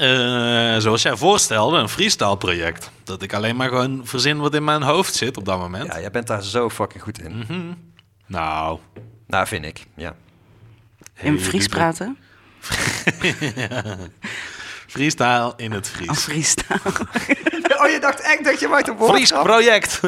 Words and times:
eh, 0.00 0.76
zoals 0.78 1.02
jij 1.02 1.16
voorstelde, 1.16 1.78
een 1.78 1.88
freestyle 1.88 2.36
project. 2.36 2.90
Dat 3.04 3.22
ik 3.22 3.32
alleen 3.34 3.56
maar 3.56 3.68
gewoon 3.68 4.00
verzin 4.04 4.38
wat 4.38 4.54
in 4.54 4.64
mijn 4.64 4.82
hoofd 4.82 5.14
zit 5.14 5.36
op 5.36 5.44
dat 5.44 5.58
moment. 5.58 5.92
Ja, 5.92 6.00
jij 6.00 6.10
bent 6.10 6.26
daar 6.26 6.42
zo 6.42 6.70
fucking 6.70 7.02
goed 7.02 7.22
in. 7.22 7.36
Mhm. 7.36 7.60
Nou, 8.26 8.78
Nou, 9.26 9.46
vind 9.46 9.64
ik. 9.64 9.86
Ja. 9.96 10.14
In 11.20 11.34
Hey, 11.34 11.42
Fries 11.44 11.66
praten? 11.66 12.16
freestyle 14.86 15.52
in 15.56 15.72
het 15.72 15.88
Fries. 15.88 16.18
freestyle. 16.22 16.80
Oh, 17.82 17.88
je 17.90 17.98
dacht 18.00 18.20
echt 18.20 18.44
dat 18.44 18.60
je 18.60 18.68
maakt 18.68 18.88
een 18.88 18.96
Fries 18.98 19.30
project. 19.32 20.00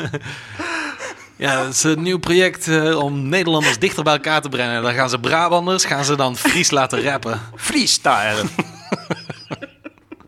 ja, 1.37 1.65
het 1.65 1.75
is 1.75 1.83
een 1.83 2.03
nieuw 2.03 2.19
project 2.19 2.69
eh, 2.69 2.99
om 2.99 3.29
Nederlanders 3.29 3.79
dichter 3.79 4.05
bij 4.05 4.13
elkaar 4.13 4.41
te 4.41 4.49
brengen. 4.49 4.83
Dan 4.83 4.95
gaan 4.95 5.09
ze 5.11 5.19
Brabanders, 5.19 5.85
gaan 5.85 6.05
ze 6.05 6.17
dan 6.17 6.37
Fries 6.37 6.71
laten 6.71 7.03
rappen. 7.03 7.41
Freestyle. 7.57 8.43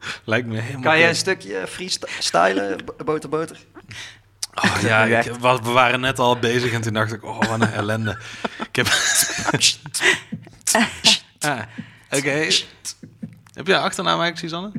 Lijkt 0.25 0.47
me 0.47 0.61
helemaal... 0.61 0.83
Kan 0.83 0.99
jij 0.99 1.09
een 1.09 1.17
stukje 1.17 1.67
freestylen, 1.69 2.79
boter 3.05 3.29
boter? 3.29 3.59
Oh, 4.55 4.77
ja, 4.91 5.05
ik, 5.05 5.33
we 5.41 5.61
waren 5.63 6.01
net 6.01 6.19
al 6.19 6.39
bezig 6.39 6.73
en 6.73 6.81
toen 6.81 6.93
dacht 6.93 7.13
ik, 7.13 7.25
oh, 7.25 7.39
wat 7.39 7.61
een 7.61 7.73
ellende. 7.73 8.19
Ik 8.71 8.77
heb... 8.77 8.87
ah, 11.39 11.61
Oké. 12.11 12.49
Heb 13.53 13.67
jij 13.67 13.79
achternaam 13.79 14.21
eigenlijk, 14.21 14.39
Suzanne? 14.39 14.73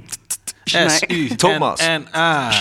S-U 0.63 1.35
Thomas. 1.35 1.79
en 1.79 2.15
A. 2.15 2.51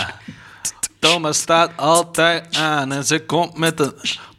Thomas 0.99 1.37
staat 1.37 1.71
altijd 1.75 2.57
aan 2.57 2.91
en 2.91 3.05
ze 3.05 3.19
komt 3.25 3.57
met 3.57 3.79
een 3.79 3.93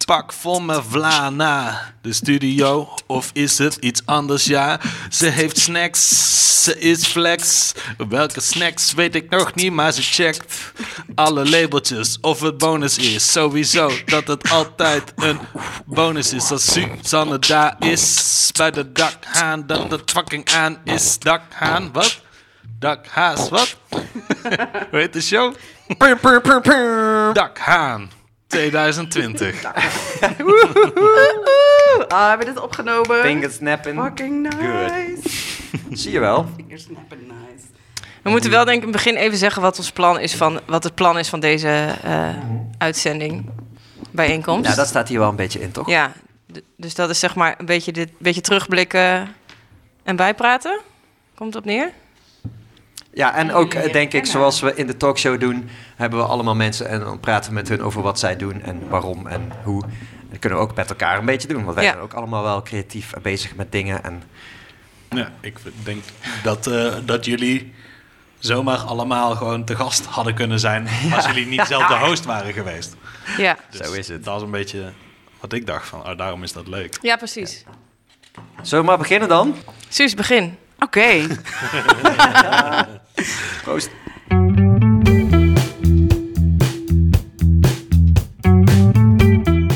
pak 0.06 0.32
vol 0.32 0.60
met 0.60 0.82
vla 0.88 1.30
naar 1.30 1.94
de 2.02 2.12
studio. 2.12 2.94
Of 3.06 3.30
is 3.32 3.58
het 3.58 3.76
iets 3.76 4.02
anders? 4.04 4.44
Ja, 4.44 4.80
ze 5.10 5.26
heeft 5.26 5.58
snacks, 5.58 6.64
ze 6.64 6.78
is 6.78 7.06
flex. 7.06 7.72
Welke 8.08 8.40
snacks 8.40 8.92
weet 8.92 9.14
ik 9.14 9.30
nog 9.30 9.54
niet, 9.54 9.72
maar 9.72 9.92
ze 9.92 10.02
checkt 10.02 10.72
alle 11.14 11.48
labeltjes 11.48 12.18
of 12.20 12.40
het 12.40 12.58
bonus 12.58 12.98
is. 12.98 13.32
Sowieso 13.32 13.90
dat 14.04 14.26
het 14.26 14.50
altijd 14.50 15.12
een 15.16 15.38
bonus 15.84 16.32
is. 16.32 16.50
Als 16.50 16.72
Suzanne 16.72 17.38
daar 17.38 17.76
is 17.78 18.50
bij 18.56 18.70
de 18.70 18.92
dakhaan, 18.92 19.66
dat 19.66 19.90
het 19.90 20.10
fucking 20.10 20.48
aan 20.50 20.78
is. 20.84 21.18
Dakhaan, 21.18 21.92
wat? 21.92 22.20
Dakhaas, 22.78 23.48
wat? 23.48 23.76
Hoe 24.90 24.98
heet 24.98 25.12
de 25.12 25.22
show? 25.22 25.54
Dakhaan 27.32 28.15
2020. 28.46 29.62
Ah, 32.08 32.28
hebben 32.28 32.46
we 32.46 32.52
dit 32.52 32.62
opgenomen? 32.62 33.22
Finger 33.22 33.50
snapping. 33.50 34.02
Fucking 34.02 34.42
nice. 34.42 35.28
Zie 35.90 36.12
je 36.12 36.18
wel. 36.20 36.46
Finger 36.56 36.78
snapping 36.78 37.20
nice. 37.20 37.64
We 38.22 38.30
moeten 38.30 38.50
wel 38.50 38.64
denk 38.64 38.76
ik 38.76 38.86
in 38.86 38.92
het 38.92 39.02
begin 39.04 39.16
even 39.20 39.38
zeggen 39.38 39.62
wat 39.62 39.78
ons 39.78 39.90
plan 39.92 40.18
is 40.20 40.34
van 40.34 40.60
wat 40.66 40.84
het 40.84 40.94
plan 40.94 41.18
is 41.18 41.28
van 41.28 41.40
deze 41.40 41.94
eh, 42.02 42.28
uitzending 42.78 43.50
bijeenkomst. 44.10 44.70
Ja, 44.70 44.74
dat 44.76 44.86
staat 44.86 45.08
hier 45.08 45.18
wel 45.18 45.28
een 45.28 45.36
beetje 45.36 45.60
in, 45.60 45.70
toch? 45.72 45.88
Ja, 45.88 46.12
d- 46.52 46.60
dus 46.76 46.94
dat 46.94 47.10
is 47.10 47.18
zeg 47.18 47.34
maar 47.34 47.54
een 47.58 47.66
beetje 47.66 47.92
dit 47.92 48.10
beetje 48.18 48.40
terugblikken 48.40 49.34
en 50.04 50.16
bijpraten. 50.16 50.80
Komt 51.34 51.54
het 51.54 51.62
op 51.62 51.68
neer? 51.70 51.90
Ja, 53.16 53.34
en 53.34 53.52
ook 53.52 53.92
denk 53.92 54.12
ik, 54.12 54.26
zoals 54.26 54.60
we 54.60 54.74
in 54.74 54.86
de 54.86 54.96
talkshow 54.96 55.40
doen, 55.40 55.68
hebben 55.96 56.18
we 56.18 56.24
allemaal 56.24 56.54
mensen 56.54 56.88
en 56.88 57.00
dan 57.00 57.20
praten 57.20 57.48
we 57.50 57.54
met 57.56 57.68
hun 57.68 57.82
over 57.82 58.02
wat 58.02 58.18
zij 58.18 58.36
doen 58.36 58.62
en 58.62 58.88
waarom 58.88 59.26
en 59.26 59.52
hoe. 59.62 59.82
Dat 60.30 60.38
kunnen 60.38 60.58
we 60.58 60.64
ook 60.64 60.74
met 60.74 60.90
elkaar 60.90 61.18
een 61.18 61.24
beetje 61.24 61.48
doen, 61.48 61.62
want 61.64 61.74
wij 61.74 61.84
Ja. 61.84 61.90
zijn 61.90 62.02
ook 62.02 62.12
allemaal 62.14 62.42
wel 62.42 62.62
creatief 62.62 63.12
en 63.12 63.22
bezig 63.22 63.54
met 63.54 63.72
dingen. 63.72 64.04
En 64.04 64.22
Ja, 65.10 65.32
ik 65.40 65.58
denk 65.84 66.02
dat, 66.42 66.66
eh, 66.66 66.94
dat 67.04 67.24
jullie 67.24 67.74
zomaar 68.38 68.78
allemaal 68.78 69.36
gewoon 69.36 69.64
te 69.64 69.76
gast 69.76 70.04
hadden 70.04 70.34
kunnen 70.34 70.60
zijn 70.60 70.88
als 71.16 71.26
jullie 71.26 71.46
niet 71.46 71.64
zelf 71.66 71.86
de 71.86 71.94
host 71.98 72.24
waren 72.24 72.52
geweest. 72.52 72.96
Ja, 73.36 73.56
Dus 73.70 73.86
Zo 73.86 73.92
is 73.92 74.08
het. 74.08 74.24
Dat 74.24 74.34
was 74.34 74.42
een 74.42 74.50
beetje 74.50 74.92
wat 75.40 75.52
ik 75.52 75.66
dacht 75.66 75.88
van, 75.88 76.06
oh, 76.08 76.18
daarom 76.18 76.42
is 76.42 76.52
dat 76.52 76.66
leuk. 76.68 76.98
ja 77.02 77.16
precies. 77.16 77.64
zullen 78.62 78.84
we 78.84 78.90
maar 78.90 78.98
beginnen 78.98 79.28
dan? 79.28 79.54
Suus, 79.88 80.14
begin. 80.14 80.56
Oké. 80.78 81.26
Proost. 83.62 83.90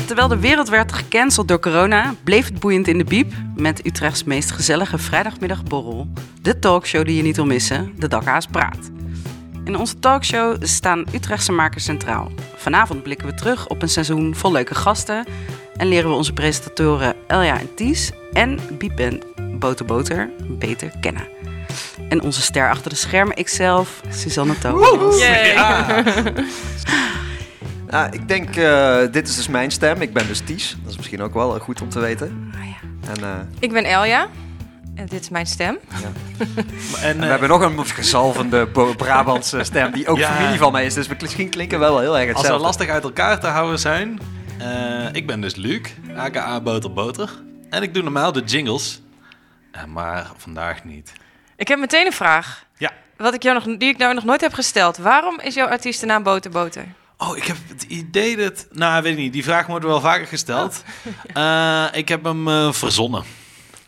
Terwijl 0.05 0.27
de 0.27 0.39
wereld 0.39 0.69
werd 0.69 0.93
gecanceld 0.93 1.47
door 1.47 1.59
corona, 1.59 2.13
bleef 2.23 2.45
het 2.45 2.59
boeiend 2.59 2.87
in 2.87 2.97
de 2.97 3.03
biep 3.03 3.33
met 3.55 3.85
Utrechts 3.85 4.23
meest 4.23 4.51
gezellige 4.51 4.97
vrijdagmiddagborrel. 4.97 6.07
De 6.41 6.59
talkshow 6.59 7.05
die 7.05 7.15
je 7.15 7.21
niet 7.21 7.35
wil 7.35 7.45
missen, 7.45 7.93
de 7.97 8.07
Dakhaas 8.07 8.45
Praat. 8.45 8.91
In 9.63 9.75
onze 9.75 9.99
talkshow 9.99 10.63
staan 10.63 11.05
Utrechtse 11.13 11.51
makers 11.51 11.83
centraal. 11.83 12.31
Vanavond 12.55 13.03
blikken 13.03 13.27
we 13.27 13.33
terug 13.33 13.67
op 13.67 13.81
een 13.81 13.89
seizoen 13.89 14.35
vol 14.35 14.51
leuke 14.51 14.75
gasten 14.75 15.25
en 15.77 15.87
leren 15.87 16.09
we 16.09 16.15
onze 16.15 16.33
presentatoren 16.33 17.15
Elja 17.27 17.59
en 17.59 17.75
Ties 17.75 18.11
en 18.33 18.59
Biep 18.77 18.95
Boter 19.61 19.85
Boter 19.85 20.29
beter 20.49 20.91
kennen. 20.99 21.27
En 22.09 22.21
onze 22.21 22.41
ster 22.41 22.69
achter 22.69 22.89
de 22.89 22.95
schermen, 22.95 23.35
ikzelf, 23.37 24.01
Suzanne 24.09 24.57
Thomas. 24.57 25.19
Yay. 25.19 25.55
Nou, 27.87 28.11
ik 28.11 28.27
denk, 28.27 28.55
eh, 28.55 28.97
dit 29.11 29.27
is 29.27 29.35
dus 29.35 29.47
mijn 29.47 29.71
stem. 29.71 30.01
Ik 30.01 30.13
ben 30.13 30.27
dus 30.27 30.39
Ties. 30.39 30.75
Dat 30.81 30.91
is 30.91 30.97
misschien 30.97 31.21
ook 31.21 31.33
wel 31.33 31.55
eh, 31.55 31.61
goed 31.61 31.81
om 31.81 31.89
te 31.89 31.99
weten. 31.99 32.51
Ah, 32.55 32.67
ja. 32.67 33.09
En, 33.13 33.23
eh, 33.23 33.39
Ik 33.59 33.71
ben 33.71 33.83
Elja 33.83 34.27
en 34.95 35.05
dit 35.05 35.21
is 35.21 35.29
mijn 35.29 35.45
stem. 35.45 35.77
En, 36.39 36.57
en 37.01 37.19
we 37.19 37.25
hebben 37.25 37.49
nog 37.49 37.61
een 37.61 37.85
gezalvende 37.85 38.67
Brabantse 38.97 39.63
stem 39.63 39.91
die 39.91 40.07
ook 40.07 40.17
Ja. 40.17 40.31
familie 40.33 40.57
van 40.59 40.71
mij 40.71 40.85
is. 40.85 40.93
Dus 40.93 41.07
we 41.07 41.15
misschien 41.21 41.49
klinken 41.49 41.79
we 41.79 41.85
wel 41.85 41.99
heel 41.99 42.17
erg 42.17 42.27
als 42.27 42.37
hetzelfde. 42.37 42.57
we 42.57 42.63
lastig 42.65 42.87
uit 42.89 43.03
elkaar 43.03 43.39
te 43.39 43.47
houden 43.47 43.79
zijn, 43.79 44.19
eh, 44.57 44.67
ik 45.11 45.27
ben 45.27 45.41
dus 45.41 45.55
Luc, 45.55 45.81
aka 46.15 46.61
Boter 46.61 46.93
Boter. 46.93 47.29
En 47.69 47.83
ik 47.83 47.93
doe 47.93 48.03
normaal 48.03 48.31
de 48.31 48.41
jingles, 48.43 49.01
maar 49.87 50.31
vandaag 50.37 50.83
niet. 50.83 51.13
Ik 51.55 51.67
heb 51.67 51.79
meteen 51.79 52.05
een 52.05 52.11
vraag. 52.11 52.65
Ja. 52.77 52.91
Wat 53.17 53.33
ik 53.33 53.43
jou 53.43 53.55
nog, 53.55 53.77
die 53.77 53.89
ik 53.89 53.97
nou 53.97 54.13
nog 54.13 54.23
nooit 54.23 54.41
heb 54.41 54.53
gesteld. 54.53 54.97
Waarom 54.97 55.39
is 55.39 55.53
jouw 55.53 55.67
artiestennaam 55.67 56.23
Boter 56.23 56.51
Boter? 56.51 56.85
Oh, 57.17 57.37
ik 57.37 57.43
heb 57.43 57.57
het 57.67 57.83
idee 57.83 58.37
dat... 58.37 58.67
Nou, 58.71 59.03
weet 59.03 59.11
ik 59.11 59.17
niet. 59.17 59.33
Die 59.33 59.43
vraag 59.43 59.65
wordt 59.65 59.85
wel 59.85 60.01
vaker 60.01 60.27
gesteld. 60.27 60.83
Eh, 61.33 61.85
ik 61.91 62.07
heb 62.07 62.23
hem 62.23 62.47
eh, 62.47 62.71
verzonnen. 62.71 63.23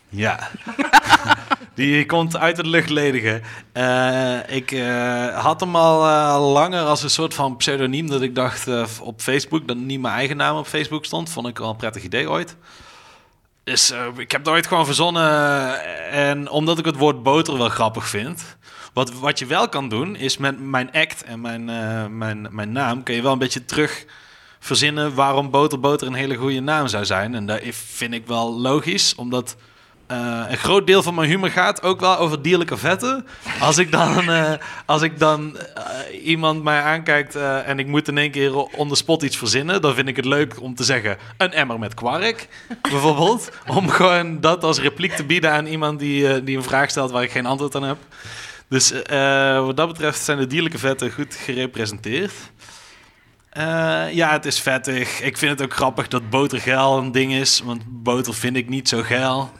Ja. 0.08 0.50
Die 1.74 2.06
komt 2.06 2.36
uit 2.36 2.56
het 2.56 2.66
luchtledige. 2.66 3.40
Eh, 3.72 4.38
ik 4.56 4.72
eh, 4.72 5.42
had 5.42 5.60
hem 5.60 5.76
al 5.76 6.06
eh, 6.06 6.52
langer 6.52 6.82
als 6.82 7.02
een 7.02 7.10
soort 7.10 7.34
van 7.34 7.56
pseudoniem. 7.56 8.08
Dat 8.08 8.22
ik 8.22 8.34
dacht 8.34 8.66
eh, 8.68 8.84
op 9.00 9.20
Facebook, 9.20 9.68
dat 9.68 9.76
niet 9.76 10.00
mijn 10.00 10.14
eigen 10.14 10.36
naam 10.36 10.56
op 10.56 10.66
Facebook 10.66 11.04
stond. 11.04 11.30
Vond 11.30 11.46
ik 11.46 11.58
wel 11.58 11.70
een 11.70 11.76
prettig 11.76 12.02
idee 12.02 12.30
ooit. 12.30 12.56
Dus 13.64 13.90
eh, 13.90 14.06
ik 14.16 14.32
heb 14.32 14.44
het 14.44 14.54
ooit 14.54 14.66
gewoon 14.66 14.86
verzonnen. 14.86 15.22
eh, 15.30 16.28
En 16.30 16.48
omdat 16.50 16.78
ik 16.78 16.84
het 16.84 16.96
woord 16.96 17.22
boter 17.22 17.58
wel 17.58 17.68
grappig 17.68 18.08
vind. 18.08 18.56
Wat, 18.92 19.12
wat 19.12 19.38
je 19.38 19.46
wel 19.46 19.68
kan 19.68 19.88
doen, 19.88 20.16
is 20.16 20.36
met 20.36 20.60
mijn 20.60 20.92
act 20.92 21.24
en 21.24 21.40
mijn, 21.40 21.68
eh, 21.68 22.06
mijn, 22.06 22.48
mijn 22.50 22.72
naam... 22.72 23.02
kun 23.02 23.14
je 23.14 23.22
wel 23.22 23.32
een 23.32 23.38
beetje 23.38 23.64
terug 23.64 24.04
verzinnen 24.58 25.14
waarom 25.14 25.50
boter 25.50 25.80
boter 25.80 26.06
een 26.06 26.14
hele 26.14 26.34
goede 26.36 26.60
naam 26.60 26.88
zou 26.88 27.04
zijn. 27.04 27.34
En 27.34 27.46
dat 27.46 27.60
vind 27.70 28.14
ik 28.14 28.26
wel 28.26 28.60
logisch, 28.60 29.14
omdat... 29.14 29.56
eh, 30.06 30.44
een 30.48 30.56
groot 30.56 30.86
deel 30.86 31.02
van 31.02 31.14
mijn 31.14 31.28
humor 31.28 31.50
gaat 31.50 31.82
ook 31.82 32.00
wel 32.00 32.18
over 32.18 32.42
dierlijke 32.42 32.76
vetten. 32.76 33.26
Als 33.60 33.78
ik 33.78 33.92
dan, 33.92 34.30
eh, 34.30 34.52
als 34.86 35.02
ik 35.02 35.18
dan 35.18 35.58
eh, 35.58 36.26
iemand 36.26 36.62
mij 36.62 36.80
aankijkt 36.80 37.34
en 37.36 37.78
ik 37.78 37.86
moet 37.86 38.08
in 38.08 38.18
één 38.18 38.30
keer 38.30 38.56
on 38.56 38.88
the 38.88 38.94
spot 38.94 39.22
iets 39.22 39.36
verzinnen, 39.36 39.82
dan 39.82 39.94
vind 39.94 40.08
ik 40.08 40.16
het 40.16 40.24
leuk 40.24 40.60
om 40.60 40.74
te 40.74 40.84
zeggen 40.84 41.16
een 41.36 41.52
emmer 41.52 41.78
met 41.78 41.94
kwark, 41.94 42.48
bijvoorbeeld. 42.82 43.50
om 43.76 43.88
gewoon 43.88 44.40
dat 44.40 44.64
als 44.64 44.80
repliek 44.80 45.12
te 45.12 45.24
bieden 45.24 45.52
aan 45.52 45.66
iemand 45.66 45.98
die, 45.98 46.44
die 46.44 46.56
een 46.56 46.62
vraag 46.62 46.90
stelt 46.90 47.10
waar 47.10 47.22
ik 47.22 47.30
geen 47.30 47.46
antwoord 47.46 47.74
aan 47.74 47.82
heb. 47.82 47.98
Dus 48.68 48.92
wat 49.56 49.76
dat 49.76 49.88
betreft 49.88 50.20
zijn 50.20 50.38
de 50.38 50.46
dierlijke 50.46 50.78
vetten 50.78 51.12
goed 51.12 51.34
gerepresenteerd. 51.34 52.32
Ja, 54.12 54.32
het 54.32 54.44
is 54.44 54.60
vettig. 54.60 55.20
Ik 55.20 55.38
vind 55.38 55.58
het 55.58 55.62
ook 55.62 55.74
grappig 55.74 56.08
dat 56.08 56.30
boter 56.30 56.60
geil 56.60 56.98
een 56.98 57.12
ding 57.12 57.32
is, 57.32 57.60
want 57.64 57.82
boter 57.86 58.34
vind 58.34 58.56
ik 58.56 58.68
niet 58.68 58.88
zo 58.88 59.02
geil. 59.02 59.52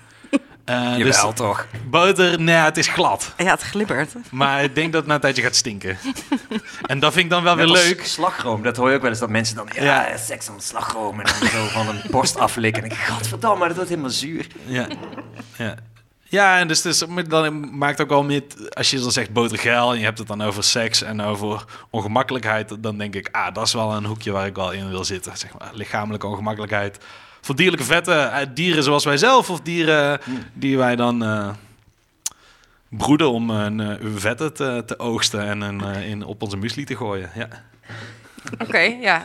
Eh, 0.65 0.95
dus 0.97 1.17
Jawel, 1.17 1.33
toch? 1.33 1.67
boter, 1.87 2.41
nee, 2.41 2.55
het 2.55 2.77
is 2.77 2.89
glad. 2.89 3.33
Ja, 3.37 3.45
het 3.51 3.63
glibbert. 3.63 4.13
Maar 4.31 4.63
ik 4.63 4.75
denk 4.75 4.93
dat 4.93 5.01
het 5.01 5.09
na 5.09 5.15
een 5.15 5.21
tijdje 5.21 5.43
gaat 5.43 5.55
stinken. 5.57 5.99
en 6.87 6.99
dat 6.99 7.13
vind 7.13 7.25
ik 7.25 7.31
dan 7.31 7.43
wel 7.43 7.55
Net 7.55 7.65
weer 7.65 7.75
leuk. 7.75 8.05
Slagroom, 8.05 8.63
dat 8.63 8.77
hoor 8.77 8.89
je 8.91 8.95
ook 8.95 9.01
wel 9.03 9.11
eens. 9.11 9.19
Dat 9.21 9.29
mensen 9.29 9.57
dan, 9.57 9.69
ja, 9.75 9.83
Ja. 9.83 10.17
seks 10.17 10.49
aan 10.51 10.61
slagroom. 10.61 11.21
En 11.21 11.27
dan 11.41 11.49
zo 11.49 11.67
van 11.67 11.89
een 11.89 12.01
borst 12.11 12.37
aflikken. 12.39 12.83
En 12.83 12.91
ik 12.91 12.97
denk, 12.97 13.09
godverdamme, 13.09 13.67
dat 13.67 13.75
wordt 13.75 13.91
helemaal 13.91 14.11
zuur. 14.11 14.47
Ja, 14.67 14.87
ja. 15.57 15.75
ja 16.23 16.59
en 16.59 16.69
dus, 16.69 16.83
dus 16.83 17.05
dan 17.29 17.77
maakt 17.79 18.01
ook 18.01 18.09
wel 18.09 18.23
met, 18.23 18.75
als 18.77 18.91
je 18.91 19.01
dan 19.01 19.13
zegt 19.13 19.33
botergeil 19.33 19.93
en 19.93 19.99
je 19.99 20.05
hebt 20.05 20.19
het 20.19 20.29
dan 20.29 20.43
over 20.43 20.65
seks 20.65 21.03
en 21.03 21.21
over 21.21 21.65
ongemakkelijkheid, 21.91 22.83
dan 22.83 22.99
denk 22.99 23.15
ik, 23.15 23.29
ah, 23.33 23.55
dat 23.55 23.67
is 23.67 23.73
wel 23.73 23.93
een 23.93 24.05
hoekje 24.05 24.31
waar 24.31 24.47
ik 24.47 24.55
wel 24.57 24.73
in 24.73 24.89
wil 24.89 25.05
zitten. 25.05 25.37
Zeg 25.37 25.59
maar, 25.59 25.71
lichamelijke 25.73 26.27
ongemakkelijkheid. 26.27 26.99
Voor 27.45 27.57
dierlijke 27.57 27.85
vetten, 27.85 28.33
eh, 28.33 28.47
dieren 28.55 28.83
zoals 28.83 29.05
wij 29.05 29.17
zelf 29.17 29.51
of 29.51 29.61
dieren 29.61 30.21
die 30.53 30.77
wij 30.79 30.97
dan 30.97 31.25
eh, 31.25 31.49
broeden 32.89 33.31
om 33.31 33.51
een 33.51 33.79
uh, 33.81 33.95
vetten 34.15 34.55
te, 34.55 34.83
te, 34.87 34.99
oogsten 34.99 35.41
en 35.41 35.61
een, 35.61 35.81
uh, 35.81 36.09
in, 36.09 36.25
op 36.25 36.43
onze 36.43 36.57
muesli 36.57 36.85
te 36.85 36.97
gooien. 36.97 37.31
Ja. 37.35 37.49
Oké, 38.59 38.79
ja. 38.79 39.23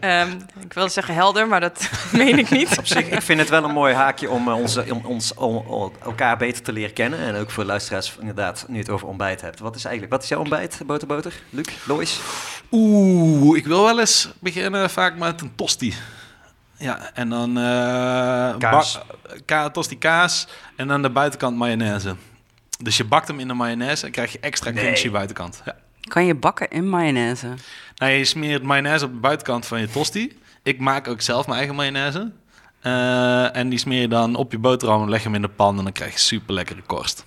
um, 0.00 0.36
ik 0.60 0.72
wil 0.72 0.88
zeggen 0.88 1.14
helder, 1.14 1.48
maar 1.48 1.60
dat 1.60 1.90
meen 2.12 2.38
ik 2.38 2.50
niet. 2.50 2.78
Op 2.78 2.86
zich, 2.86 3.10
ik 3.10 3.22
vind 3.22 3.40
het 3.40 3.48
wel 3.48 3.64
een 3.64 3.70
mooi 3.70 3.94
haakje 3.94 4.30
om, 4.30 4.48
uh, 4.48 4.54
onze, 4.54 4.84
om 4.90 5.04
ons 5.04 5.34
om, 5.34 5.92
elkaar 6.02 6.36
beter 6.36 6.62
te 6.62 6.72
leren 6.72 6.94
kennen. 6.94 7.18
En 7.18 7.34
ook 7.34 7.50
voor 7.50 7.64
luisteraars, 7.64 8.16
inderdaad, 8.20 8.64
nu 8.68 8.78
het 8.78 8.90
over 8.90 9.08
ontbijt 9.08 9.40
hebt. 9.40 9.58
Wat 9.58 9.76
is 9.76 9.84
eigenlijk, 9.84 10.14
wat 10.14 10.22
is 10.22 10.28
jouw 10.28 10.40
ontbijt, 10.40 10.80
boterboter? 10.86 11.42
Luc, 11.50 11.66
Lois? 11.86 12.20
Oeh, 12.70 13.56
ik 13.56 13.66
wil 13.66 13.84
wel 13.84 14.00
eens 14.00 14.28
beginnen 14.38 14.90
vaak 14.90 15.16
met 15.16 15.40
een 15.40 15.52
tosti. 15.54 15.94
Ja, 16.78 17.10
en 17.14 17.28
dan 17.28 17.58
uh, 17.58 18.56
kaas. 18.58 19.00
Ka 19.44 19.70
tosti 19.70 19.98
kaas 19.98 20.48
en 20.76 20.88
dan 20.88 21.02
de 21.02 21.10
buitenkant 21.10 21.56
mayonaise. 21.56 22.16
Dus 22.78 22.96
je 22.96 23.04
bakt 23.04 23.28
hem 23.28 23.40
in 23.40 23.48
de 23.48 23.54
mayonaise 23.54 24.06
en 24.06 24.12
krijg 24.12 24.32
je 24.32 24.38
extra 24.40 24.72
crunchy 24.72 25.02
nee. 25.02 25.10
buitenkant. 25.10 25.62
Ja. 25.64 25.76
Kan 26.00 26.26
je 26.26 26.34
bakken 26.34 26.70
in 26.70 26.88
mayonaise? 26.88 27.54
Nou, 27.96 28.12
je 28.12 28.24
smeert 28.24 28.62
mayonaise 28.62 29.04
op 29.04 29.12
de 29.12 29.18
buitenkant 29.18 29.66
van 29.66 29.80
je 29.80 29.88
tosti. 29.88 30.38
Ik 30.62 30.80
maak 30.80 31.08
ook 31.08 31.20
zelf 31.20 31.46
mijn 31.46 31.58
eigen 31.58 31.76
mayonaise. 31.76 32.32
Uh, 32.82 33.56
en 33.56 33.68
die 33.68 33.78
smeer 33.78 34.00
je 34.00 34.08
dan 34.08 34.34
op 34.34 34.52
je 34.52 34.58
boterham, 34.58 35.08
leg 35.08 35.22
hem 35.22 35.34
in 35.34 35.42
de 35.42 35.48
pan 35.48 35.78
en 35.78 35.84
dan 35.84 35.92
krijg 35.92 36.12
je 36.12 36.18
super 36.18 36.54
lekkere 36.54 36.82
korst. 36.82 37.24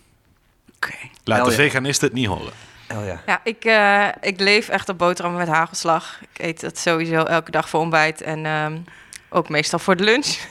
Oké. 0.75 0.87
Okay. 0.87 1.11
Laat 1.23 1.45
de 1.45 1.51
veganisten 1.51 2.07
het 2.07 2.17
niet 2.17 2.27
horen. 2.27 2.51
Oh 2.91 3.05
ja. 3.05 3.21
Ja, 3.25 3.39
ik, 3.43 3.65
uh, 3.65 4.07
ik 4.21 4.39
leef 4.39 4.69
echt 4.69 4.89
op 4.89 4.97
boterhammen 4.97 5.45
met 5.45 5.55
hagelslag. 5.55 6.19
Ik 6.21 6.45
eet 6.45 6.61
dat 6.61 6.77
sowieso 6.77 7.23
elke 7.23 7.51
dag 7.51 7.69
voor 7.69 7.79
ontbijt 7.79 8.21
en 8.21 8.45
um, 8.45 8.83
ook 9.29 9.49
meestal 9.49 9.79
voor 9.79 9.95
de 9.95 10.03
lunch. 10.03 10.37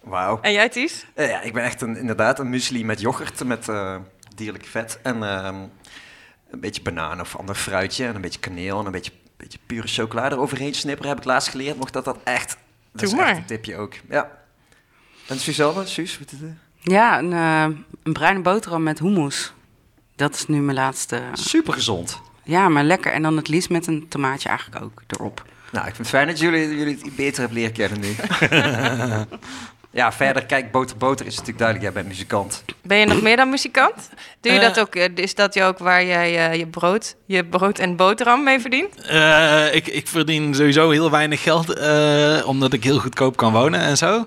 Wauw. 0.00 0.38
En 0.40 0.52
jij, 0.52 0.68
Ties? 0.68 1.06
Uh, 1.14 1.28
ja, 1.28 1.40
ik 1.40 1.52
ben 1.52 1.62
echt 1.62 1.80
een, 1.80 1.96
inderdaad 1.96 2.38
een 2.38 2.50
muesli 2.50 2.84
met 2.84 3.00
yoghurt, 3.00 3.44
met 3.44 3.68
uh, 3.68 3.96
dierlijk 4.34 4.64
vet. 4.64 4.98
En 5.02 5.22
um, 5.22 5.70
een 6.50 6.60
beetje 6.60 6.82
banaan 6.82 7.20
of 7.20 7.36
ander 7.36 7.54
fruitje. 7.54 8.06
En 8.06 8.14
een 8.14 8.20
beetje 8.20 8.40
kaneel 8.40 8.80
en 8.80 8.86
een 8.86 8.92
beetje, 8.92 9.12
beetje 9.36 9.58
pure 9.66 9.88
chocolade 9.88 10.34
eroverheen 10.34 10.74
snipperen. 10.74 11.10
Heb 11.10 11.18
ik 11.18 11.24
laatst 11.24 11.48
geleerd. 11.48 11.76
Mocht 11.76 11.92
dat 11.92 12.04
dat 12.04 12.18
echt... 12.24 12.48
Dat 12.92 13.00
Doe 13.00 13.10
is 13.10 13.14
maar. 13.14 13.28
echt 13.28 13.38
een 13.38 13.44
tipje 13.44 13.76
ook. 13.76 13.94
Ja. 14.08 14.30
En 15.28 15.38
Suzanne, 15.38 15.86
Suus? 15.86 16.18
Wat 16.18 16.32
is 16.32 16.40
het? 16.40 16.50
Ja, 16.80 17.18
een, 17.18 17.30
uh, 17.30 17.78
een 18.02 18.12
bruine 18.12 18.40
boterham 18.40 18.82
met 18.82 18.98
hummus. 18.98 19.52
Dat 20.16 20.34
is 20.34 20.46
nu 20.46 20.60
mijn 20.60 20.76
laatste... 20.76 21.22
Super 21.32 21.72
gezond. 21.72 22.20
Ja, 22.44 22.68
maar 22.68 22.84
lekker. 22.84 23.12
En 23.12 23.22
dan 23.22 23.36
het 23.36 23.48
liefst 23.48 23.70
met 23.70 23.86
een 23.86 24.08
tomaatje 24.08 24.48
eigenlijk 24.48 24.84
ook 24.84 25.02
erop. 25.06 25.44
Nou, 25.72 25.86
ik 25.86 25.94
vind 25.94 25.98
het 25.98 26.16
fijn 26.16 26.26
dat 26.26 26.38
jullie, 26.38 26.76
jullie 26.76 26.98
het 27.02 27.16
beter 27.16 27.38
hebben 27.38 27.58
leren 27.58 27.72
kennen 27.72 28.00
nu. 28.00 28.14
ja, 30.00 30.12
verder, 30.12 30.46
kijk, 30.46 30.70
Boter 30.70 30.96
Boter 30.96 31.26
is 31.26 31.32
natuurlijk 31.32 31.58
duidelijk, 31.58 31.86
jij 31.86 32.02
bent 32.02 32.12
muzikant. 32.12 32.64
Ben 32.82 32.98
je 32.98 33.06
nog 33.06 33.22
meer 33.22 33.36
dan 33.36 33.50
muzikant? 33.50 34.10
Doe 34.40 34.52
je 34.52 34.58
uh, 34.58 34.64
dat 34.64 34.80
ook? 34.80 34.94
Is 35.14 35.34
dat 35.34 35.60
ook 35.60 35.78
waar 35.78 36.04
jij 36.04 36.50
uh, 36.50 36.58
je, 36.58 36.66
brood, 36.66 37.16
je 37.26 37.44
brood 37.44 37.78
en 37.78 37.96
boterham 37.96 38.44
mee 38.44 38.60
verdient? 38.60 39.10
Uh, 39.10 39.74
ik, 39.74 39.86
ik 39.86 40.08
verdien 40.08 40.54
sowieso 40.54 40.90
heel 40.90 41.10
weinig 41.10 41.42
geld, 41.42 41.66
omdat 42.44 42.72
ik 42.72 42.84
heel 42.84 42.98
goedkoop 42.98 43.36
kan 43.36 43.52
wonen 43.52 43.80
en 43.80 43.96
zo. 43.96 44.26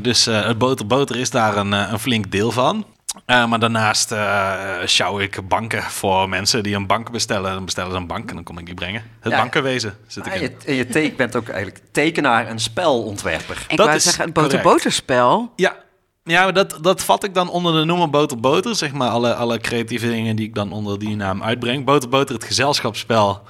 dus 0.00 0.24
het 0.24 0.58
Boter 0.58 0.86
Boter 0.86 1.16
is 1.16 1.30
daar 1.30 1.56
een, 1.56 1.72
een 1.72 1.98
flink 1.98 2.30
deel 2.30 2.50
van. 2.50 2.86
Uh, 3.26 3.46
maar 3.46 3.58
daarnaast 3.58 4.12
uh, 4.12 4.62
sjouw 4.84 5.20
ik 5.20 5.48
banken 5.48 5.82
voor 5.82 6.28
mensen 6.28 6.62
die 6.62 6.74
een 6.74 6.86
bank 6.86 7.10
bestellen. 7.10 7.52
Dan 7.52 7.64
bestellen 7.64 7.90
ze 7.90 7.96
een 7.96 8.06
bank 8.06 8.28
en 8.28 8.34
dan 8.34 8.44
kom 8.44 8.58
ik 8.58 8.66
die 8.66 8.74
brengen. 8.74 9.02
Het 9.20 9.32
ja, 9.32 9.38
bankenwezen 9.38 9.98
zit 10.06 10.26
ik 10.26 10.32
ah, 10.32 10.40
in. 10.40 10.56
Je, 10.66 10.76
je 10.76 10.86
teken, 10.86 11.16
bent 11.16 11.36
ook 11.36 11.48
eigenlijk 11.48 11.84
tekenaar 11.92 12.46
en 12.46 12.58
spelontwerper. 12.58 13.64
Ik 13.68 13.76
dat 13.76 13.86
wou 13.86 14.00
zeggen, 14.00 14.24
een 14.24 14.32
boter-boterspel. 14.32 15.52
Ja, 15.56 15.76
ja 16.24 16.52
dat, 16.52 16.78
dat 16.80 17.04
vat 17.04 17.24
ik 17.24 17.34
dan 17.34 17.50
onder 17.50 17.72
de 17.72 17.84
noemer 17.84 18.10
Boter 18.10 18.40
Boter. 18.40 18.74
Zeg 18.74 18.92
maar 18.92 19.08
alle, 19.08 19.34
alle 19.34 19.58
creatieve 19.58 20.08
dingen 20.08 20.36
die 20.36 20.46
ik 20.46 20.54
dan 20.54 20.72
onder 20.72 20.98
die 20.98 21.16
naam 21.16 21.42
uitbreng. 21.42 21.84
Boter 21.84 22.08
Boter, 22.08 22.34
het 22.34 22.44
gezelschapsspel. 22.44 23.42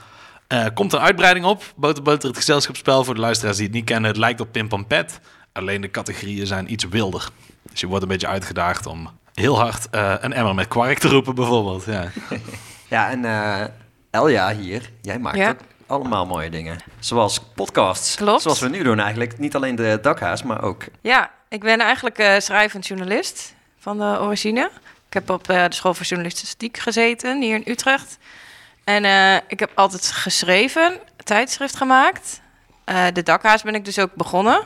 Uh, 0.52 0.64
komt 0.74 0.92
een 0.92 1.00
uitbreiding 1.00 1.46
op. 1.46 1.62
Boter 1.76 2.02
Boter, 2.02 2.28
het 2.28 2.36
gezelschapsspel. 2.36 3.04
Voor 3.04 3.14
de 3.14 3.20
luisteraars 3.20 3.56
die 3.56 3.66
het 3.66 3.74
niet 3.74 3.84
kennen, 3.84 4.10
het 4.10 4.18
lijkt 4.18 4.40
op 4.40 4.52
Pim 4.52 4.68
Pam 4.68 4.86
Pet. 4.86 5.20
Alleen 5.52 5.80
de 5.80 5.90
categorieën 5.90 6.46
zijn 6.46 6.72
iets 6.72 6.84
wilder. 6.88 7.28
Dus 7.70 7.80
je 7.80 7.86
wordt 7.86 8.02
een 8.02 8.08
beetje 8.08 8.26
uitgedaagd 8.26 8.86
om 8.86 9.10
heel 9.36 9.58
hard 9.58 9.86
uh, 9.94 10.14
een 10.20 10.32
emmer 10.32 10.54
met 10.54 10.68
kwark 10.68 10.98
te 10.98 11.08
roepen, 11.08 11.34
bijvoorbeeld. 11.34 11.84
Ja, 11.84 12.10
ja 12.94 13.10
en 13.10 13.22
uh, 13.22 13.64
Elja 14.10 14.54
hier, 14.54 14.90
jij 15.02 15.18
maakt 15.18 15.36
ja. 15.36 15.50
ook 15.50 15.58
allemaal 15.86 16.26
mooie 16.26 16.50
dingen. 16.50 16.78
Zoals 16.98 17.40
podcasts. 17.54 18.14
Klopt. 18.14 18.42
Zoals 18.42 18.60
we 18.60 18.68
nu 18.68 18.82
doen 18.82 18.98
eigenlijk. 18.98 19.38
Niet 19.38 19.54
alleen 19.54 19.74
de 19.74 19.98
dakhaas, 20.02 20.42
maar 20.42 20.62
ook... 20.62 20.84
Ja, 21.00 21.30
ik 21.48 21.60
ben 21.60 21.80
eigenlijk 21.80 22.18
uh, 22.18 22.34
schrijvend 22.38 22.86
journalist 22.86 23.54
van 23.78 23.98
de 23.98 24.18
origine. 24.20 24.70
Ik 25.06 25.14
heb 25.14 25.30
op 25.30 25.44
de 25.44 25.66
school 25.68 25.94
voor 25.94 26.06
journalistiek 26.06 26.76
gezeten, 26.76 27.42
hier 27.42 27.54
in 27.54 27.72
Utrecht. 27.72 28.18
En 28.84 29.04
ik 29.48 29.60
heb 29.60 29.70
altijd 29.74 30.10
geschreven, 30.10 30.98
tijdschrift 31.24 31.76
gemaakt. 31.76 32.40
de 33.12 33.22
dakhaas 33.22 33.62
ben 33.62 33.74
ik 33.74 33.84
dus 33.84 33.98
ook 33.98 34.14
begonnen. 34.14 34.62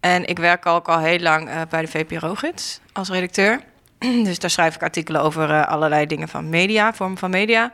En 0.00 0.26
ik 0.26 0.38
werk 0.38 0.66
ook 0.66 0.88
al 0.88 0.98
heel 0.98 1.18
lang 1.18 1.68
bij 1.68 1.80
de 1.80 1.88
VPRO-gids 1.88 2.80
als 2.92 3.08
redacteur. 3.08 3.60
Dus 4.24 4.38
daar 4.38 4.50
schrijf 4.50 4.74
ik 4.74 4.82
artikelen 4.82 5.22
over 5.22 5.50
uh, 5.50 5.66
allerlei 5.66 6.06
dingen 6.06 6.28
van 6.28 6.48
media, 6.48 6.94
vormen 6.94 7.18
van 7.18 7.30
media. 7.30 7.72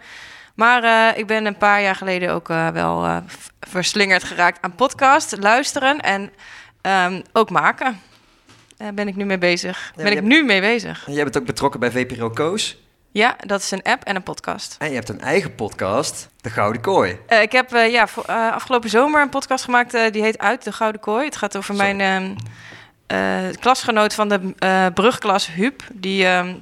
Maar 0.55 0.85
uh, 0.85 1.19
ik 1.19 1.27
ben 1.27 1.47
een 1.47 1.57
paar 1.57 1.83
jaar 1.83 1.95
geleden 1.95 2.33
ook 2.33 2.49
uh, 2.49 2.69
wel 2.69 3.23
verslingerd 3.61 4.25
geraakt 4.25 4.59
aan 4.63 4.75
podcast, 4.75 5.37
luisteren 5.39 6.01
en 6.01 6.31
um, 7.13 7.23
ook 7.33 7.51
maken. 7.51 8.01
Daar 8.77 8.95
ben 8.95 9.09
ik 9.09 9.17
nu 9.17 9.25
mee 9.25 9.39
bezig. 9.39 9.93
Ja, 9.97 10.03
ben 10.03 10.07
ik 10.07 10.15
hebt, 10.15 10.27
nu 10.27 10.45
mee 10.45 10.61
bezig. 10.61 11.07
En 11.07 11.13
jij 11.13 11.23
bent 11.23 11.39
ook 11.39 11.45
betrokken 11.45 11.81
bij 11.81 11.91
VPRO 11.91 12.31
Koos. 12.31 12.77
Ja, 13.11 13.37
dat 13.47 13.61
is 13.61 13.71
een 13.71 13.83
app 13.83 14.05
en 14.05 14.17
een 14.17 14.23
podcast. 14.23 14.77
En 14.79 14.89
je 14.89 14.95
hebt 14.95 15.09
een 15.09 15.21
eigen 15.21 15.55
podcast, 15.55 16.29
De 16.41 16.51
Gouden 16.51 16.83
Kooi. 16.83 17.19
Ik 17.41 17.53
heb 17.53 17.71
ja, 17.71 18.07
voor, 18.07 18.25
afgelopen 18.27 18.91
zomer 18.91 19.23
een 19.23 19.29
podcast 19.29 19.65
gemaakt, 19.65 20.13
die 20.13 20.23
heet 20.23 20.39
Uit 20.39 20.65
de 20.65 20.73
Gouden 20.73 21.01
Kooi. 21.01 21.25
Het 21.25 21.37
gaat 21.37 21.57
over 21.57 21.75
mijn 21.75 22.01
um, 22.01 22.37
klasgenoot 23.61 24.15
van 24.15 24.29
de 24.29 24.55
brugklas, 24.95 25.47
Huub. 25.47 25.83
Die 25.93 26.27
um, 26.27 26.61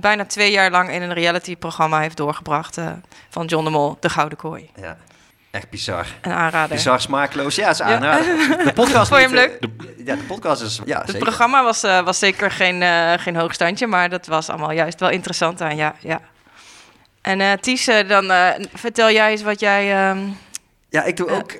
bijna 0.00 0.24
twee 0.24 0.50
jaar 0.50 0.70
lang 0.70 0.90
in 0.90 1.02
een 1.02 1.12
reality-programma 1.12 2.00
heeft 2.00 2.16
doorgebracht 2.16 2.78
van 3.28 3.46
John 3.46 3.64
de 3.64 3.70
Mol, 3.70 3.96
De 4.00 4.08
Gouden 4.08 4.38
Kooi. 4.38 4.70
Ja. 4.80 4.96
Echt 5.50 5.70
bizar. 5.70 6.06
Een 6.20 6.32
aanrader. 6.32 6.76
Bizar 6.76 7.00
smaakloos. 7.00 7.54
Ja, 7.54 7.70
is 7.70 7.82
aanrader. 7.82 8.36
Ja. 8.36 8.56
De 8.64 8.72
podcast 8.72 9.08
Vond 9.08 9.20
je 9.20 9.26
hem 9.26 9.36
leuk? 9.36 9.60
De, 9.60 9.94
ja, 10.04 10.14
de 10.14 10.22
podcast 10.22 10.62
is... 10.62 10.80
Ja, 10.84 10.98
het 10.98 11.06
zeker. 11.06 11.22
programma 11.22 11.62
was, 11.62 11.84
uh, 11.84 12.00
was 12.00 12.18
zeker 12.18 12.50
geen, 12.50 12.82
uh, 12.82 13.12
geen 13.16 13.36
hoogstandje, 13.36 13.86
maar 13.86 14.08
dat 14.08 14.26
was 14.26 14.48
allemaal 14.48 14.72
juist 14.72 15.00
wel 15.00 15.10
interessant 15.10 15.60
aan, 15.60 15.76
ja. 15.76 15.94
ja. 16.00 16.20
En 17.20 17.40
uh, 17.40 17.52
Ties, 17.52 17.84
dan 17.84 18.32
vertel 18.74 19.10
jij 19.10 19.30
eens 19.30 19.42
wat 19.42 19.60
jij... 19.60 20.10
Um, 20.10 20.36
ja, 20.90 21.04
ik, 21.04 21.16
doe 21.16 21.28
ook, 21.30 21.52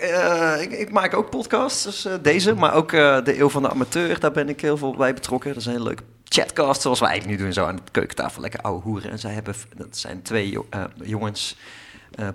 ik, 0.60 0.72
ik, 0.72 0.90
maak 0.90 1.14
ook 1.14 1.30
podcasts, 1.30 1.82
dus 1.82 2.08
deze, 2.22 2.54
maar 2.54 2.74
ook 2.74 2.90
de 2.90 3.38
Eeuw 3.38 3.48
van 3.48 3.62
de 3.62 3.70
Amateur, 3.70 4.20
daar 4.20 4.32
ben 4.32 4.48
ik 4.48 4.60
heel 4.60 4.76
veel 4.76 4.96
bij 4.96 5.14
betrokken. 5.14 5.48
Dat 5.48 5.60
is 5.60 5.66
een 5.66 5.72
hele 5.72 5.84
leuke 5.84 6.02
chatcast, 6.24 6.80
zoals 6.82 7.00
eigenlijk 7.00 7.38
nu 7.38 7.44
doen, 7.44 7.52
zo 7.52 7.64
aan 7.64 7.76
de 7.76 7.82
keukentafel, 7.90 8.40
lekker 8.40 8.60
ouwe 8.60 8.82
hoeren. 8.82 9.10
En 9.10 9.18
zij 9.18 9.32
hebben, 9.32 9.54
dat 9.76 9.96
zijn 9.96 10.22
twee 10.22 10.58
jongens... 11.02 11.56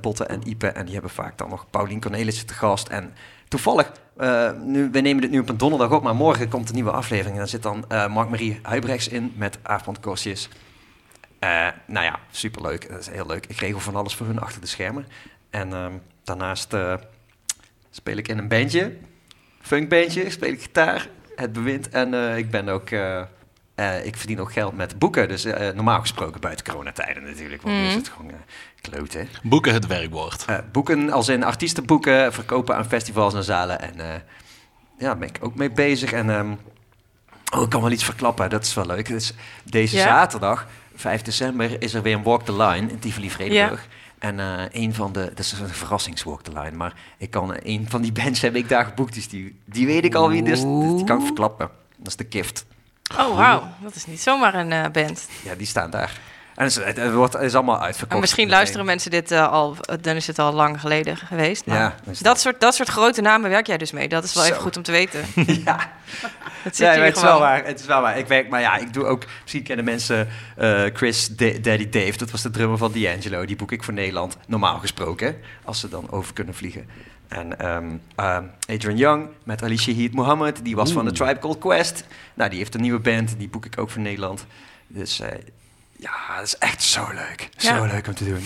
Botte 0.01 0.25
en 0.25 0.49
Ipe. 0.49 0.67
En 0.67 0.83
die 0.83 0.93
hebben 0.93 1.11
vaak 1.11 1.37
dan 1.37 1.49
nog 1.49 1.69
Paulien 1.69 2.01
Cornelissen 2.01 2.45
te 2.47 2.53
gast. 2.53 2.87
En 2.87 3.13
toevallig, 3.47 3.91
nu, 4.63 4.89
we 4.91 4.99
nemen 4.99 5.21
dit 5.21 5.31
nu 5.31 5.39
op 5.39 5.49
een 5.49 5.57
donderdag 5.57 5.91
op, 5.91 6.03
maar 6.03 6.15
morgen 6.15 6.49
komt 6.49 6.69
een 6.69 6.75
nieuwe 6.75 6.91
aflevering. 6.91 7.33
En 7.33 7.39
daar 7.39 7.47
zit 7.47 7.63
dan 7.63 7.85
Mark-Marie 7.87 8.59
Huibrechts 8.61 9.07
in 9.07 9.33
met 9.35 9.57
Aafbrand 9.61 9.99
Kostjes. 9.99 10.49
nou 11.85 12.05
ja, 12.05 12.19
superleuk. 12.31 12.89
Dat 12.89 12.99
is 12.99 13.09
heel 13.09 13.25
leuk. 13.25 13.45
Ik 13.45 13.59
regel 13.59 13.79
van 13.79 13.95
alles 13.95 14.15
voor 14.15 14.25
hun 14.25 14.39
achter 14.39 14.61
de 14.61 14.67
schermen. 14.67 15.07
En 15.55 15.73
ehm, 15.73 15.93
daarnaast 16.23 16.75
speel 17.91 18.17
ik 18.17 18.27
in 18.27 18.37
een 18.37 18.47
bandje, 18.47 18.95
funkbandje, 19.61 20.29
speel 20.29 20.51
ik 20.51 20.61
gitaar, 20.61 21.09
het 21.35 21.53
bewind. 21.53 21.89
En 21.89 22.13
ik 22.37 22.49
ben 22.49 22.69
ook... 22.69 22.89
Uh, 23.75 24.05
ik 24.05 24.15
verdien 24.15 24.39
ook 24.39 24.51
geld 24.51 24.75
met 24.75 24.99
boeken. 24.99 25.27
Dus 25.27 25.45
uh, 25.45 25.69
normaal 25.69 25.99
gesproken 25.99 26.41
buiten 26.41 26.65
coronatijden 26.65 27.23
natuurlijk. 27.23 27.61
Want 27.61 27.75
mm. 27.75 27.81
nu 27.81 27.87
is 27.87 27.93
het 27.93 28.09
gewoon 28.09 28.31
uh, 28.31 28.37
kloten. 28.81 29.29
Boeken 29.43 29.73
het 29.73 29.87
werkwoord. 29.87 30.45
boeken 30.71 31.11
als 31.11 31.27
in 31.29 31.43
artiestenboeken, 31.43 32.33
verkopen 32.33 32.75
aan 32.75 32.85
festivals 32.85 33.33
en 33.33 33.43
zalen. 33.43 33.81
En 33.81 33.93
ja, 33.97 35.05
daar 35.05 35.17
ben 35.17 35.27
ik 35.27 35.37
ook 35.41 35.55
mee 35.55 35.71
bezig. 35.71 36.11
En 36.11 36.29
um, 36.29 36.59
oh, 37.55 37.61
ik 37.61 37.69
kan 37.69 37.81
wel 37.81 37.91
iets 37.91 38.03
verklappen. 38.03 38.49
Dat 38.49 38.63
is 38.63 38.73
wel 38.73 38.85
leuk. 38.85 39.07
Dus 39.07 39.33
deze 39.63 39.97
zaterdag, 39.97 40.67
5 40.95 41.21
december, 41.21 41.81
is 41.81 41.93
er 41.93 42.01
weer 42.01 42.15
een 42.15 42.23
Walk 42.23 42.45
the 42.45 42.55
Line 42.55 42.91
in 42.91 42.99
Tivoli-Vredenburg. 42.99 43.87
Ja. 43.89 44.04
En 44.25 44.39
uh, 44.39 44.83
een 44.83 44.93
van 44.93 45.13
de, 45.13 45.25
dat 45.29 45.39
is 45.39 45.51
een 45.51 45.69
verrassingswalk 45.69 46.41
the 46.41 46.51
line, 46.51 46.77
maar 46.77 46.93
ik 47.17 47.31
kan, 47.31 47.55
een 47.59 47.85
van 47.89 48.01
die 48.01 48.11
bands 48.23 48.41
heb 48.41 48.55
ik 48.55 48.69
daar 48.69 48.85
geboekt, 48.85 49.13
dus 49.13 49.27
die, 49.27 49.59
die 49.65 49.85
weet 49.85 50.03
ik 50.03 50.15
al 50.15 50.29
wie, 50.29 50.43
dus, 50.43 50.61
dus 50.61 50.95
die 50.95 51.03
kan 51.03 51.19
ik 51.19 51.25
verklappen. 51.25 51.69
Dat 51.97 52.07
is 52.07 52.15
de 52.15 52.23
Kift. 52.23 52.65
Oh, 53.17 53.35
wauw. 53.35 53.63
Dat 53.81 53.95
is 53.95 54.05
niet 54.05 54.21
zomaar 54.21 54.55
een 54.55 54.71
uh, 54.71 54.85
band. 54.91 55.27
Ja, 55.43 55.55
die 55.55 55.67
staan 55.67 55.89
daar. 55.89 56.19
En 56.55 56.63
het 56.63 56.77
is, 56.77 56.83
het, 56.83 56.97
het 56.97 57.13
wordt, 57.13 57.33
het 57.33 57.41
is 57.41 57.55
allemaal 57.55 57.81
uitverkocht. 57.81 58.13
En 58.13 58.19
misschien 58.19 58.43
meteen. 58.43 58.57
luisteren 58.57 58.85
mensen 58.85 59.11
dit 59.11 59.31
eh, 59.31 59.51
al, 59.51 59.75
dan 60.01 60.15
is 60.15 60.27
het 60.27 60.39
al 60.39 60.53
lang 60.53 60.79
geleden 60.79 61.17
geweest. 61.17 61.65
Maar 61.65 61.77
Ja, 61.77 61.95
dat, 62.21 62.39
soort, 62.39 62.59
dat 62.59 62.75
soort 62.75 62.89
grote 62.89 63.21
namen 63.21 63.49
werk 63.49 63.67
jij 63.67 63.77
dus 63.77 63.91
mee. 63.91 64.07
Dat 64.07 64.23
is 64.23 64.33
wel 64.33 64.45
even 64.45 64.61
goed 64.61 64.77
om 64.77 64.83
te 64.83 64.91
weten. 64.91 65.19
ja, 65.65 65.91
Dat 66.63 66.75
zit 66.75 66.79
nee, 66.79 66.89
hier 66.89 66.97
maar 66.97 67.07
het 67.07 67.15
is 67.15 67.21
wel 67.21 67.39
waar. 67.39 67.65
Het 67.65 67.79
is 67.79 67.85
wel 67.85 68.01
waar. 68.01 68.17
Ik 68.17 68.27
werk, 68.27 68.49
maar 68.49 68.61
ja, 68.61 68.77
ik 68.77 68.93
doe 68.93 69.05
ook. 69.05 69.23
Misschien 69.41 69.63
kennen 69.63 69.85
mensen 69.85 70.27
eh, 70.57 70.83
Chris 70.93 71.27
Da- 71.27 71.59
Daddy 71.61 71.89
Dave. 71.89 72.17
Dat 72.17 72.31
was 72.31 72.41
de 72.41 72.49
drummer 72.49 72.77
van 72.77 72.91
D'Angelo. 72.91 73.45
Die 73.45 73.55
boek 73.55 73.71
ik 73.71 73.83
voor 73.83 73.93
Nederland. 73.93 74.37
Normaal 74.47 74.79
gesproken, 74.79 75.35
als 75.63 75.79
ze 75.79 75.89
dan 75.89 76.11
over 76.11 76.33
kunnen 76.33 76.53
vliegen. 76.55 76.89
En 77.27 77.59
ehm, 77.59 77.89
ehm, 78.15 78.43
Adrian 78.69 78.97
Young 78.97 79.27
met 79.43 79.63
Alicia 79.63 79.93
Heat 79.95 80.11
Mohammed. 80.11 80.59
Die 80.63 80.75
was 80.75 80.91
van 80.91 81.05
de 81.05 81.11
Tribe 81.11 81.39
Called 81.39 81.57
Quest. 81.59 82.05
Nou, 82.33 82.49
die 82.49 82.59
heeft 82.59 82.75
een 82.75 82.81
nieuwe 82.81 82.99
band. 82.99 83.35
Die 83.37 83.49
boek 83.49 83.65
ik 83.65 83.79
ook 83.79 83.89
voor 83.89 84.01
Nederland. 84.01 84.45
Dus 84.87 85.19
eh, 85.19 85.27
ja, 85.97 86.35
dat 86.35 86.45
is 86.45 86.57
echt 86.57 86.83
zo 86.83 87.07
leuk. 87.13 87.49
Zo 87.57 87.85
leuk 87.85 88.07
om 88.07 88.13
te 88.13 88.25
doen. 88.25 88.45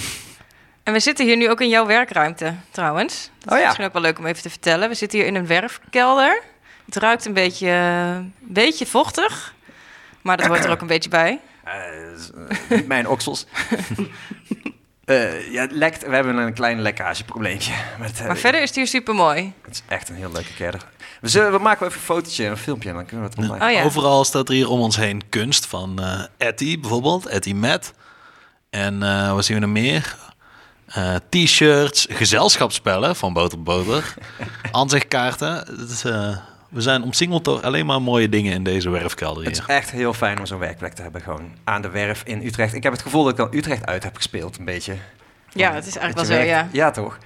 En 0.84 0.94
we 0.94 1.00
zitten 1.00 1.26
hier 1.26 1.38
nu 1.38 1.50
ook 1.50 1.62
in 1.62 1.70
jouw 1.70 1.86
werkruimte, 1.86 2.54
trouwens. 2.72 3.30
Dat 3.40 3.46
is 3.46 3.54
Oh 3.54 3.58
ja. 3.60 3.66
misschien 3.66 3.86
ook 3.86 3.94
wel 3.94 4.02
leuk 4.02 4.20
om 4.20 4.26
even 4.26 4.42
te 4.42 4.50
vertellen. 4.50 4.90
We 4.90 4.96
zitten 4.96 5.20
hier 5.20 5.28
in 5.28 5.36
een 5.36 5.48
werfkelder. 5.48 6.42
Het 6.86 6.96
ruikt 6.96 7.26
een 7.26 7.34
beetje, 7.34 7.70
een 7.70 8.34
beetje 8.40 8.86
vochtig. 8.86 9.54
Maar 10.22 10.38
dat 10.38 10.46
hoort 10.48 10.64
er 10.66 10.72
ook 10.72 10.82
een 10.82 10.88
beetje 10.88 11.10
bij. 11.10 11.40
Eh, 11.64 12.12
is, 12.16 12.32
eh, 12.70 12.88
mijn 12.88 13.08
oksels. 13.08 13.46
Eh, 15.06 15.52
ja, 15.52 15.62
het 15.62 15.72
lekt. 15.72 16.06
We 16.06 16.16
hebben 16.16 16.38
een 16.38 16.54
klein 16.54 16.82
lekkageprobleempje. 16.82 17.74
Met, 18.00 18.24
Maar 18.28 18.38
verder 18.38 18.62
is 18.62 18.68
het 18.68 18.78
hier 18.78 18.88
super 18.88 19.16
mooi. 19.16 19.54
Het 19.62 19.74
is 19.74 19.84
echt 19.88 20.10
een 20.10 20.16
heel 20.16 20.32
leuke 20.32 20.54
kerder. 20.54 20.82
We, 21.22 21.28
zullen, 21.28 21.52
we 21.52 21.58
maken 21.58 21.86
even 21.86 21.98
een 22.00 22.06
fotootje, 22.06 22.46
een 22.46 22.58
filmpje 22.58 22.90
en 22.90 22.96
dan 22.96 23.06
kunnen 23.06 23.26
we 23.26 23.32
het 23.36 23.40
online. 23.50 23.66
Oh 23.66 23.72
ja. 23.72 23.84
Overal 23.84 24.24
staat 24.26 24.48
er 24.50 24.56
hier 24.56 24.70
om 24.70 24.80
ons 24.80 24.96
heen 24.96 25.30
kunst 25.30 25.66
van 25.66 26.00
eh 26.02 26.24
Etty 26.38 26.80
bijvoorbeeld, 26.80 27.26
Etty 27.26 27.54
Met. 27.54 27.94
En 28.70 29.04
eh 29.04 29.34
wat 29.34 29.46
zien 29.46 29.56
we 29.56 29.62
nog 29.62 29.72
meer? 29.72 30.16
Eh, 30.86 31.16
T-shirts, 31.30 32.08
gezelschapsspellen 32.10 33.16
van 33.16 33.34
Boter 33.34 33.64
Boter, 33.64 34.14
aanzichtkaarten. 34.72 35.68
Eh, 36.04 36.38
we 36.70 36.82
zijn 36.82 37.04
omsingeld 37.04 37.46
door 37.46 37.62
alleen 37.62 37.86
maar 37.86 38.02
mooie 38.02 38.30
dingen 38.30 38.54
in 38.54 38.64
deze 38.64 38.90
werfkelder 38.90 39.44
Het 39.44 39.52
is 39.52 39.60
hier. 39.66 39.76
echt 39.76 39.92
heel 39.92 40.14
fijn 40.14 40.40
om 40.40 40.46
zo'n 40.46 40.60
werkplek 40.60 40.94
te 40.94 41.02
hebben, 41.02 41.22
gewoon 41.22 41.52
aan 41.64 41.82
de 41.82 41.90
werf 41.90 42.22
in 42.26 42.46
Utrecht. 42.46 42.74
Ik 42.74 42.84
heb 42.84 42.92
het 42.92 43.02
gevoel 43.02 43.24
dat 43.24 43.32
ik 43.32 43.38
dan 43.38 43.50
Utrecht 43.52 43.86
uit 43.86 44.04
heb 44.04 44.16
gespeeld, 44.16 44.58
een 44.58 44.66
beetje. 44.66 44.96
Ja, 45.54 45.74
het 45.74 45.88
is 45.88 45.98
eigenlijk 45.98 46.28
wel 46.30 46.38
zo, 46.38 46.44
ja. 46.46 46.68
Ja, 46.72 46.92
toch? 46.92 47.18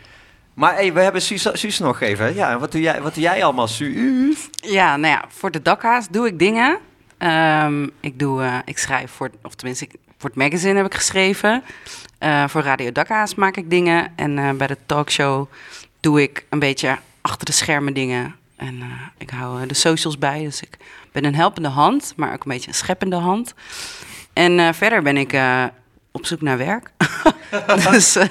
Maar 0.53 0.73
hey, 0.73 0.93
we 0.93 0.99
hebben 0.99 1.21
Suus, 1.21 1.79
nog 1.79 2.01
even. 2.01 2.35
Ja, 2.35 2.59
wat 2.59 2.71
doe 2.71 2.81
jij, 2.81 3.01
wat 3.01 3.13
doe 3.13 3.23
jij 3.23 3.43
allemaal, 3.43 3.67
Suus? 3.67 4.49
Ja, 4.55 4.97
nou 4.97 5.13
ja, 5.13 5.25
voor 5.27 5.51
de 5.51 5.61
dakhaas 5.61 6.07
doe 6.09 6.27
ik 6.27 6.39
dingen. 6.39 6.79
Ehm, 7.17 7.87
ik, 7.99 8.19
doe, 8.19 8.43
eh, 8.43 8.57
ik 8.65 8.77
schrijf 8.77 9.11
voor, 9.11 9.29
of 9.41 9.55
tenminste, 9.55 9.87
voor 10.17 10.29
het 10.29 10.39
magazine 10.39 10.75
heb 10.75 10.85
ik 10.85 10.93
geschreven. 10.93 11.63
Eh, 12.17 12.47
voor 12.47 12.61
Radio 12.61 12.91
Dakhaas 12.91 13.35
maak 13.35 13.57
ik 13.57 13.69
dingen. 13.69 14.11
En 14.15 14.37
eh, 14.37 14.51
bij 14.51 14.67
de 14.67 14.77
talkshow 14.85 15.47
doe 15.99 16.21
ik 16.21 16.45
een 16.49 16.59
beetje 16.59 16.97
achter 17.21 17.45
de 17.45 17.51
schermen 17.51 17.93
dingen. 17.93 18.35
En 18.55 18.83
ik 19.17 19.29
hou 19.29 19.65
de 19.65 19.73
socials 19.73 20.17
bij. 20.17 20.43
Dus 20.43 20.61
ik 20.61 20.77
ben 21.11 21.25
een 21.25 21.35
helpende 21.35 21.69
hand, 21.69 22.13
maar 22.15 22.33
ook 22.33 22.43
een 22.43 22.51
beetje 22.51 22.67
een 22.67 22.75
scheppende 22.75 23.15
hand. 23.15 23.53
En 24.33 24.75
verder 24.75 25.01
ben 25.01 25.17
ik 25.17 25.31
op 26.15 26.25
zoek 26.25 26.41
naar 26.41 26.57
werk. 26.57 26.91
dus 27.91 28.15
eh, 28.15 28.25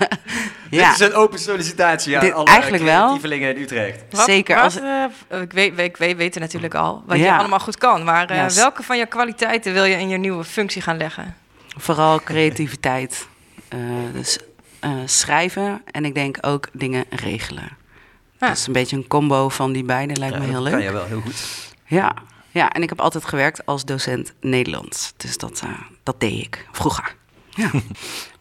ja. 0.70 0.90
Dit 0.90 1.00
is 1.00 1.06
een 1.06 1.14
open 1.14 1.38
sollicitatie 1.38 2.14
aan 2.18 2.24
Dit- 2.24 2.32
alle 2.32 2.44
eigenlijk 2.46 2.82
wel. 2.82 3.00
creatievelingen 3.02 3.56
in 3.56 3.62
Utrecht. 3.62 4.02
Wat- 4.10 4.24
Zeker 4.24 4.54
Wat, 4.56 4.64
als- 4.64 4.76
eh, 5.28 5.40
ik, 5.40 5.52
weet, 5.52 5.78
ik 5.78 5.96
weet, 5.96 6.16
weten 6.16 6.40
natuurlijk 6.40 6.74
al 6.74 7.02
wat 7.06 7.18
je 7.18 7.32
allemaal 7.32 7.58
goed 7.60 7.78
kan. 7.78 8.04
Maar 8.04 8.30
eh, 8.30 8.46
welke 8.46 8.82
van 8.82 8.98
je 8.98 9.06
kwaliteiten 9.06 9.72
wil 9.72 9.84
je 9.84 9.96
in 9.96 10.08
je 10.08 10.16
nieuwe 10.16 10.44
functie 10.44 10.82
gaan 10.82 10.96
leggen? 10.96 11.36
Vooral 11.76 12.20
creativiteit. 12.22 13.26
Eh, 13.68 13.78
dus 14.12 14.38
eh, 14.80 14.90
schrijven 15.04 15.82
en 15.90 16.04
ik 16.04 16.14
denk 16.14 16.38
ook 16.40 16.68
dingen 16.72 17.04
regelen. 17.10 17.68
Ja. 18.38 18.48
Dat 18.48 18.56
is 18.56 18.66
een 18.66 18.72
beetje 18.72 18.96
een 18.96 19.06
combo 19.06 19.48
van 19.48 19.72
die 19.72 19.84
beide, 19.84 20.16
lijkt 20.16 20.34
Ja, 20.34 20.40
me 20.40 20.46
dat 20.46 20.54
heel 20.54 20.64
kan 20.64 20.72
leuk. 20.78 20.82
je 20.88 20.92
wel 20.92 21.04
heel 21.06 21.20
goed. 21.20 21.42
Ja. 21.86 22.14
ja, 22.50 22.70
en 22.70 22.82
ik 22.82 22.88
heb 22.88 23.00
altijd 23.00 23.24
gewerkt 23.24 23.66
als 23.66 23.84
docent 23.84 24.32
Nederlands. 24.40 25.12
Dus 25.16 25.36
dat, 25.38 25.62
dat 26.02 26.20
deed 26.20 26.38
ik 26.44 26.66
vroeger. 26.72 27.14
Ja. 27.54 27.70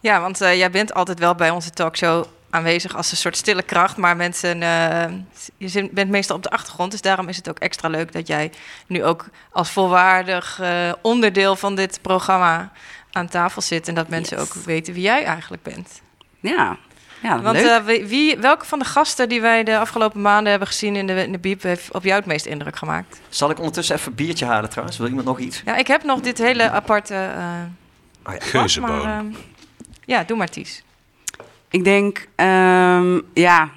Ja, 0.00 0.20
want 0.20 0.40
eh, 0.40 0.56
jij 0.56 0.70
bent 0.70 0.94
altijd 0.94 1.18
wel 1.18 1.34
bij 1.34 1.50
onze 1.50 1.70
talkshow 1.70 2.24
aanwezig 2.50 2.96
als 2.96 3.10
een 3.10 3.16
soort 3.16 3.36
stille 3.36 3.62
kracht. 3.62 3.96
Maar 3.96 4.16
mensen, 4.16 4.62
eh, 4.62 5.10
je 5.56 5.88
bent 5.92 6.10
meestal 6.10 6.36
op 6.36 6.42
de 6.42 6.50
achtergrond. 6.50 6.90
Dus 6.90 7.00
daarom 7.00 7.28
is 7.28 7.36
het 7.36 7.48
ook 7.48 7.58
extra 7.58 7.88
leuk 7.88 8.12
dat 8.12 8.26
jij 8.26 8.52
nu 8.86 9.04
ook 9.04 9.24
als 9.52 9.70
volwaardig 9.70 10.58
eh, 10.60 10.92
onderdeel 11.02 11.56
van 11.56 11.74
dit 11.74 11.98
programma 12.02 12.72
aan 13.12 13.28
tafel 13.28 13.62
zit. 13.62 13.88
En 13.88 13.94
dat 13.94 14.08
mensen 14.08 14.38
Yes. 14.38 14.46
ook 14.46 14.64
weten 14.64 14.94
wie 14.94 15.02
jij 15.02 15.24
eigenlijk 15.24 15.62
bent. 15.62 16.00
ja, 16.40 16.76
ja 17.22 17.40
Want 17.40 17.56
leuk. 17.56 17.86
eh, 18.00 18.06
wie, 18.06 18.36
welke 18.38 18.64
van 18.66 18.78
de 18.78 18.84
gasten 18.84 19.28
die 19.28 19.40
wij 19.40 19.64
de 19.64 19.78
afgelopen 19.78 20.20
maanden 20.20 20.50
hebben 20.50 20.68
gezien 20.68 20.96
in 20.96 21.06
de, 21.06 21.22
in 21.24 21.32
de 21.32 21.38
Biep... 21.38 21.62
heeft 21.62 21.92
op 21.92 22.04
jou 22.04 22.16
het 22.16 22.26
meest 22.26 22.46
indruk 22.46 22.76
gemaakt? 22.76 23.20
Zal 23.28 23.50
ik 23.50 23.58
ondertussen 23.58 23.96
even 23.96 24.08
een 24.08 24.14
biertje 24.14 24.44
halen 24.46 24.70
trouwens? 24.70 24.98
Wil 24.98 25.06
iemand 25.08 25.26
nog 25.26 25.38
iets? 25.38 25.62
Ja, 25.64 25.76
ik 25.76 25.86
heb 25.86 26.02
nog 26.04 26.20
dit 26.20 26.38
hele 26.38 26.70
aparte... 26.70 27.14
eh 27.14 27.44
Oh 28.24 28.66
ja. 28.66 28.80
maar, 28.80 29.02
eh, 29.02 29.34
ja, 30.04 30.24
doe 30.24 30.36
maar 30.36 30.48
Ties. 30.48 30.82
Ik 31.70 31.84
denk, 31.84 32.28
ehm, 32.34 33.20
ja, 33.34 33.70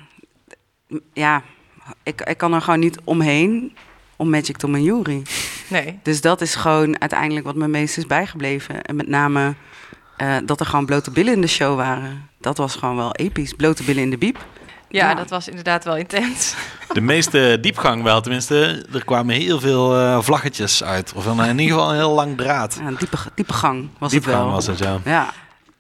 ja 1.14 1.44
ik, 2.04 2.22
ik 2.22 2.38
kan 2.38 2.54
er 2.54 2.62
gewoon 2.62 2.80
niet 2.80 3.00
omheen 3.04 3.76
om 4.16 4.30
Magic 4.30 4.58
Tom 4.58 4.76
en 4.76 4.84
Jury. 4.84 5.22
Nee. 5.68 6.00
Dus 6.04 6.22
dat 6.22 6.42
is 6.42 6.56
gewoon 6.56 7.00
uiteindelijk 7.00 7.46
wat 7.46 7.56
me 7.56 7.68
meest 7.68 7.98
is 7.98 8.08
bijgebleven. 8.08 8.82
En 8.82 8.96
met 8.96 9.08
name 9.08 9.54
eh, 10.18 10.38
dat 10.46 10.60
er 10.60 10.66
gewoon 10.66 10.86
blote 10.86 11.12
billen 11.12 11.34
in 11.34 11.42
de 11.42 11.48
show 11.48 11.76
waren. 11.76 12.30
Dat 12.40 12.58
was 12.58 12.76
gewoon 12.76 12.96
wel 12.96 13.16
episch. 13.16 13.54
Blote 13.54 13.84
billen 13.84 14.04
in 14.04 14.10
de 14.10 14.18
biep. 14.18 14.46
Ja, 14.90 15.14
dat 15.16 15.30
was 15.30 15.48
inderdaad 15.48 15.84
wel 15.84 15.98
intens. 15.98 16.56
De 16.94 17.02
meeste 17.02 17.58
diepgang 17.62 18.04
wel, 18.04 18.22
tenminste. 18.22 18.86
Er 18.94 19.06
kwamen 19.06 19.36
heel 19.36 19.60
veel 19.60 19.98
eh, 20.00 20.22
vlaggetjes 20.22 20.84
uit. 20.84 21.14
Of 21.16 21.26
in 21.26 21.60
ieder 21.60 21.76
geval 21.76 21.90
een 21.90 21.96
heel 21.98 22.14
lang 22.14 22.38
draad. 22.38 22.78
Ja, 22.80 22.88
een 22.88 22.96
diepe, 22.96 23.18
diepe 23.36 23.54
gang 23.54 23.90
was 23.98 24.12
Diepgang 24.12 24.36
het 24.36 24.46
wel. 24.46 24.54
was 24.54 24.66
het, 24.68 24.78
ja. 24.80 24.98
Ja, 25.06 25.30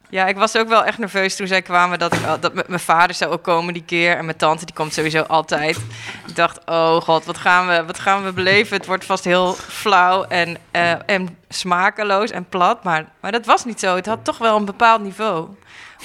Ja, 0.09 0.25
ik 0.25 0.35
was 0.37 0.57
ook 0.57 0.67
wel 0.67 0.83
echt 0.85 0.97
nerveus 0.97 1.35
toen 1.35 1.47
zij 1.47 1.61
kwamen 1.61 1.99
dat, 1.99 2.13
ik, 2.13 2.19
dat 2.39 2.67
mijn 2.67 2.79
vader 2.79 3.15
zou 3.15 3.31
ook 3.31 3.43
komen 3.43 3.73
die 3.73 3.83
keer. 3.85 4.17
En 4.17 4.25
mijn 4.25 4.37
tante, 4.37 4.65
die 4.65 4.75
komt 4.75 4.93
sowieso 4.93 5.21
altijd. 5.21 5.77
Ik 6.27 6.35
dacht, 6.35 6.59
oh 6.65 6.95
god, 7.01 7.25
wat 7.25 7.37
gaan 7.37 7.67
we, 7.67 7.83
wat 7.85 7.99
gaan 7.99 8.23
we 8.23 8.33
beleven? 8.33 8.77
Het 8.77 8.85
wordt 8.85 9.05
vast 9.05 9.23
heel 9.23 9.53
flauw 9.53 10.23
en, 10.23 10.57
eh, 10.71 10.91
en 11.05 11.37
smakeloos 11.49 12.31
en 12.31 12.45
plat. 12.49 12.83
Maar, 12.83 13.05
maar 13.19 13.31
dat 13.31 13.45
was 13.45 13.65
niet 13.65 13.79
zo. 13.79 13.95
Het 13.95 14.05
had 14.05 14.23
toch 14.23 14.37
wel 14.37 14.57
een 14.57 14.65
bepaald 14.65 15.01
niveau. 15.01 15.47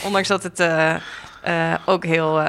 Ondanks 0.05 0.29
dat 0.29 0.43
het 0.43 0.61
eh, 0.61 0.95
eh, 1.43 1.75
ook 1.85 2.05
heel 2.05 2.43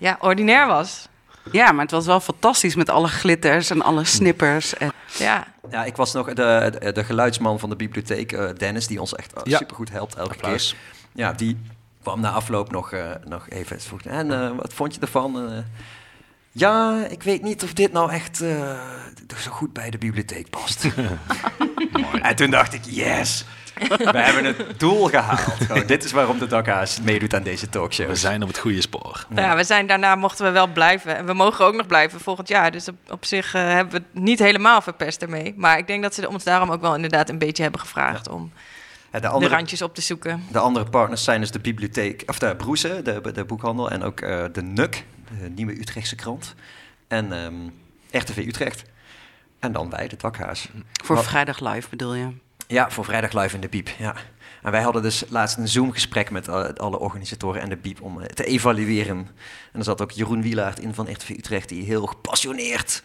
ja, 0.00 0.16
ordinair 0.20 0.66
was. 0.66 1.08
ja, 1.52 1.72
maar 1.72 1.82
het 1.82 1.90
was 1.90 2.06
wel 2.06 2.20
fantastisch 2.20 2.74
met 2.74 2.88
alle 2.90 3.08
glitters 3.08 3.70
en 3.70 3.82
alle 3.82 4.04
snippers. 4.04 4.74
En, 4.76 4.92
Ja, 5.18 5.46
Ja, 5.70 5.84
ik 5.84 5.96
was 5.96 6.12
nog 6.12 6.26
de, 6.32 6.72
de, 6.80 6.92
de 6.92 7.04
geluidsman 7.04 7.58
van 7.58 7.68
de 7.70 7.76
bibliotheek, 7.76 8.32
eh, 8.32 8.48
Dennis, 8.58 8.86
die 8.86 9.00
ons 9.00 9.14
echt 9.14 9.34
uh, 9.36 9.40
Ja. 9.44 9.56
supergoed 9.58 9.90
helpt 9.90 10.14
elke 10.14 10.30
Applaus. 10.34 10.70
keer. 10.70 11.24
Ja, 11.24 11.32
die 11.32 11.58
kwam 12.02 12.20
na 12.20 12.30
afloop 12.30 12.70
nog, 12.70 12.92
eh, 12.92 13.10
nog 13.24 13.48
even. 13.48 13.80
Vroeg, 13.80 14.00
en 14.02 14.32
eh, 14.42 14.50
wat 14.56 14.72
vond 14.74 14.94
je 14.94 15.00
ervan? 15.00 15.50
Eh, 15.50 15.58
ja, 16.52 17.04
ik 17.08 17.22
weet 17.22 17.42
niet 17.42 17.62
of 17.62 17.72
dit 17.72 17.92
nou 17.92 18.10
echt 18.10 18.40
eh, 18.40 18.80
zo 19.36 19.50
goed 19.50 19.72
bij 19.72 19.90
de 19.90 19.98
bibliotheek 19.98 20.50
past. 20.50 20.86
en 22.22 22.36
toen 22.36 22.50
dacht 22.50 22.74
ik, 22.74 22.84
yes, 22.84 23.44
we 24.12 24.18
hebben 24.18 24.44
het 24.44 24.80
doel 24.80 25.06
gehaald. 25.08 25.40
Gewoon, 25.66 25.86
dit 25.86 26.04
is 26.04 26.12
waarom 26.12 26.38
de 26.38 26.46
dakhaas 26.46 27.00
meedoet 27.00 27.34
aan 27.34 27.42
deze 27.42 27.68
talkshow. 27.68 28.06
We 28.06 28.14
zijn 28.16 28.42
op 28.42 28.48
het 28.48 28.58
goede 28.58 28.80
spoor. 28.80 29.26
Ja, 29.34 29.56
we 29.56 29.64
zijn 29.64 29.86
daarna 29.86 30.14
mochten 30.14 30.44
we 30.44 30.50
wel 30.50 30.66
blijven. 30.66 31.16
En 31.16 31.26
we 31.26 31.32
mogen 31.32 31.64
ook 31.64 31.74
nog 31.74 31.86
blijven 31.86 32.20
volgend 32.20 32.48
jaar. 32.48 32.70
Dus 32.70 32.88
op, 32.88 32.96
op 33.08 33.24
zich 33.24 33.54
eh, 33.54 33.62
hebben 33.62 33.92
we 33.92 34.04
het 34.12 34.22
niet 34.24 34.38
helemaal 34.38 34.80
verpest 34.82 35.22
ermee. 35.22 35.54
Maar 35.56 35.78
ik 35.78 35.86
denk 35.86 36.02
dat 36.02 36.14
ze 36.14 36.28
ons 36.28 36.44
daarom 36.44 36.70
ook 36.70 36.80
wel 36.80 36.94
inderdaad 36.94 37.28
een 37.28 37.38
beetje 37.38 37.62
hebben 37.62 37.80
gevraagd 37.80 38.28
om 38.28 38.52
Ja, 38.54 39.10
de, 39.10 39.20
de 39.20 39.28
andere, 39.28 39.54
randjes 39.54 39.82
op 39.82 39.94
te 39.94 40.00
zoeken. 40.00 40.44
de 40.50 40.58
andere 40.58 40.84
partners 40.90 41.24
zijn 41.24 41.40
dus 41.40 41.50
de 41.50 41.60
bibliotheek, 41.60 42.22
of 42.26 42.38
de 42.38 42.56
Broese, 42.56 43.00
de, 43.04 43.32
de 43.32 43.44
boekhandel, 43.44 43.90
en 43.90 44.02
ook 44.02 44.20
eh, 44.20 44.44
de 44.52 44.62
NUK, 44.62 45.04
de 45.40 45.48
Nieuwe 45.48 45.78
Utrechtse 45.80 46.14
krant. 46.14 46.54
En 47.08 47.32
ehm, 47.32 47.54
RTV 48.10 48.36
Utrecht. 48.36 48.82
En 49.58 49.72
dan 49.72 49.90
wij, 49.90 50.08
de 50.08 50.16
dakhaas. 50.16 50.68
voor 51.04 51.16
Wat- 51.16 51.24
vrijdag 51.24 51.60
live 51.60 51.88
bedoel 51.90 52.14
je? 52.14 52.28
Ja, 52.66 52.90
voor 52.90 53.04
vrijdag 53.04 53.32
live 53.32 53.54
in 53.54 53.60
de 53.60 53.68
Biep. 53.68 53.88
Ja. 53.98 54.14
En 54.62 54.70
wij 54.70 54.82
hadden 54.82 55.02
dus 55.02 55.24
laatst 55.28 55.56
een 55.56 55.68
Zoom-gesprek 55.68 56.30
met 56.30 56.48
eh, 56.48 56.64
alle 56.76 56.98
organisatoren 56.98 57.62
en 57.62 57.68
de 57.68 57.76
Biep 57.76 58.00
om 58.02 58.20
eh, 58.20 58.26
te 58.26 58.44
evalueren. 58.44 59.16
En 59.72 59.78
er 59.78 59.84
zat 59.84 60.02
ook 60.02 60.10
Jeroen 60.10 60.42
Wielaert 60.42 60.78
in 60.78 60.94
van 60.94 61.12
RTV 61.12 61.28
Utrecht, 61.28 61.68
die 61.68 61.84
heel 61.84 62.06
gepassioneerd 62.06 63.02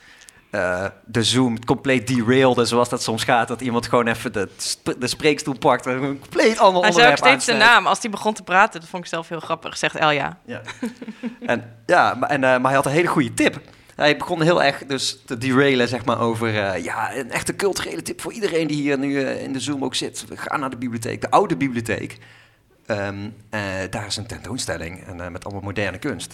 eh, 0.49 0.85
de 1.05 1.23
Zoom 1.23 1.65
compleet 1.65 2.07
derailde, 2.07 2.65
zoals 2.65 2.89
dat 2.89 3.03
soms 3.03 3.23
gaat. 3.23 3.47
Dat 3.47 3.61
iemand 3.61 3.87
gewoon 3.87 4.07
even 4.07 4.33
de, 4.33 4.49
sp- 4.57 4.95
de 4.99 5.07
spreekstoel 5.07 5.57
pakt 5.57 5.85
en 5.85 6.03
een 6.03 6.19
compleet 6.19 6.59
ander 6.59 6.81
Hij 6.81 6.91
zei 6.91 7.07
ook 7.07 7.11
onderwerp 7.11 7.17
steeds 7.17 7.45
de 7.45 7.53
naam. 7.53 7.87
Als 7.87 8.01
hij 8.01 8.09
begon 8.09 8.33
te 8.33 8.43
praten, 8.43 8.79
dat 8.79 8.89
vond 8.89 9.03
ik 9.03 9.09
zelf 9.09 9.29
heel 9.29 9.39
grappig, 9.39 9.77
zegt 9.77 9.95
Elja. 9.95 10.37
Ja, 10.45 10.61
en, 11.45 11.75
ja 11.85 12.13
maar, 12.13 12.29
en, 12.29 12.39
maar 12.39 12.61
hij 12.61 12.73
had 12.73 12.85
een 12.85 12.91
hele 12.91 13.07
goede 13.07 13.33
tip. 13.33 13.59
Hij 13.99 14.17
begon 14.17 14.41
heel 14.41 14.63
erg 14.63 14.85
dus 14.85 15.19
te 15.25 15.37
derailen, 15.37 15.87
zeg 15.87 16.05
maar, 16.05 16.19
over... 16.19 16.57
eh, 16.57 16.83
ja, 16.83 17.15
een 17.15 17.31
echte 17.31 17.55
culturele 17.55 18.01
tip 18.01 18.21
voor 18.21 18.33
iedereen 18.33 18.67
die 18.67 18.81
hier 18.81 18.97
nu 18.97 19.21
eh, 19.21 19.43
in 19.43 19.53
de 19.53 19.59
Zoom 19.59 19.83
ook 19.83 19.95
zit. 19.95 20.25
Ga 20.33 20.57
naar 20.57 20.69
de 20.69 20.77
bibliotheek, 20.77 21.21
de 21.21 21.29
oude 21.29 21.57
bibliotheek. 21.57 22.17
Ehm, 22.85 23.29
eh, 23.49 23.61
daar 23.89 24.05
is 24.05 24.17
een 24.17 24.27
tentoonstelling 24.27 25.03
en, 25.03 25.31
met 25.31 25.45
allemaal 25.45 25.63
moderne 25.63 25.97
kunst. 25.97 26.33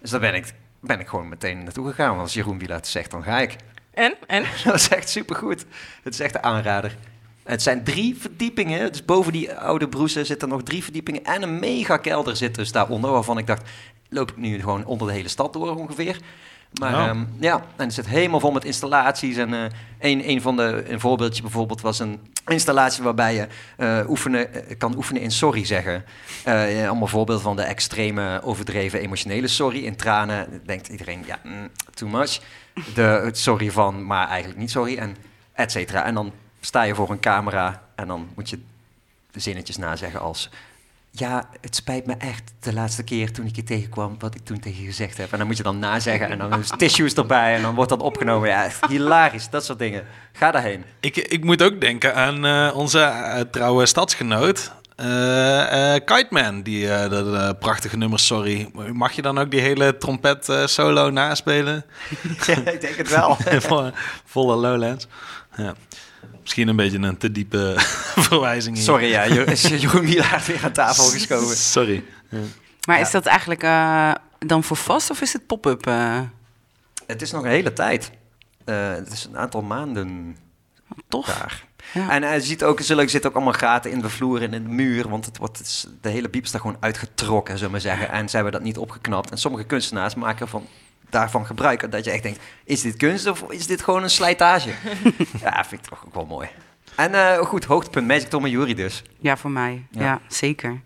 Dus 0.00 0.10
daar 0.10 0.20
ben 0.20 0.34
ik, 0.34 0.52
ben 0.80 1.00
ik 1.00 1.06
gewoon 1.06 1.28
meteen 1.28 1.62
naartoe 1.62 1.86
gegaan. 1.86 2.08
Want 2.08 2.20
als 2.20 2.34
Jeroen 2.34 2.58
Wielaert 2.58 2.86
zegt, 2.86 3.10
dan 3.10 3.22
ga 3.22 3.40
ik. 3.40 3.56
En? 3.90 4.14
En? 4.26 4.44
Dat 4.64 4.74
is 4.74 4.88
echt 4.88 5.08
supergoed. 5.08 5.64
Het 6.02 6.12
is 6.12 6.20
echt 6.20 6.34
een 6.34 6.42
aanrader. 6.42 6.96
Het 7.44 7.62
zijn 7.62 7.84
drie 7.84 8.16
verdiepingen. 8.16 8.92
Dus 8.92 9.04
boven 9.04 9.32
die 9.32 9.54
oude 9.54 9.88
broesen 9.88 10.26
zitten 10.26 10.48
nog 10.48 10.62
drie 10.62 10.82
verdiepingen. 10.82 11.24
En 11.24 11.42
een 11.42 11.58
mega 11.58 11.96
kelder 11.96 12.36
zit 12.36 12.54
dus 12.54 12.72
daaronder. 12.72 13.10
Waarvan 13.10 13.38
ik 13.38 13.46
dacht, 13.46 13.70
loop 14.08 14.30
ik 14.30 14.36
nu 14.36 14.60
gewoon 14.60 14.84
onder 14.84 15.06
de 15.06 15.12
hele 15.12 15.28
stad 15.28 15.52
door 15.52 15.76
ongeveer. 15.76 16.18
Maar 16.80 16.94
Oh. 16.94 17.06
ehm, 17.06 17.24
ja, 17.40 17.54
en 17.54 17.84
het 17.84 17.94
zit 17.94 18.06
helemaal 18.06 18.40
vol 18.40 18.50
met 18.52 18.64
installaties. 18.64 19.36
En 19.36 19.54
eh, 19.54 19.64
een, 19.98 20.28
een 20.28 20.40
van 20.40 20.56
de, 20.56 20.84
een 20.88 21.00
voorbeeldje 21.00 21.42
bijvoorbeeld 21.42 21.80
was 21.80 21.98
een 21.98 22.20
installatie 22.46 23.02
waarbij 23.02 23.34
je 23.34 23.46
eh, 23.76 24.08
oefenen, 24.08 24.54
eh, 24.54 24.78
kan 24.78 24.96
oefenen 24.96 25.22
in 25.22 25.30
sorry 25.30 25.64
zeggen. 25.64 26.04
Allemaal 26.44 27.06
voorbeelden 27.06 27.44
van 27.44 27.56
de 27.56 27.62
extreme, 27.62 28.40
overdreven 28.42 29.00
emotionele 29.00 29.48
sorry 29.48 29.84
in 29.84 29.96
tranen. 29.96 30.60
Denkt 30.66 30.88
iedereen, 30.88 31.22
ja, 31.26 31.38
mm, 31.42 31.68
too 31.94 32.08
much. 32.08 32.40
De 32.94 33.02
het 33.02 33.38
sorry 33.38 33.70
van, 33.70 34.06
maar 34.06 34.28
eigenlijk 34.28 34.58
niet 34.58 34.70
sorry. 34.70 34.96
En 34.96 35.16
et 35.52 35.72
cetera. 35.72 36.04
En 36.04 36.14
dan 36.14 36.32
sta 36.60 36.82
je 36.82 36.94
voor 36.94 37.10
een 37.10 37.20
camera 37.20 37.82
en 37.94 38.06
dan 38.06 38.28
moet 38.34 38.50
je 38.50 38.58
de 39.30 39.40
zinnetjes 39.40 39.76
nazeggen 39.76 40.20
als... 40.20 40.50
Ja, 41.18 41.48
het 41.60 41.76
spijt 41.76 42.06
me 42.06 42.14
echt 42.18 42.52
de 42.60 42.72
laatste 42.72 43.02
keer 43.02 43.32
toen 43.32 43.46
ik 43.46 43.56
je 43.56 43.62
tegenkwam, 43.62 44.16
wat 44.18 44.34
ik 44.34 44.44
toen 44.44 44.60
tegen 44.60 44.80
je 44.80 44.86
gezegd 44.86 45.16
heb. 45.16 45.32
En 45.32 45.38
dan 45.38 45.46
moet 45.46 45.56
je 45.56 45.62
dan 45.62 45.78
nazeggen 45.78 46.30
en 46.30 46.38
dan 46.38 46.58
is 46.60 46.70
tissues 46.76 47.14
erbij 47.14 47.54
en 47.54 47.62
dan 47.62 47.74
wordt 47.74 47.90
dat 47.90 48.00
opgenomen. 48.02 48.48
Ja, 48.48 48.68
hilarisch, 48.88 49.48
dat 49.50 49.64
soort 49.64 49.78
dingen. 49.78 50.04
Ga 50.32 50.50
daarheen. 50.50 50.84
Ik, 51.00 51.16
ik 51.16 51.44
moet 51.44 51.62
ook 51.62 51.80
denken 51.80 52.14
aan 52.14 52.44
eh, 52.46 52.76
onze 52.76 53.00
eh, 53.00 53.40
trouwe 53.40 53.86
stadsgenoot. 53.86 54.72
eh 54.96 55.94
eh 55.94 56.04
Kite 56.04 56.26
Man, 56.30 56.62
die 56.62 56.86
dat 57.08 57.58
prachtige 57.58 57.96
nummer 57.96 58.18
Sorry. 58.18 58.70
Mag 58.92 59.12
je 59.12 59.22
dan 59.22 59.38
ook 59.38 59.50
die 59.50 59.60
hele 59.60 59.96
trompet 59.96 60.52
solo 60.64 61.10
naspelen? 61.10 61.84
Ja, 62.46 62.56
ik 62.70 62.80
denk 62.80 62.96
het 62.96 63.08
wel. 63.10 63.36
Vo- 63.68 63.90
Volle 64.24 64.56
Lowlands. 64.56 65.06
Ja. 65.56 65.74
Misschien 66.40 66.68
een 66.68 66.76
beetje 66.76 66.98
een 66.98 67.16
te 67.16 67.32
diepe 67.32 67.74
verwijzing. 68.28 68.74
hier. 68.76 68.84
Sorry, 68.84 69.08
ja, 69.08 69.26
Jo- 69.26 69.42
is 69.42 69.62
Jeroen 69.82 70.04
Wielaert 70.04 70.46
weer 70.46 70.64
aan 70.64 70.72
tafel 70.72 71.04
geschoven. 71.04 71.56
Sorry. 71.56 72.04
Ja. 72.30 72.38
Maar 72.86 72.96
Ja. 72.98 73.02
is 73.04 73.10
dat 73.10 73.26
eigenlijk 73.26 73.62
eh, 73.62 74.12
dan 74.38 74.62
voor 74.64 74.76
vast 74.76 75.10
of 75.10 75.20
is 75.20 75.32
het 75.32 75.46
pop-up? 75.46 75.86
eh? 75.86 76.20
Het 77.06 77.22
is 77.22 77.30
nog 77.30 77.42
een 77.44 77.50
hele 77.50 77.72
tijd. 77.72 78.10
Eh, 78.64 78.90
het 78.90 79.12
is 79.12 79.24
een 79.24 79.38
aantal 79.38 79.62
maanden 79.62 80.36
Tof. 81.08 81.26
daar. 81.26 81.64
Ja. 81.94 82.10
En 82.10 82.22
hij 82.22 82.40
ziet 82.40 82.64
ook, 82.64 82.78
er 82.80 82.84
zitten 83.08 83.24
ook 83.30 83.36
allemaal 83.36 83.52
gaten 83.52 83.90
in 83.90 84.00
de 84.00 84.08
vloer 84.08 84.42
en 84.42 84.54
in 84.54 84.62
de 84.62 84.68
muur. 84.68 85.08
Want 85.08 85.24
het 85.26 85.38
wordt, 85.38 85.58
het 85.58 85.66
is- 85.66 85.86
de 86.00 86.08
hele 86.08 86.28
biep 86.28 86.44
is 86.44 86.50
daar 86.50 86.60
gewoon 86.60 86.76
uitgetrokken, 86.80 87.52
zullen 87.58 87.66
we 87.66 87.70
maar 87.72 87.96
zeggen. 87.96 88.10
En 88.10 88.28
ze 88.28 88.34
hebben 88.34 88.52
dat 88.54 88.62
niet 88.62 88.78
opgeknapt. 88.78 89.30
En 89.30 89.38
sommige 89.38 89.64
kunstenaars 89.64 90.14
maken 90.14 90.48
van, 90.48 90.66
daarvan 91.10 91.46
gebruik. 91.46 91.90
Dat 91.90 92.04
je 92.04 92.10
echt 92.10 92.22
denkt, 92.22 92.40
is 92.64 92.80
dit 92.80 92.96
kunst 92.96 93.26
of 93.26 93.42
is 93.48 93.66
dit 93.66 93.82
gewoon 93.82 94.02
een 94.02 94.10
slijtage? 94.10 94.70
ja, 95.42 95.64
vind 95.64 95.84
ik 95.84 95.88
toch 95.88 96.04
ook 96.06 96.14
wel 96.14 96.26
mooi. 96.26 96.48
En 96.96 97.14
eh, 97.14 97.38
goed, 97.38 97.64
hoogtepunt, 97.64 98.06
Magic 98.06 98.28
Tom 98.28 98.44
en 98.44 98.50
Jury 98.50 98.74
dus. 98.74 99.02
Ja, 99.18 99.36
voor 99.36 99.50
mij. 99.50 99.86
Ja. 99.90 100.02
Ja, 100.02 100.20
zeker. 100.28 100.80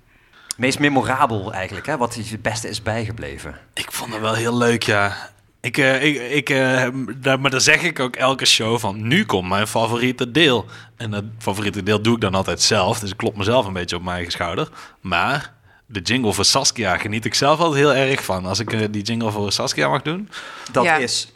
Meest 0.56 0.78
memorabel 0.78 1.52
eigenlijk, 1.52 1.86
hè? 1.86 1.96
wat 1.96 2.14
je 2.14 2.22
het 2.30 2.42
beste 2.42 2.68
is 2.68 2.82
bijgebleven. 2.82 3.58
Ik 3.74 3.92
vond 3.92 4.12
het 4.12 4.20
wel 4.20 4.34
heel 4.34 4.56
leuk, 4.56 4.82
ja. 4.82 5.30
Ik, 5.60 5.78
eh, 5.78 6.04
ik, 6.04 6.30
ik, 6.30 6.50
eh, 6.50 6.88
daar, 7.16 7.40
maar 7.40 7.50
daar 7.50 7.60
zeg 7.60 7.82
ik 7.82 8.00
ook 8.00 8.16
elke 8.16 8.46
show 8.46 8.78
van, 8.78 9.08
nu 9.08 9.24
komt 9.24 9.48
mijn 9.48 9.66
favoriete 9.66 10.30
deel. 10.30 10.66
En 10.96 11.10
dat 11.10 11.24
favoriete 11.38 11.82
deel 11.82 12.02
doe 12.02 12.14
ik 12.14 12.20
dan 12.20 12.34
altijd 12.34 12.60
zelf, 12.60 12.98
dus 12.98 13.10
ik 13.10 13.16
klop 13.16 13.36
mezelf 13.36 13.66
een 13.66 13.72
beetje 13.72 13.96
op 13.96 14.02
mijn 14.02 14.14
eigen 14.14 14.32
schouder. 14.32 14.68
Maar 15.00 15.52
de 15.92 16.00
jingle 16.00 16.32
voor 16.32 16.44
Saskia 16.44 16.96
geniet 16.98 17.24
ik 17.24 17.34
zelf 17.34 17.58
altijd 17.60 17.78
heel 17.84 17.94
erg 17.94 18.24
van. 18.24 18.46
Als 18.46 18.58
ik 18.58 18.72
eh, 18.72 18.80
die 18.90 19.02
jingle 19.02 19.30
voor 19.30 19.52
Saskia 19.52 19.88
mag 19.88 20.02
doen. 20.02 20.28
Dat 20.72 20.84
Ja. 20.84 20.96
is 20.96 21.32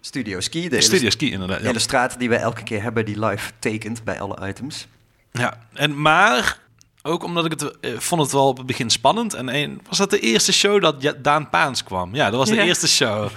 Studio 0.00 0.40
Ski, 0.40 0.68
de 0.68 0.80
Studio 0.80 1.10
Ski 1.10 1.32
inderdaad. 1.32 1.60
Ja. 1.62 1.68
illustrator 1.68 2.18
die 2.18 2.28
we 2.28 2.36
elke 2.36 2.62
keer 2.62 2.82
hebben, 2.82 3.04
die 3.04 3.24
live 3.26 3.50
tekent 3.58 4.04
bij 4.04 4.20
alle 4.20 4.48
items. 4.48 4.86
Ja, 5.32 5.66
en 5.72 6.00
maar 6.02 6.58
ook 7.02 7.22
omdat 7.24 7.44
ik 7.44 7.50
het 7.50 7.78
eh, 7.80 7.98
vond 7.98 8.20
het 8.22 8.32
wel 8.32 8.46
op 8.48 8.56
het 8.56 8.66
begin 8.66 8.90
spannend. 8.90 9.34
En 9.34 9.54
een, 9.54 9.80
was 9.88 9.98
dat 9.98 10.10
de 10.10 10.20
eerste 10.20 10.52
show 10.52 10.82
dat 10.82 10.96
Ja- 10.98 11.14
Daan 11.22 11.48
Paans 11.50 11.84
kwam? 11.84 12.14
Ja, 12.14 12.30
dat 12.30 12.38
was 12.38 12.48
de 12.48 12.54
Ja. 12.54 12.62
eerste 12.62 12.88
show. 12.88 13.30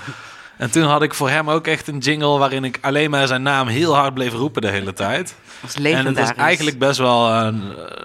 En 0.58 0.72
toen 0.72 0.84
had 0.84 1.04
ik 1.04 1.14
voor 1.14 1.30
hem 1.30 1.50
ook 1.50 1.68
echt 1.68 1.88
een 1.88 1.98
jingle 1.98 2.38
waarin 2.38 2.64
ik 2.64 2.78
alleen 2.82 3.10
maar 3.10 3.28
zijn 3.28 3.42
naam 3.42 3.68
heel 3.68 3.96
hard 3.96 4.14
bleef 4.14 4.34
roepen 4.34 4.62
de 4.62 4.70
hele 4.70 4.94
tijd. 4.94 5.36
Dat 5.62 5.76
was 5.76 5.92
En 5.92 6.06
het 6.06 6.20
was 6.20 6.34
eigenlijk 6.34 6.80
best 6.80 6.98
wel 6.98 7.32
een, 7.32 7.62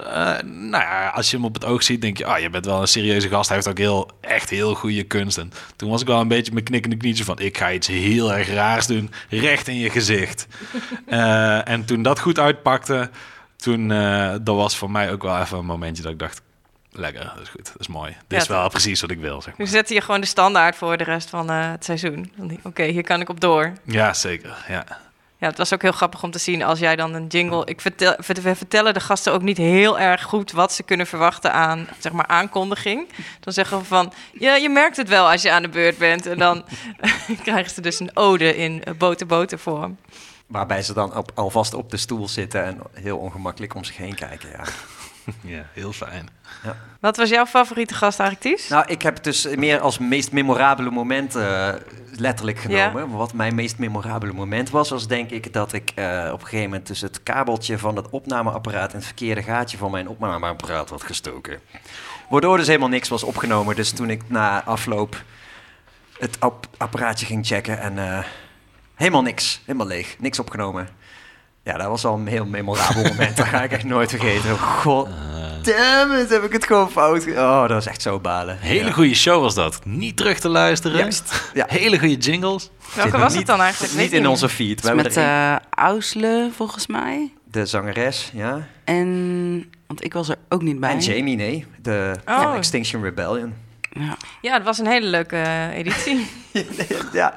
eh, 0.07 0.43
nou 0.45 0.83
ja, 0.83 1.09
als 1.09 1.31
je 1.31 1.37
hem 1.37 1.45
op 1.45 1.55
het 1.55 1.65
oog 1.65 1.83
ziet, 1.83 2.01
denk 2.01 2.19
je, 2.19 2.25
ah, 2.25 2.39
je 2.39 2.51
bent 2.51 2.67
wel 2.67 2.81
een 2.81 2.89
serieuze 2.89 3.29
gast. 3.29 3.49
Hij 3.49 3.57
heeft 3.57 3.69
ook 3.69 3.79
heel, 3.79 4.11
echt 4.21 4.51
heel 4.51 4.75
goede 4.75 5.03
kunst. 5.03 5.39
En 5.39 5.53
toen 5.77 5.91
was 5.91 6.01
ik 6.01 6.07
wel 6.07 6.21
een 6.21 6.29
beetje 6.29 6.53
met 6.53 6.63
knikkende 6.63 6.97
knietjes 6.97 7.27
van, 7.27 7.39
ik 7.39 7.59
ga 7.59 7.73
iets 7.73 7.87
heel 7.87 8.33
erg 8.33 8.49
raars 8.49 8.87
doen, 8.87 9.11
recht 9.29 9.69
in 9.69 9.77
je 9.79 9.91
gezicht. 9.91 10.47
Eh, 11.07 11.69
en 11.69 11.85
toen 11.85 12.03
dat 12.03 12.21
goed 12.21 12.39
uitpakte, 12.39 13.11
toen, 13.57 13.91
eh 13.91 14.31
dat 14.43 14.57
was 14.57 14.77
voor 14.77 14.91
mij 14.91 15.13
ook 15.13 15.23
wel 15.23 15.41
even 15.41 15.59
een 15.59 15.65
momentje 15.65 16.03
dat 16.03 16.13
ik 16.13 16.19
dacht, 16.19 16.43
lekker, 16.93 17.25
dat 17.35 17.43
is 17.43 17.49
goed, 17.49 17.65
dat 17.67 17.81
is 17.81 17.87
mooi. 17.89 18.11
Dit 18.11 18.21
Ja, 18.29 18.37
is 18.37 18.47
wel 18.49 18.69
precies 18.69 19.01
wat 19.01 19.11
ik 19.11 19.19
wil, 19.21 19.43
zeg 19.43 19.57
Nu 19.57 19.65
maar. 19.65 19.73
zette 19.73 19.95
je 19.95 20.01
gewoon 20.01 20.21
de 20.21 20.27
standaard 20.27 20.77
voor 20.77 20.97
de 20.97 21.05
rest 21.05 21.31
van 21.31 21.51
eh, 21.51 21.71
het 21.71 21.85
seizoen. 21.85 22.33
Oké, 22.63 22.83
hier 22.85 23.03
kan 23.05 23.21
ik 23.21 23.29
op 23.29 23.41
door. 23.41 23.73
Ja, 23.85 24.13
zeker, 24.15 24.65
ja. 24.69 24.85
Ja, 25.41 25.47
het 25.49 25.59
was 25.59 25.75
ook 25.75 25.83
heel 25.83 25.93
grappig 25.93 26.23
om 26.23 26.31
te 26.31 26.39
zien 26.39 26.63
als 26.63 26.79
jij 26.79 26.97
dan 26.97 27.15
een 27.15 27.27
jingle... 27.27 27.65
Ik 27.67 27.81
vertel, 27.81 28.15
vert- 28.19 28.43
we 28.43 28.55
vertellen 28.55 28.95
de 28.95 29.01
gasten 29.01 29.33
ook 29.33 29.43
niet 29.43 29.57
heel 29.57 29.99
erg 29.99 30.23
goed 30.23 30.53
wat 30.53 30.73
ze 30.73 30.83
kunnen 30.83 31.07
verwachten 31.07 31.53
aan, 31.53 31.89
zeg 31.99 32.13
maar, 32.13 32.27
aankondiging. 32.27 33.09
Dan 33.41 33.53
zeggen 33.53 33.79
we 33.79 33.85
van, 33.85 34.13
ja, 34.33 34.55
je 34.57 34.69
merkt 34.69 34.97
het 34.97 35.09
wel 35.09 35.31
als 35.31 35.43
je 35.43 35.51
aan 35.51 35.63
de 35.63 35.69
beurt 35.69 35.99
bent. 35.99 36.27
En 36.27 36.39
dan 36.39 36.65
krijgen 37.45 37.71
ze 37.75 37.81
dus 37.81 38.01
een 38.01 38.11
ode 38.17 38.57
in 38.57 38.85
eh, 38.85 38.95
boter-boter 38.95 39.59
vorm. 39.59 39.97
Waarbij 40.47 40.83
ze 40.83 40.93
dan 40.93 41.17
op, 41.17 41.31
alvast 41.35 41.75
op 41.75 41.91
de 41.91 41.97
stoel 41.97 42.29
zitten 42.29 42.65
en 42.65 42.81
heel 42.93 43.19
ongemakkelijk 43.19 43.75
om 43.75 43.85
zich 43.85 43.97
heen 43.97 44.15
kijken. 44.15 44.49
Ja. 44.51 44.65
Ja, 45.41 45.67
heel 45.73 45.93
fijn. 45.93 46.29
Wat 47.01 47.17
was 47.17 47.29
jouw 47.29 47.47
favoriete 47.47 47.95
gast 47.95 48.21
eigenlijk, 48.21 48.57
Ties? 48.57 48.69
Nou, 48.69 48.85
ik 48.87 49.03
heb 49.03 49.15
het 49.15 49.25
dus 49.25 49.49
meer 49.57 49.81
als 49.81 49.99
meest 49.99 50.33
memorabele 50.33 50.91
moment 50.91 51.35
eh, 51.35 51.73
letterlijk 52.17 52.59
genomen. 52.59 53.11
Wat 53.11 53.33
mijn 53.33 53.55
meest 53.55 53.79
memorabele 53.79 54.33
moment 54.33 54.71
was, 54.71 54.91
was 54.91 55.07
denk 55.07 55.31
ik 55.31 55.53
dat 55.53 55.73
ik 55.73 55.91
eh, 55.95 56.29
op 56.33 56.41
een 56.41 56.47
gegeven 56.47 56.65
moment 56.71 56.87
dus 56.87 57.01
het 57.01 57.23
kabeltje 57.23 57.79
van 57.79 57.97
het 57.97 58.11
opnameapparaat 58.11 58.91
in 58.91 58.97
het 58.97 59.07
verkeerde 59.07 59.43
gaatje 59.43 59.77
van 59.79 59.91
mijn 59.91 60.09
opnameapparaat 60.09 60.91
had 60.91 61.03
gestoken. 61.03 61.61
Waardoor 62.29 62.57
dus 62.57 62.67
helemaal 62.67 62.89
niks 62.89 63.09
was 63.09 63.23
opgenomen. 63.23 63.77
Dus 63.77 63.91
toen 63.91 64.11
ik 64.11 64.23
na 64.27 64.65
afloop 64.65 65.23
het 66.19 66.41
app- 66.41 66.69
apparaatje 66.77 67.27
ging 67.27 67.47
checken 67.47 67.79
en 67.81 67.99
eh, 67.99 68.25
helemaal 68.95 69.23
niks, 69.23 69.61
helemaal 69.65 69.87
leeg, 69.87 70.17
niks 70.19 70.39
opgenomen. 70.39 70.89
Ja, 71.69 71.77
dat 71.77 71.87
was 71.87 72.05
al 72.05 72.15
een 72.15 72.27
heel 72.27 72.45
memorabel 72.47 73.03
moment. 73.03 73.37
Dat 73.37 73.47
ga 73.47 73.63
ik 73.63 73.73
echt 73.73 73.85
nooit 73.85 74.11
vergeten. 74.11 74.53
Oh, 74.53 74.63
God, 74.63 75.09
damn 75.63 76.13
it, 76.13 76.31
heb 76.31 76.43
ik 76.43 76.53
het 76.53 76.65
gewoon 76.67 76.91
fout. 76.91 77.27
Oh, 77.27 77.61
dat 77.61 77.71
was 77.71 77.87
echt 77.87 78.03
zo 78.03 78.21
balen. 78.21 78.59
Hele 78.59 78.85
Ja. 78.87 78.93
goede 78.93 79.15
show 79.15 79.41
was 79.43 79.55
dat. 79.55 79.81
Niet 79.85 80.17
terug 80.17 80.39
te 80.39 80.49
luisteren. 80.49 80.99
Juist. 80.99 81.51
Ja. 81.55 81.65
Hele 81.69 81.99
goede 81.99 82.17
jingles. 82.17 82.71
Welke 82.95 83.19
was 83.19 83.29
niet- 83.31 83.39
het 83.39 83.47
dan 83.47 83.61
eigenlijk? 83.61 83.95
Niet 83.95 84.13
in 84.13 84.27
onze 84.27 84.49
feed. 84.49 84.81
We 84.81 84.87
hebben 84.87 85.05
met 85.05 85.17
er 85.17 85.23
eh 85.23 85.57
Ausle, 85.71 86.51
volgens 86.55 86.87
mij. 86.87 87.33
de 87.51 87.67
zangeres, 87.67 88.31
ja. 88.35 88.67
En, 88.85 89.71
want 89.87 90.05
ik 90.05 90.13
was 90.13 90.29
er 90.29 90.37
ook 90.49 90.63
niet 90.63 90.81
bij. 90.81 90.91
En 90.91 90.99
Jamie, 90.99 91.37
nee. 91.37 91.67
De 91.83 92.15
Oh. 92.27 92.43
van 92.43 92.55
Extinction 92.55 93.03
Rebellion. 93.03 93.55
Ja. 93.91 94.17
Ja, 94.41 94.55
het 94.55 94.65
was 94.65 94.79
een 94.79 94.87
hele 94.87 95.07
leuke 95.07 95.37
eh, 95.37 95.77
editie. 95.77 96.31
ja. 97.13 97.35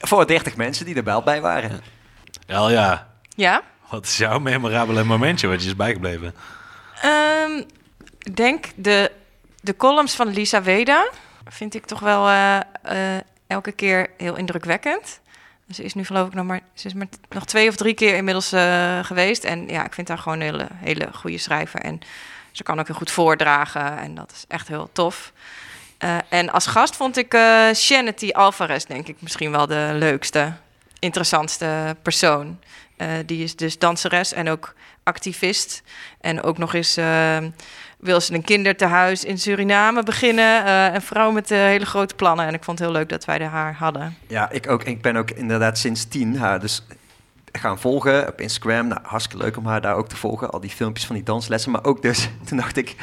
Voor 0.00 0.26
30 0.26 0.56
mensen 0.56 0.84
die 0.86 0.94
er 0.94 1.04
wel 1.04 1.22
bij 1.22 1.40
waren. 1.40 1.80
Wel 2.46 2.70
ja. 2.70 3.12
Ja? 3.34 3.62
Wat 3.90 4.04
is 4.04 4.16
jouw 4.16 4.38
memorabele 4.38 5.04
momentje 5.04 5.48
wat 5.48 5.62
je 5.62 5.68
is 5.68 5.76
bijgebleven? 5.76 6.34
Ehm, 7.02 7.62
ik 8.18 8.36
denk 8.36 8.66
de, 8.76 9.10
de 9.60 9.76
columns 9.76 10.14
van 10.14 10.28
Lisa 10.28 10.62
Weda 10.62 11.10
vind 11.46 11.74
ik 11.74 11.86
toch 11.86 12.00
wel 12.00 12.28
eh, 12.28 12.56
eh, 12.82 13.20
elke 13.46 13.72
keer 13.72 14.10
heel 14.16 14.36
indrukwekkend. 14.36 15.20
Ze 15.70 15.82
is 15.82 15.94
nu 15.94 16.04
geloof 16.04 16.26
ik 16.26 16.34
nog 16.34 16.46
maar, 16.46 16.60
ze 16.74 16.86
is 16.86 16.94
maar 16.94 17.06
nog 17.28 17.44
twee 17.44 17.68
of 17.68 17.76
drie 17.76 17.94
keer 17.94 18.14
inmiddels 18.14 18.52
eh, 18.52 19.04
geweest. 19.04 19.44
En 19.44 19.68
ja, 19.68 19.84
ik 19.84 19.94
vind 19.94 20.08
haar 20.08 20.18
gewoon 20.18 20.40
een 20.40 20.46
hele, 20.46 20.66
hele 20.74 21.08
goede 21.12 21.38
schrijver. 21.38 21.80
En 21.80 22.00
ze 22.52 22.62
kan 22.62 22.80
ook 22.80 22.86
heel 22.86 22.96
goed 22.96 23.10
voordragen 23.10 23.98
en 23.98 24.14
dat 24.14 24.32
is 24.32 24.44
echt 24.48 24.68
heel 24.68 24.88
tof. 24.92 25.32
En 26.28 26.50
als 26.50 26.66
gast 26.66 26.96
vond 26.96 27.16
ik 27.16 27.34
eh 27.34 27.68
Shanity 27.74 28.30
Alvarez 28.30 28.84
denk 28.84 29.08
ik 29.08 29.16
misschien 29.18 29.50
wel 29.50 29.66
de 29.66 29.90
leukste, 29.92 30.52
interessantste 31.04 31.96
persoon. 32.02 32.58
Eh, 32.96 33.08
die 33.26 33.42
is 33.42 33.56
dus 33.56 33.78
danseres 33.78 34.32
en 34.32 34.48
ook 34.48 34.74
activist. 35.02 35.82
En 36.20 36.42
ook 36.42 36.58
nog 36.58 36.74
eens 36.74 36.96
eh, 36.96 37.36
wil 37.98 38.20
ze 38.20 38.34
een 38.34 38.44
kindertehuis 38.44 39.24
in 39.24 39.38
Suriname 39.38 40.02
beginnen. 40.02 40.64
eh, 40.64 40.94
een 40.94 41.02
vrouw 41.02 41.30
met 41.30 41.50
eh, 41.50 41.58
hele 41.58 41.86
grote 41.86 42.14
plannen. 42.14 42.46
En 42.46 42.54
ik 42.54 42.64
vond 42.64 42.78
het 42.78 42.88
heel 42.88 42.96
leuk 42.96 43.08
dat 43.08 43.24
wij 43.24 43.44
haar 43.44 43.74
hadden. 43.74 44.16
Ja, 44.26 44.50
ik 44.50 44.70
ook. 44.70 44.84
Ik 44.84 45.02
ben 45.02 45.16
ook 45.16 45.30
inderdaad 45.30 45.78
sinds 45.78 46.04
tien 46.04 46.38
haar 46.38 46.60
dus 46.60 46.82
gaan 47.52 47.78
volgen 47.78 48.28
op 48.28 48.40
Instagram. 48.40 48.86
Nou, 48.86 49.00
hartstikke 49.02 49.44
leuk 49.44 49.56
om 49.56 49.66
haar 49.66 49.80
daar 49.80 49.94
ook 49.94 50.08
te 50.08 50.16
volgen. 50.16 50.50
Al 50.50 50.60
die 50.60 50.70
filmpjes 50.70 51.06
van 51.06 51.14
die 51.14 51.24
danslessen. 51.24 51.70
Maar 51.70 51.84
ook 51.84 52.02
dus, 52.02 52.28
toen 52.46 52.56
dacht 52.56 52.76
ik, 52.76 52.94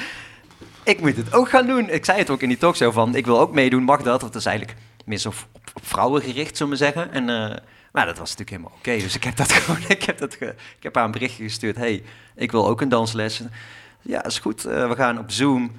ik 0.83 1.01
moet 1.01 1.15
het 1.15 1.33
ook 1.33 1.49
gaan 1.49 1.67
doen. 1.67 1.89
Ik 1.89 2.05
zei 2.05 2.17
het 2.17 2.29
ook 2.29 2.41
in 2.41 2.49
die 2.49 2.57
talkshow 2.57 2.93
van, 2.93 3.15
ik 3.15 3.25
wil 3.25 3.39
ook 3.39 3.53
meedoen, 3.53 3.83
mag 3.83 4.01
dat? 4.01 4.21
Want 4.21 4.33
dat 4.33 4.41
is 4.41 4.47
eigenlijk 4.47 4.77
meer 5.05 5.17
zo 5.17 5.27
op, 5.27 5.35
op 5.73 5.87
vrouwen 5.87 6.21
gericht, 6.21 6.57
zullen 6.57 6.71
we 6.71 6.77
zeggen. 6.77 7.11
En, 7.11 7.29
maar 7.91 8.06
dat 8.06 8.17
was 8.17 8.30
natuurlijk 8.30 8.49
helemaal 8.49 8.77
oké. 8.77 8.97
Dus 9.04 9.15
ik 9.15 9.23
heb 9.23 9.36
dat 9.36 9.51
gewoon, 9.62 9.82
ik 9.88 10.04
heb, 10.04 10.17
dat 10.17 10.36
ge- 10.36 10.56
ik 10.77 10.84
heb 10.84 10.95
haar 10.95 11.06
een 11.06 11.12
berichtje 11.12 11.43
gestuurd. 11.43 11.75
hey, 11.75 12.04
ik 12.36 12.51
wil 12.51 12.67
ook 12.67 12.82
een 12.82 12.89
dansles. 12.89 13.41
Ja, 14.01 14.25
is 14.25 14.39
goed. 14.39 14.65
Eh, 14.65 14.88
we 14.89 14.95
gaan 14.95 15.19
op 15.19 15.32
Zoom 15.32 15.71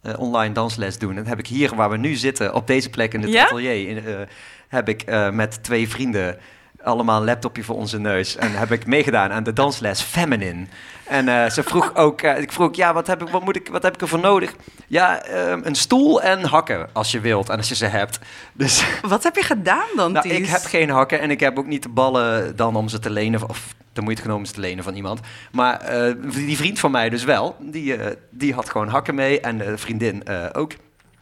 eh, 0.00 0.18
online 0.18 0.54
dansles 0.54 0.98
doen. 0.98 1.10
En 1.10 1.16
dat 1.16 1.26
heb 1.26 1.38
ik 1.38 1.46
hier, 1.46 1.74
waar 1.74 1.90
we 1.90 1.96
nu 1.96 2.14
zitten, 2.14 2.54
op 2.54 2.66
deze 2.66 2.90
plek 2.90 3.14
in 3.14 3.20
het 3.22 3.32
Ja? 3.32 3.44
atelier, 3.44 3.88
in, 3.88 4.04
eh, 4.06 4.20
heb 4.68 4.88
ik 4.88 5.04
met 5.32 5.62
twee 5.62 5.88
vrienden 5.88 6.38
allemaal 6.84 7.18
een 7.18 7.26
laptopje 7.26 7.62
voor 7.62 7.76
onze 7.76 7.98
neus. 7.98 8.36
En 8.36 8.52
heb 8.52 8.72
ik 8.72 8.86
meegedaan 8.86 9.32
aan 9.32 9.42
de 9.42 9.52
dansles 9.52 10.02
Feminine. 10.02 10.66
En 11.04 11.28
eh, 11.28 11.50
ze 11.50 11.62
vroeg 11.62 11.94
ook, 11.94 12.20
eh, 12.20 12.40
ik 12.40 12.52
vroeg, 12.52 12.76
ja, 12.76 12.92
wat 12.92 13.06
heb 13.06 13.22
ik, 13.22 13.28
wat 13.28 13.44
moet 13.44 13.56
ik, 13.56 13.68
wat 13.68 13.82
heb 13.82 13.94
ik 13.94 14.00
ervoor 14.00 14.20
nodig? 14.20 14.54
Ja, 14.86 15.22
ehm, 15.22 15.60
een 15.62 15.74
stoel 15.74 16.22
en 16.22 16.44
hakken, 16.44 16.88
als 16.92 17.10
je 17.10 17.20
wilt 17.20 17.48
en 17.48 17.56
als 17.56 17.68
je 17.68 17.74
ze 17.74 17.86
hebt. 17.86 18.18
Dus 18.52 18.84
Wat 19.02 19.22
heb 19.22 19.36
je 19.36 19.42
gedaan 19.42 19.88
dan, 19.96 20.12
nou, 20.12 20.28
Ties? 20.28 20.38
ik 20.38 20.46
heb 20.46 20.64
geen 20.64 20.90
hakken 20.90 21.20
en 21.20 21.30
ik 21.30 21.40
heb 21.40 21.58
ook 21.58 21.66
niet 21.66 21.82
de 21.82 21.88
ballen 21.88 22.56
dan 22.56 22.76
om 22.76 22.88
ze 22.88 22.98
te 22.98 23.10
lenen, 23.10 23.48
of 23.48 23.74
de 23.94 24.00
moeite 24.00 24.22
genomen 24.22 24.42
om 24.42 24.48
ze 24.48 24.54
te 24.54 24.60
lenen 24.60 24.84
van 24.84 24.94
iemand. 24.94 25.20
Maar 25.52 25.80
eh, 25.80 26.14
die 26.30 26.56
vriend 26.56 26.78
van 26.78 26.90
mij 26.90 27.08
dus 27.08 27.24
wel, 27.24 27.56
die, 27.60 27.96
eh, 27.96 28.16
die 28.30 28.54
had 28.54 28.70
gewoon 28.70 28.88
hakken 28.88 29.14
mee 29.14 29.40
en 29.40 29.58
de 29.58 29.78
vriendin 29.78 30.24
eh, 30.24 30.46
ook. 30.52 30.72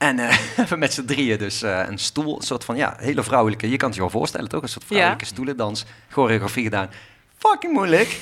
En 0.03 0.19
eh 0.19 0.37
hebben 0.61 0.79
met 0.79 0.93
z'n 0.93 1.05
drieën 1.05 1.39
dus 1.39 1.63
eh, 1.63 1.83
een 1.87 1.99
stoel, 1.99 2.37
een 2.37 2.43
soort 2.43 2.65
van, 2.65 2.77
ja, 2.77 2.95
hele 2.99 3.23
vrouwelijke, 3.23 3.71
je 3.71 3.77
kan 3.77 3.87
het 3.87 3.97
je 3.97 4.03
wel 4.03 4.11
voorstellen 4.11 4.49
toch? 4.49 4.63
Een 4.63 4.69
soort 4.69 4.85
vrouwelijke 4.85 5.25
stoelendans, 5.25 5.85
choreografie 6.09 6.63
gedaan. 6.63 6.91
Fucking 7.39 7.73
moeilijk. 7.73 8.21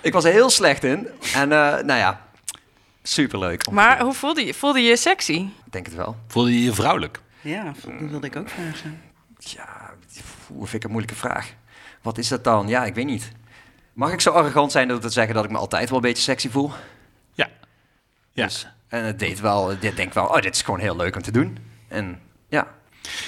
Ik 0.00 0.12
was 0.12 0.24
er 0.24 0.32
heel 0.32 0.50
slecht 0.50 0.84
in. 0.84 1.08
En 1.34 1.52
eh, 1.52 1.84
nou 1.84 1.98
ja, 1.98 2.20
superleuk. 3.02 3.70
Maar 3.70 4.00
hoe 4.00 4.12
voelde 4.12 4.46
je? 4.46 4.54
Voelde 4.54 4.80
je 4.80 4.88
je 4.88 4.96
sexy? 4.96 5.48
Ik 5.64 5.72
denk 5.72 5.86
het 5.86 5.94
wel. 5.94 6.16
Voelde 6.26 6.52
je 6.52 6.62
je 6.62 6.74
vrouwelijk? 6.74 7.20
Ja, 7.40 7.64
dat 7.64 8.10
wilde 8.10 8.26
ik 8.26 8.36
ook 8.36 8.48
vragen. 8.48 9.00
Ja, 9.38 9.90
hoe 10.46 10.66
vind 10.66 10.74
ik 10.74 10.84
een 10.84 10.90
moeilijke 10.90 11.18
vraag. 11.18 11.52
Wat 12.02 12.18
is 12.18 12.28
dat 12.28 12.44
dan? 12.44 12.68
Ja, 12.68 12.84
ik 12.84 12.94
weet 12.94 13.06
niet. 13.06 13.32
Mag 13.92 14.12
ik 14.12 14.20
zo 14.20 14.30
arrogant 14.30 14.72
zijn 14.72 14.88
dat 14.88 14.96
ik 14.96 15.02
te 15.02 15.10
zeggen 15.10 15.34
dat 15.34 15.44
ik 15.44 15.50
me 15.50 15.58
altijd 15.58 15.88
wel 15.88 15.98
een 15.98 16.04
beetje 16.04 16.22
sexy 16.22 16.48
voel? 16.48 16.72
Ja. 17.32 17.48
Ja. 18.32 18.44
Dus, 18.44 18.66
en 18.88 19.04
het 19.04 19.18
deed 19.18 19.40
wel, 19.40 19.72
dit 19.80 19.96
denk 19.96 20.14
wel, 20.14 20.24
oh, 20.24 20.40
dit 20.40 20.54
is 20.54 20.62
gewoon 20.62 20.80
heel 20.80 20.96
leuk 20.96 21.16
om 21.16 21.22
te 21.22 21.32
doen. 21.32 21.58
En 21.88 22.18
ja, 22.48 22.66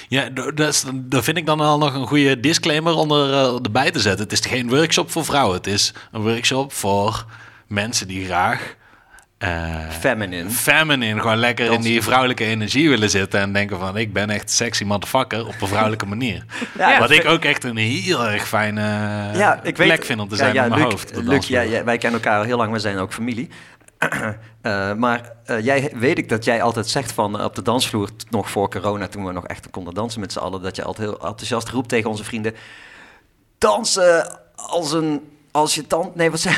Ja, 0.07 0.29
dat, 0.29 0.59
is, 0.59 0.85
dat 0.93 1.23
vind 1.23 1.37
ik 1.37 1.45
dan 1.45 1.59
al 1.59 1.77
nog 1.77 1.93
een 1.93 2.07
goede 2.07 2.39
disclaimer 2.39 2.95
onder 2.95 3.33
eh, 3.33 3.53
erbij 3.63 3.91
te 3.91 3.99
zetten. 3.99 4.23
Het 4.23 4.31
is 4.31 4.45
geen 4.51 4.69
workshop 4.69 5.11
voor 5.11 5.25
vrouwen. 5.25 5.57
Het 5.57 5.67
is 5.67 5.93
een 6.11 6.21
workshop 6.21 6.73
voor 6.73 7.25
mensen 7.67 8.07
die 8.07 8.25
graag 8.25 8.77
eh 9.39 9.89
feminine. 9.99 10.49
feminine, 10.49 11.21
gewoon 11.21 11.37
lekker 11.37 11.71
in 11.71 11.81
die 11.81 12.01
vrouwelijke 12.01 12.45
energie 12.45 12.89
willen 12.89 13.09
zitten. 13.09 13.39
En 13.39 13.53
denken 13.53 13.79
van, 13.79 13.97
ik 13.97 14.13
ben 14.13 14.29
echt 14.29 14.51
sexy 14.51 14.83
motherfucker 14.83 15.47
op 15.47 15.61
een 15.61 15.67
vrouwelijke 15.67 16.05
manier. 16.05 16.45
Ja, 16.77 16.99
Wat 16.99 17.11
ik 17.11 17.25
ook 17.25 17.45
echt 17.45 17.63
een 17.63 17.77
heel 17.77 18.27
erg 18.27 18.47
fijne 18.47 18.81
ja, 19.33 19.59
ik 19.63 19.77
weet, 19.77 19.87
plek 19.87 20.05
vind 20.05 20.19
om 20.19 20.27
te 20.27 20.35
zijn 20.35 20.53
ja, 20.53 20.63
in 20.63 20.69
mijn 20.69 20.81
Luc, 20.81 20.91
hoofd. 20.91 21.11
Luc, 21.15 21.47
wij 21.83 21.97
kennen 21.97 22.21
elkaar 22.21 22.39
al 22.39 22.45
heel 22.45 22.57
lang, 22.57 22.71
we 22.71 22.79
zijn 22.79 22.97
ook 22.97 23.13
familie. 23.13 23.49
Eh, 24.61 24.93
maar 24.93 25.31
eh, 25.45 25.63
jij, 25.65 25.91
weet 25.95 26.17
ik 26.17 26.29
dat 26.29 26.43
jij 26.43 26.61
altijd 26.61 26.87
zegt 26.87 27.11
van 27.11 27.39
eh, 27.39 27.45
op 27.45 27.55
de 27.55 27.61
dansvloer, 27.61 28.09
nog 28.29 28.49
voor 28.49 28.69
corona, 28.69 29.07
toen 29.07 29.25
we 29.25 29.31
nog 29.31 29.47
echt 29.47 29.69
konden 29.69 29.93
dansen 29.93 30.19
met 30.19 30.31
z'n 30.31 30.39
allen, 30.39 30.61
dat 30.61 30.75
je 30.75 30.83
altijd 30.83 31.07
heel 31.07 31.27
enthousiast 31.27 31.69
roept 31.69 31.89
tegen 31.89 32.09
onze 32.09 32.23
vrienden, 32.23 32.55
dansen 33.57 34.39
als 34.55 34.91
een, 34.91 35.29
als 35.51 35.75
je 35.75 35.87
tand, 35.87 36.15
nee 36.15 36.31
wat 36.31 36.39
zei, 36.39 36.55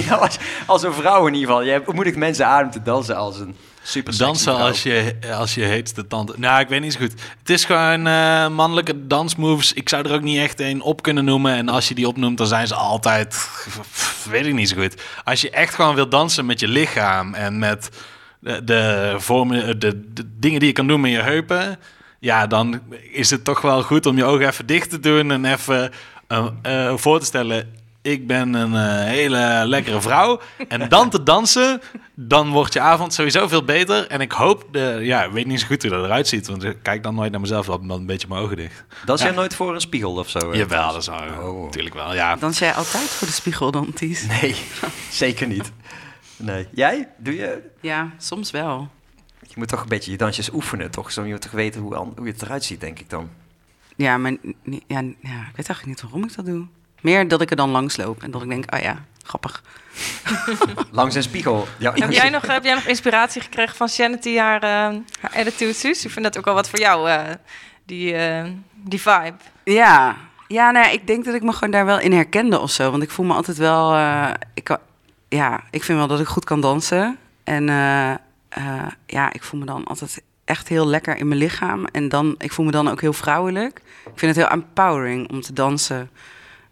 je 0.00 0.04
nou, 0.08 0.20
als, 0.20 0.38
als 0.66 0.82
een 0.82 0.92
vrouw 0.92 1.26
in 1.26 1.34
ieder 1.34 1.48
geval. 1.48 1.64
Je 1.64 1.82
moedigt 1.86 2.16
mensen 2.16 2.46
aan 2.46 2.70
te 2.70 2.82
dansen 2.82 3.16
als 3.16 3.40
een 3.40 3.56
super 3.82 4.18
Dansen 4.18 4.54
vrouw. 4.54 4.66
als 4.66 4.82
je, 4.82 5.14
als 5.32 5.54
je 5.54 5.62
heetste 5.62 6.06
tante. 6.06 6.34
Nou, 6.36 6.60
ik 6.60 6.68
weet 6.68 6.80
niet 6.80 6.92
zo 6.92 6.98
goed. 6.98 7.12
Het 7.38 7.50
is 7.50 7.64
gewoon 7.64 8.06
eh, 8.06 8.48
mannelijke 8.48 9.06
dansmoves. 9.06 9.72
Ik 9.72 9.88
zou 9.88 10.08
er 10.08 10.14
ook 10.14 10.22
niet 10.22 10.38
echt 10.38 10.60
een 10.60 10.80
op 10.80 11.02
kunnen 11.02 11.24
noemen. 11.24 11.54
En 11.54 11.68
als 11.68 11.88
je 11.88 11.94
die 11.94 12.08
opnoemt, 12.08 12.38
dan 12.38 12.46
zijn 12.46 12.66
ze 12.66 12.74
altijd... 12.74 13.28
pff, 13.28 14.26
Weet 14.30 14.46
ik 14.46 14.54
niet 14.54 14.68
zo 14.68 14.76
goed. 14.76 15.02
Als 15.24 15.40
je 15.40 15.50
echt 15.50 15.74
gewoon 15.74 15.94
wil 15.94 16.08
dansen 16.08 16.46
met 16.46 16.60
je 16.60 16.68
lichaam... 16.68 17.34
en 17.34 17.58
met 17.58 17.90
de, 18.38 18.64
de, 18.64 19.14
vormen, 19.18 19.78
de, 19.78 20.12
de 20.12 20.24
dingen 20.38 20.58
die 20.58 20.68
je 20.68 20.74
kan 20.74 20.86
doen 20.86 21.00
met 21.00 21.10
je 21.10 21.22
heupen... 21.22 21.78
ja, 22.18 22.46
dan 22.46 22.80
is 23.12 23.30
het 23.30 23.44
toch 23.44 23.60
wel 23.60 23.82
goed 23.82 24.06
om 24.06 24.16
je 24.16 24.24
ogen 24.24 24.46
even 24.46 24.66
dicht 24.66 24.90
te 24.90 25.00
doen... 25.00 25.30
en 25.30 25.44
even 25.44 25.92
eh, 26.26 26.46
eh, 26.62 26.96
voor 26.96 27.18
te 27.18 27.26
stellen... 27.26 27.77
Ik 28.02 28.26
ben 28.26 28.54
een 28.54 28.74
eh, 28.74 29.04
hele 29.04 29.62
lekkere 29.66 30.00
vrouw. 30.00 30.40
En 30.68 30.88
dan 30.88 31.10
te 31.10 31.22
dansen, 31.22 31.80
dan 32.14 32.50
wordt 32.50 32.72
je 32.72 32.80
avond 32.80 33.14
sowieso 33.14 33.48
veel 33.48 33.64
beter. 33.64 34.06
En 34.06 34.20
ik 34.20 34.32
hoop, 34.32 34.64
de, 34.70 34.98
ja, 35.02 35.24
ik 35.24 35.32
weet 35.32 35.46
niet 35.46 35.60
zo 35.60 35.66
goed 35.66 35.82
hoe 35.82 35.90
dat 35.90 36.04
eruit 36.04 36.28
ziet. 36.28 36.46
Want 36.48 36.64
ik 36.64 36.76
kijk 36.82 37.02
dan 37.02 37.14
nooit 37.14 37.30
naar 37.30 37.40
mezelf, 37.40 37.66
dan 37.66 37.88
dan 37.88 38.00
een 38.00 38.06
beetje 38.06 38.28
mijn 38.28 38.40
ogen 38.40 38.56
dicht. 38.56 38.84
Dans 39.04 39.20
jij 39.20 39.30
Ja. 39.30 39.36
nooit 39.36 39.54
voor 39.54 39.74
een 39.74 39.80
spiegel 39.80 40.12
of 40.14 40.28
zo? 40.28 40.38
eh? 40.38 40.58
Jawel, 40.58 40.92
dat 40.92 41.04
zou 41.04 41.30
Oh. 41.42 41.64
natuurlijk 41.64 41.94
wel. 41.94 42.14
Ja, 42.14 42.36
Dans 42.36 42.58
jij 42.58 42.74
altijd 42.74 43.02
voor 43.08 43.26
de 43.26 43.32
spiegel 43.32 43.70
dan, 43.70 43.92
Ties? 43.92 44.26
Nee, 44.26 44.56
zeker 45.10 45.46
niet. 45.46 45.72
Nee. 46.36 46.66
Jij? 46.72 47.08
Doe 47.16 47.34
je? 47.34 47.62
Ja, 47.80 48.10
soms 48.18 48.50
wel. 48.50 48.88
Je 49.40 49.54
moet 49.54 49.68
toch 49.68 49.80
een 49.82 49.88
beetje 49.88 50.10
je 50.10 50.16
dansjes 50.16 50.52
oefenen, 50.52 50.90
toch? 50.90 51.12
Zo 51.12 51.24
je 51.24 51.30
moet 51.32 51.40
toch 51.42 51.50
weten 51.50 51.80
hoe, 51.80 51.94
hoe 52.16 52.26
het 52.26 52.42
eruit 52.42 52.64
ziet, 52.64 52.80
denk 52.80 52.98
ik 52.98 53.10
dan. 53.10 53.28
Ja, 53.96 54.16
maar 54.18 54.32
ja, 54.64 55.00
ja, 55.00 55.00
ik 55.50 55.56
weet 55.56 55.68
eigenlijk 55.68 55.86
niet 55.86 56.00
waarom 56.02 56.24
ik 56.24 56.36
dat 56.36 56.46
doe. 56.46 56.66
Meer 57.00 57.28
dat 57.28 57.40
ik 57.40 57.50
er 57.50 57.56
dan 57.56 57.70
langs 57.70 57.96
loop 57.96 58.22
en 58.22 58.30
dat 58.30 58.42
ik 58.42 58.48
denk, 58.48 58.70
ah 58.70 58.80
ja, 58.82 59.04
grappig. 59.22 59.62
Langs 60.90 61.14
een 61.14 61.22
spiegel. 61.22 61.68
Ja, 61.78 61.92
Heb 61.94 62.10
jij, 62.10 62.30
nog, 62.30 62.46
heb 62.46 62.64
jij 62.64 62.74
nog 62.74 62.84
inspiratie 62.84 63.40
gekregen 63.40 63.76
van 63.76 63.88
Shanity, 63.88 64.36
haar, 64.36 64.62
eh, 64.62 64.68
haar 65.20 65.30
attitude, 65.34 65.72
Suus? 65.72 66.04
Ik 66.04 66.10
vind 66.10 66.24
dat 66.24 66.38
ook 66.38 66.44
wel 66.44 66.54
wat 66.54 66.68
voor 66.68 66.78
jou, 66.78 67.08
eh, 67.10 67.22
die, 67.86 68.14
eh, 68.14 68.44
die 68.74 69.00
vibe. 69.00 69.34
Ja, 69.64 70.16
ja 70.48 70.70
nou 70.70 70.86
ja, 70.86 70.92
ik 70.92 71.06
denk 71.06 71.24
dat 71.24 71.34
ik 71.34 71.42
me 71.42 71.52
gewoon 71.52 71.70
daar 71.70 71.84
wel 71.86 72.00
in 72.00 72.12
herkende 72.12 72.58
of 72.58 72.70
zo. 72.70 72.90
Want 72.90 73.02
ik 73.02 73.10
voel 73.10 73.26
me 73.26 73.34
altijd 73.34 73.56
wel... 73.56 73.94
eh, 73.94 74.30
ik, 74.54 74.64
kan- 74.64 74.78
ja, 75.28 75.60
ik 75.70 75.84
vind 75.84 75.98
wel 75.98 76.06
dat 76.06 76.20
ik 76.20 76.26
goed 76.26 76.44
kan 76.44 76.60
dansen. 76.60 77.18
En 77.44 77.68
eh, 77.68 78.10
eh, 78.48 78.86
ja, 79.06 79.32
ik 79.32 79.42
voel 79.42 79.60
me 79.60 79.66
dan 79.66 79.84
altijd 79.84 80.22
echt 80.44 80.68
heel 80.68 80.86
lekker 80.86 81.16
in 81.16 81.28
mijn 81.28 81.40
lichaam. 81.40 81.84
En 81.86 82.08
dan, 82.08 82.34
ik 82.38 82.52
voel 82.52 82.64
me 82.64 82.70
dan 82.70 82.88
ook 82.90 83.00
heel 83.00 83.12
vrouwelijk. 83.12 83.78
Ik 84.04 84.18
vind 84.18 84.36
het 84.36 84.46
heel 84.46 84.54
empowering 84.60 85.30
om 85.30 85.40
te 85.40 85.52
dansen. 85.52 86.10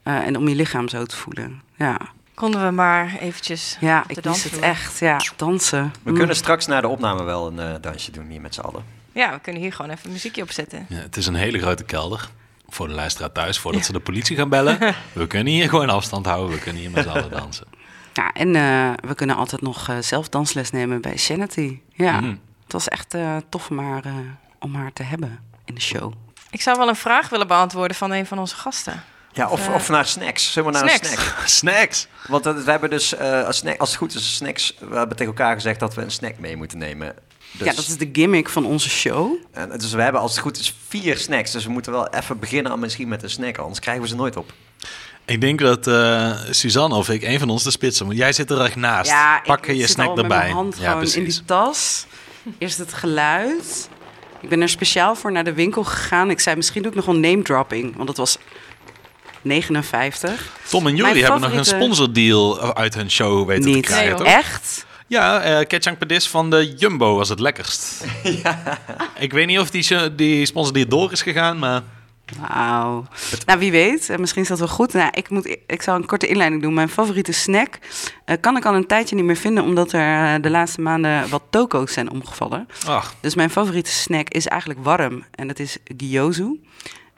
Eh, 0.06 0.26
en 0.26 0.36
om 0.36 0.48
je 0.48 0.54
lichaam 0.54 0.88
zo 0.88 1.04
te 1.04 1.16
voelen. 1.16 1.62
Ja, 1.76 1.98
Konden 2.34 2.64
we 2.64 2.70
maar 2.70 3.16
eventjes 3.20 3.76
ja 3.80 4.04
ik 4.06 4.24
mis 4.24 4.44
het 4.44 4.58
echt. 4.58 4.98
Ja, 4.98 5.20
dansen. 5.36 5.92
We 6.02 6.10
Mm. 6.10 6.16
kunnen 6.16 6.36
straks 6.36 6.66
na 6.66 6.80
de 6.80 6.88
opname 6.88 7.22
wel 7.22 7.46
een 7.46 7.58
eh, 7.58 7.74
dansje 7.80 8.10
doen 8.10 8.26
hier 8.28 8.40
met 8.40 8.54
z'n 8.54 8.60
allen. 8.60 8.84
Ja, 9.12 9.32
we 9.32 9.40
kunnen 9.40 9.62
hier 9.62 9.72
gewoon 9.72 9.90
even 9.90 10.12
muziekje 10.12 10.42
opzetten. 10.42 10.86
Ja, 10.88 10.96
het 10.96 11.16
is 11.16 11.26
een 11.26 11.34
hele 11.34 11.58
grote 11.58 11.84
kelder. 11.84 12.28
Voor 12.68 12.88
de 12.88 12.94
luisteraar 12.94 13.32
thuis, 13.32 13.58
voordat 13.58 13.84
ze 13.84 13.92
de 13.92 14.00
politie 14.00 14.36
gaan 14.36 14.48
bellen. 14.48 14.94
We 15.12 15.26
kunnen 15.26 15.52
hier 15.52 15.68
gewoon 15.68 15.90
afstand 15.90 16.26
houden. 16.26 16.54
We 16.56 16.62
kunnen 16.62 16.82
hier 16.82 16.90
met 16.90 17.02
z'n 17.04 17.08
allen 17.10 17.30
dansen. 17.30 17.66
Ja, 18.12 18.32
en 18.32 18.56
eh, 18.56 18.90
we 19.08 19.14
kunnen 19.14 19.36
altijd 19.36 19.62
nog 19.62 19.88
eh, 19.88 19.96
zelf 20.00 20.28
dansles 20.28 20.70
nemen 20.70 21.00
bij 21.00 21.16
Sanity. 21.16 21.78
Ja, 21.92 22.20
Mhm. 22.20 22.34
het 22.64 22.72
was 22.72 22.88
echt 22.88 23.14
eh, 23.14 23.36
tof 23.48 23.70
om 23.70 23.78
haar, 23.78 24.04
eh, 24.04 24.12
om 24.60 24.74
haar 24.74 24.92
te 24.92 25.02
hebben 25.02 25.38
in 25.64 25.74
de 25.74 25.80
show. 25.80 26.12
Ik 26.50 26.60
zou 26.62 26.78
wel 26.78 26.88
een 26.88 26.96
vraag 26.96 27.28
willen 27.28 27.46
beantwoorden 27.46 27.96
van 27.96 28.10
een 28.10 28.26
van 28.26 28.38
onze 28.38 28.56
gasten. 28.56 29.02
Ja, 29.36 29.48
of, 29.48 29.68
Eh, 29.68 29.74
of 29.74 29.88
naar 29.88 30.06
snacks. 30.06 30.52
Zullen 30.52 30.72
we 30.72 30.78
naar 30.78 30.88
snacks. 30.88 31.10
een 31.10 31.16
snack? 31.18 31.48
Snacks! 31.60 32.06
Want 32.28 32.46
eh, 32.46 32.54
we 32.56 32.70
hebben 32.70 32.90
dus, 32.90 33.14
eh, 33.14 33.44
als, 33.44 33.56
snack, 33.56 33.80
als 33.80 33.88
het 33.88 33.98
goed 33.98 34.14
is, 34.14 34.34
snacks. 34.36 34.74
We 34.78 34.96
hebben 34.96 35.16
tegen 35.16 35.32
elkaar 35.32 35.54
gezegd 35.54 35.80
dat 35.80 35.94
we 35.94 36.02
een 36.02 36.10
snack 36.10 36.38
mee 36.38 36.56
moeten 36.56 36.78
nemen. 36.78 37.14
Dus, 37.52 37.66
Ja, 37.66 37.74
dat 37.74 37.86
is 37.86 37.96
de 37.96 38.08
gimmick 38.12 38.48
van 38.48 38.64
onze 38.66 38.88
show. 38.88 39.32
en, 39.52 39.78
dus 39.78 39.92
we 39.92 40.02
hebben 40.02 40.20
als 40.20 40.30
het 40.30 40.40
goed 40.40 40.58
is 40.58 40.74
vier 40.88 41.16
snacks. 41.18 41.50
Dus 41.50 41.64
we 41.64 41.70
moeten 41.70 41.92
wel 41.92 42.08
even 42.08 42.38
beginnen 42.38 42.72
aan 42.72 42.78
misschien 42.78 43.08
met 43.08 43.22
een 43.22 43.30
snack. 43.30 43.58
Anders 43.58 43.80
krijgen 43.80 44.02
we 44.02 44.08
ze 44.08 44.14
nooit 44.14 44.36
op. 44.36 44.52
Ik 45.24 45.40
denk 45.40 45.58
dat 45.58 45.86
eh, 45.86 46.32
Suzanne 46.50 46.94
of 46.96 47.08
ik, 47.08 47.22
een 47.22 47.38
van 47.38 47.50
ons 47.50 47.62
de 47.62 47.70
spitsen, 47.70 48.06
want 48.06 48.18
jij 48.18 48.32
zit 48.32 48.50
er 48.50 48.60
echt 48.60 48.76
naast. 48.76 49.12
Pak 49.44 49.66
ik 49.66 49.74
je 49.74 49.80
zit 49.80 49.90
snack 49.90 50.08
al 50.08 50.16
erbij. 50.18 50.28
met 50.28 50.38
mijn 50.38 50.52
hand 50.52 50.78
ja, 50.78 50.90
gewoon 50.90 51.12
in 51.12 51.24
die 51.24 51.44
tas. 51.44 52.06
Eerst 52.58 52.78
het 52.78 52.92
geluid. 52.92 53.88
Ik 54.40 54.48
ben 54.48 54.60
er 54.60 54.68
speciaal 54.68 55.14
voor 55.14 55.32
naar 55.32 55.44
de 55.44 55.52
winkel 55.52 55.84
gegaan. 55.84 56.30
Ik 56.30 56.40
zei, 56.40 56.56
misschien 56.56 56.82
doe 56.82 56.90
ik 56.90 56.96
nog 56.96 57.06
wel 57.06 57.14
name 57.16 57.42
dropping, 57.42 57.96
want 57.96 58.08
het 58.08 58.18
was 58.18 58.38
59. 59.46 60.52
Tom 60.68 60.86
en 60.86 60.96
Jury 60.96 61.20
hebben 61.20 61.40
nog 61.40 61.52
een 61.52 61.64
sponsordeal 61.64 62.74
uit 62.74 62.94
hun 62.94 63.10
show 63.10 63.46
weten 63.46 63.72
te 63.72 63.80
krijgen, 63.80 64.22
Nee. 64.22 64.32
Echt? 64.34 64.86
Ja, 65.08 65.40
eh 65.40 65.66
Ketchang 65.66 65.98
Pedis 65.98 66.28
van 66.28 66.50
de 66.50 66.74
Jumbo 66.76 67.14
was 67.16 67.28
het 67.28 67.40
lekkerst. 67.40 68.04
Ik 69.18 69.32
weet 69.32 69.46
niet 69.46 69.58
of 69.58 69.70
die, 69.70 70.14
die 70.14 70.46
sponsor 70.46 70.72
die 70.74 70.86
door 70.86 71.12
is 71.12 71.22
gegaan, 71.22 71.58
maar 71.58 71.82
Wauw. 72.48 73.06
Nou, 73.46 73.58
wie 73.58 73.70
weet. 73.70 74.10
Eh, 74.10 74.16
Misschien 74.18 74.42
is 74.42 74.48
dat 74.48 74.58
wel 74.58 74.68
goed. 74.68 74.92
Nou, 74.92 75.08
ik, 75.12 75.30
moet, 75.30 75.56
ik 75.66 75.82
zal 75.82 75.94
een 75.96 76.06
korte 76.06 76.26
inleiding 76.26 76.62
doen. 76.62 76.74
Mijn 76.74 76.88
favoriete 76.88 77.32
snack 77.32 77.78
eh, 78.24 78.36
kan 78.40 78.56
ik 78.56 78.64
al 78.64 78.74
een 78.74 78.86
tijdje 78.86 79.16
niet 79.16 79.24
meer 79.24 79.36
vinden... 79.36 79.64
omdat 79.64 79.92
er 79.92 80.34
eh, 80.34 80.42
de 80.42 80.50
laatste 80.50 80.80
maanden 80.80 81.28
wat 81.28 81.42
toko's 81.50 81.92
zijn 81.92 82.10
omgevallen. 82.10 82.66
Ach, 82.86 83.14
Dus 83.20 83.34
mijn 83.34 83.50
favoriete 83.50 83.90
snack 83.90 84.28
is 84.28 84.46
eigenlijk 84.46 84.84
warm. 84.84 85.24
En 85.34 85.46
dat 85.46 85.58
is 85.58 85.76
gyozu. 85.96 86.60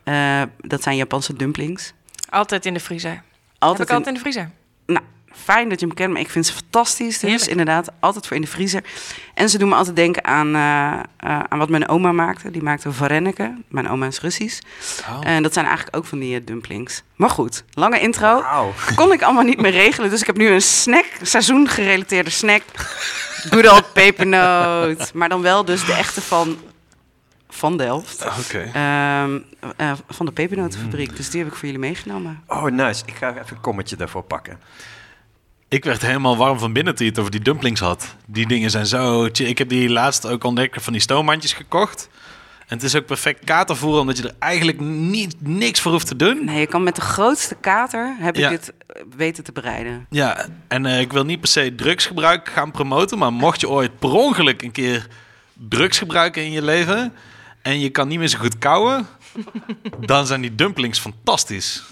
Eh, 0.05 0.43
dat 0.61 0.83
zijn 0.83 0.97
Japanse 0.97 1.35
dumplings. 1.35 1.93
Altijd 2.29 2.67
in 2.67 2.75
de 2.75 2.81
vriezer. 2.81 3.23
Altijd 3.59 3.79
Heb 3.89 3.89
in- 3.89 3.95
ik 3.95 4.07
altijd 4.07 4.07
in 4.07 4.15
de 4.15 4.21
vriezer. 4.21 4.51
Nou, 4.87 5.05
fijn 5.45 5.69
dat 5.69 5.81
je 5.81 5.87
hem 5.87 5.95
kent, 5.95 6.13
maar 6.13 6.21
ik 6.21 6.31
vind 6.31 6.47
ze 6.47 6.53
fantastisch. 6.53 7.19
Dus 7.19 7.31
Heerlijk. 7.31 7.51
inderdaad, 7.51 7.89
altijd 8.01 8.27
voor 8.27 8.37
in 8.37 8.43
de 8.43 8.49
vriezer. 8.49 8.83
En 9.35 9.49
ze 9.49 9.59
doen 9.59 9.69
me 9.69 9.75
altijd 9.75 9.97
denken 9.97 10.25
aan, 10.25 10.55
eh, 10.55 10.93
eh, 11.17 11.41
aan 11.49 11.59
wat 11.59 11.69
mijn 11.69 11.89
oma 11.89 12.13
maakte. 12.13 12.51
Die 12.51 12.63
maakte 12.63 12.93
varenneke. 12.93 13.55
Mijn 13.69 13.89
oma 13.89 14.07
is 14.07 14.21
Russisch. 14.21 14.61
oh. 15.09 15.19
En 15.23 15.43
dat 15.43 15.53
zijn 15.53 15.67
eigenlijk 15.67 15.97
ook 15.97 16.05
van 16.05 16.19
die 16.19 16.37
eh, 16.39 16.47
dumplings. 16.47 17.03
Maar 17.17 17.31
goed, 17.31 17.65
lange 17.73 18.01
intro. 18.01 18.45
Kon 18.97 19.13
ik 19.13 19.23
allemaal 19.23 19.43
niet 19.43 19.61
meer 19.61 19.71
regelen. 19.71 20.11
Dus 20.11 20.21
ik 20.21 20.27
heb 20.27 20.37
nu 20.37 20.49
een 20.49 20.63
snack, 20.63 21.07
seizoengerelateerde 21.23 22.31
snack. 22.31 22.63
Good 23.51 23.69
old 23.73 23.93
pepernoot. 23.93 25.11
Maar 25.15 25.29
dan 25.29 25.43
wel 25.43 25.65
dus 25.65 25.85
de 25.85 25.93
echte 25.93 26.21
van, 26.21 26.59
van 27.49 27.77
Delft. 27.77 28.25
Oké. 28.47 28.71
Ehm, 28.73 29.39
eh, 29.77 29.93
van 30.09 30.27
de 30.27 30.33
pepernotenfabriek. 30.33 31.17
Dus 31.17 31.31
die 31.31 31.41
heb 31.43 31.49
ik 31.49 31.55
voor 31.57 31.65
jullie 31.65 31.81
meegenomen. 31.81 32.43
Oh, 32.47 32.65
nice. 32.65 33.03
Ik 33.07 33.15
ga 33.15 33.31
even 33.31 33.57
een 33.57 33.61
kommetje 33.61 33.97
daarvoor 33.97 34.23
pakken. 34.23 34.61
Ik 35.69 35.85
werd 35.85 36.03
helemaal 36.03 36.37
warm 36.37 36.59
van 36.59 36.73
binnen 36.73 36.95
toen 36.95 37.05
je 37.05 37.11
het 37.11 37.21
over 37.21 37.33
die 37.33 37.43
dumplings 37.43 37.81
had. 37.81 38.15
Die 38.27 38.47
dingen 38.47 38.71
zijn 38.71 38.87
zo... 38.87 39.25
Ik 39.25 39.59
heb 39.59 39.69
die 39.69 39.89
laatst 39.91 40.27
ook 40.27 40.45
ontdekt 40.45 40.83
van 40.83 40.93
die 40.93 41.03
stoommandjes 41.03 41.53
gekocht. 41.53 42.09
En 42.59 42.75
het 42.77 42.83
is 42.83 42.97
ook 42.97 43.07
perfect 43.07 43.45
katervoer, 43.45 43.99
omdat 44.01 44.17
je 44.17 44.23
er 44.23 44.35
eigenlijk 44.39 44.81
niet, 44.81 45.35
niks 45.39 45.81
voor 45.81 45.93
hoeft 45.93 46.07
te 46.07 46.17
doen. 46.17 46.45
Nee, 46.45 46.61
je 46.61 46.67
kan 46.67 46.83
met 46.83 46.95
de 46.97 47.01
grootste 47.01 47.55
kater 47.55 48.17
heb 48.19 48.35
ik 48.35 48.41
Ja. 48.41 48.49
dit 48.49 48.73
eh, 48.87 49.03
weten 49.17 49.45
te 49.45 49.53
bereiden. 49.53 50.07
Ja, 50.11 50.47
en 50.69 50.87
eh, 50.87 51.01
ik 51.01 51.13
wil 51.13 51.25
niet 51.25 51.41
per 51.41 51.49
se 51.49 51.75
drugsgebruik 51.75 52.49
gaan 52.49 52.71
promoten, 52.71 53.19
maar 53.19 53.33
mocht 53.33 53.61
je 53.61 53.69
ooit 53.69 53.99
per 53.99 54.13
ongeluk 54.13 54.63
een 54.63 54.71
keer 54.73 55.07
drugs 55.69 55.99
gebruiken 55.99 56.45
in 56.45 56.51
je 56.53 56.63
leven 56.63 57.13
en 57.69 57.81
je 57.81 57.91
kan 57.91 58.09
niet 58.09 58.19
meer 58.19 58.29
zo 58.29 58.39
goed 58.39 58.59
kauwen, 58.59 59.07
dan 60.01 60.27
zijn 60.27 60.41
die 60.41 60.55
dumplings 60.55 60.99
fantastisch. 60.99 61.83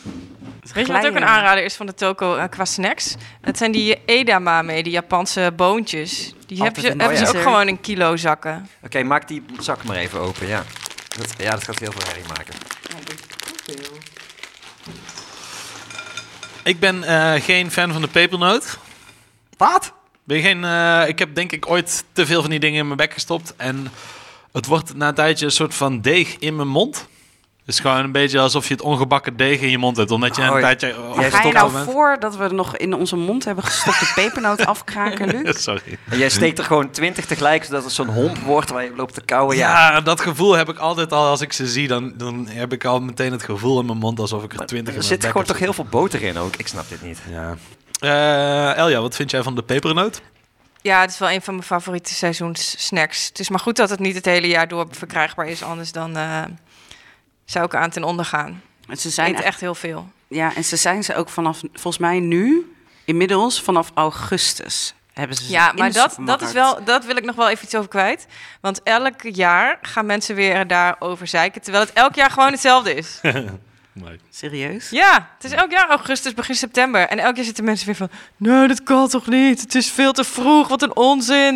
Weet 0.75 0.87
je 0.87 0.93
wat 0.93 1.07
ook 1.07 1.15
een 1.15 1.25
aanrader 1.25 1.65
is 1.65 1.75
van 1.75 1.87
de 1.87 1.95
toko 1.95 2.37
eh, 2.37 2.49
qua 2.49 2.65
snacks? 2.65 3.15
Dat 3.41 3.59
zijn 3.59 3.73
die 3.73 3.99
edamame, 4.07 4.83
die 4.83 4.93
Japanse 4.93 5.53
boontjes. 5.57 6.35
Die 6.47 6.63
hebben 6.63 6.83
ze, 6.83 6.89
hebben 6.89 7.29
ook 7.29 7.43
gewoon 7.43 7.69
in 7.69 7.81
kilo 7.81 8.17
zakken. 8.17 8.69
Oké, 8.83 9.03
maak 9.03 9.29
die 9.29 9.43
zak 9.59 9.85
maar 9.85 9.97
even 9.97 10.21
open, 10.21 10.47
ja. 10.47 10.65
Dat, 11.17 11.35
ja, 11.39 11.51
dat 11.51 11.65
gaat 11.65 11.79
heel 11.79 11.93
veel 11.93 12.07
herrie 12.07 12.25
maken. 12.29 12.55
Ik 16.63 16.81
ben 16.81 17.05
eh, 17.05 17.43
geen 17.43 17.71
fan 17.71 17.93
van 17.93 18.01
de 18.01 18.09
pepernoot. 18.09 18.79
Wat? 19.57 19.93
Ben 20.25 20.37
je 20.37 20.43
geen, 20.43 20.65
eh, 20.65 21.09
ik 21.09 21.19
heb 21.19 21.35
denk 21.35 21.53
ik 21.53 21.71
ooit 21.71 22.05
te 22.13 22.27
veel 22.27 22.41
van 22.41 22.51
die 22.51 22.61
dingen 22.61 22.79
in 22.79 22.85
mijn 22.87 22.97
bek 22.97 23.13
gestopt 23.13 23.55
en 23.57 23.91
het 24.57 24.67
wordt 24.67 24.95
na 24.97 25.09
een 25.09 25.15
tijdje 25.15 25.45
een 25.45 25.51
soort 25.53 25.75
van 25.75 26.01
deeg 26.01 26.37
in 26.39 26.57
mijn 26.57 26.69
mond. 26.69 27.09
Het 27.65 27.75
is 27.75 27.81
gewoon 27.81 28.05
een 28.05 28.13
beetje 28.13 28.39
alsof 28.41 28.69
je 28.69 28.75
het 28.75 28.83
ongebakken 28.83 29.37
deeg 29.37 29.61
in 29.61 29.71
je 29.71 29.79
mond 29.79 29.97
hebt, 29.97 30.11
omdat 30.11 30.37
je 30.37 30.43
Oh, 30.43 30.55
een 30.55 30.61
tijdje... 30.61 30.87
jij 30.87 30.97
Ga 31.15 31.21
je 31.23 31.31
gestopt 31.31 31.55
nou 31.55 31.73
bent. 31.73 31.91
voor 31.91 32.17
dat 32.21 32.37
we 32.37 32.49
nog 32.49 32.77
in 32.77 32.95
onze 32.95 33.17
mond 33.17 33.45
hebben 33.45 33.65
gestopte 33.65 34.13
pepernoot 34.15 34.67
afkraken, 34.75 35.29
Luc? 35.29 35.63
Sorry. 35.63 35.99
En 36.09 36.19
jij 36.19 36.29
steekt 36.29 36.59
er 36.59 36.65
gewoon 36.65 36.91
twintig 36.91 37.27
tegelijk, 37.27 37.65
zodat 37.65 37.85
het 37.85 37.93
zo'n 37.93 38.09
homp 38.09 38.39
wordt 38.39 38.71
waar 38.71 38.85
je 38.85 38.93
loopt 38.97 39.15
te 39.15 39.21
kauwen. 39.21 39.57
Ja, 39.57 39.91
Ja, 39.93 40.01
dat 40.01 40.21
gevoel 40.21 40.53
heb 40.57 40.69
ik 40.69 40.79
altijd 40.79 41.13
al 41.13 41.27
als 41.27 41.41
ik 41.41 41.53
ze 41.53 41.67
zie. 41.67 41.89
Dan, 41.89 42.13
dan 42.17 42.47
heb 42.49 42.73
ik 42.73 42.85
al 42.85 43.01
meteen 43.01 43.33
het 43.33 43.43
gevoel 43.43 43.81
in 43.81 43.87
mijn 43.87 43.99
mond 43.99 44.21
alsof 44.21 44.43
ik 44.45 44.53
er 44.53 44.67
twintig 44.67 44.95
er 44.95 45.01
in 45.01 45.07
zit 45.07 45.25
gewoon 45.25 45.45
toch 45.45 45.59
heel 45.59 45.73
veel 45.73 45.87
boter 45.91 46.23
in 46.23 46.39
ook. 46.39 46.57
Ik 46.57 46.67
snap 46.69 46.89
dit 46.89 47.03
niet. 47.03 47.19
heb. 47.23 47.57
Ja. 48.01 48.71
Eh, 48.73 48.77
Elja, 48.77 49.01
wat 49.01 49.17
vind 49.17 49.31
jij 49.31 49.43
van 49.43 49.55
de 49.55 49.63
pepernoot? 49.63 50.21
Ja, 50.87 51.01
het 51.01 51.11
is 51.11 51.19
wel 51.19 51.31
een 51.31 51.43
van 51.43 51.55
mijn 51.55 51.67
favoriete 51.67 52.15
seizoenssnacks. 52.15 53.27
Het 53.29 53.39
is 53.39 53.49
maar 53.49 53.61
goed 53.61 53.77
dat 53.77 53.91
het 53.91 53.99
niet 53.99 54.15
het 54.15 54.25
hele 54.25 54.49
jaar 54.49 54.69
door 54.69 54.87
verkrijgbaar 54.91 55.47
is. 55.47 55.63
Anders 55.63 55.93
dan 55.93 56.17
eh, 56.17 56.45
zou 57.45 57.65
ik 57.65 57.75
aan 57.75 57.91
ten 57.91 58.05
onder 58.05 58.25
gaan. 58.25 58.63
En 58.89 58.97
ze 58.97 59.11
zijn 59.11 59.35
eet 59.35 59.41
echt, 59.41 59.61
heel 59.61 59.75
veel. 59.75 60.09
ja, 60.29 60.55
en 60.55 60.65
ze 60.65 60.77
zijn 60.77 61.05
ze 61.05 61.15
ook 61.15 61.29
vanaf, 61.29 61.61
volgens 61.73 61.99
mij 61.99 62.21
nu, 62.21 62.75
inmiddels 63.05 63.63
vanaf 63.63 63.91
augustus 63.95 64.95
hebben 65.13 65.37
ze 65.37 65.45
ze 65.45 65.51
Ja, 65.51 65.71
in 65.71 65.77
maar 65.77 65.89
de 65.89 65.95
dat, 65.95 66.17
dat, 66.21 66.43
is 66.43 66.53
wel, 66.53 66.85
dat 66.85 67.05
wil 67.05 67.17
ik 67.17 67.25
nog 67.25 67.37
wel 67.37 67.49
even 67.49 67.65
iets 67.65 67.75
over 67.75 67.89
kwijt. 67.89 68.27
Want 68.61 68.83
elk 68.83 69.23
jaar 69.23 69.79
gaan 69.83 70.07
mensen 70.07 70.35
weer 70.35 70.67
daarover 70.67 71.27
zeiken. 71.27 71.63
Terwijl 71.63 71.85
het 71.85 71.93
elk 71.93 72.15
jaar 72.15 72.31
gewoon 72.31 72.51
hetzelfde 72.51 72.95
is. 72.95 73.21
Nee. 74.05 74.21
Serieus? 74.31 74.91
Ja, 74.91 75.31
het 75.39 75.45
is 75.53 75.59
elk 75.59 75.71
jaar 75.71 75.89
augustus, 75.89 76.35
begin 76.35 76.55
september. 76.55 77.09
En 77.09 77.19
elk 77.19 77.37
jaar 77.37 77.45
zitten 77.45 77.65
mensen 77.65 77.87
weer 77.87 77.95
van... 77.97 78.09
Nee, 78.37 78.69
dat 78.69 78.83
kan 78.83 79.09
toch 79.09 79.27
niet? 79.27 79.61
Het 79.61 79.75
is 79.75 79.91
veel 79.91 80.13
te 80.13 80.25
vroeg. 80.25 80.69
Wat 80.69 80.83
een 80.83 80.97
onzin. 80.97 81.55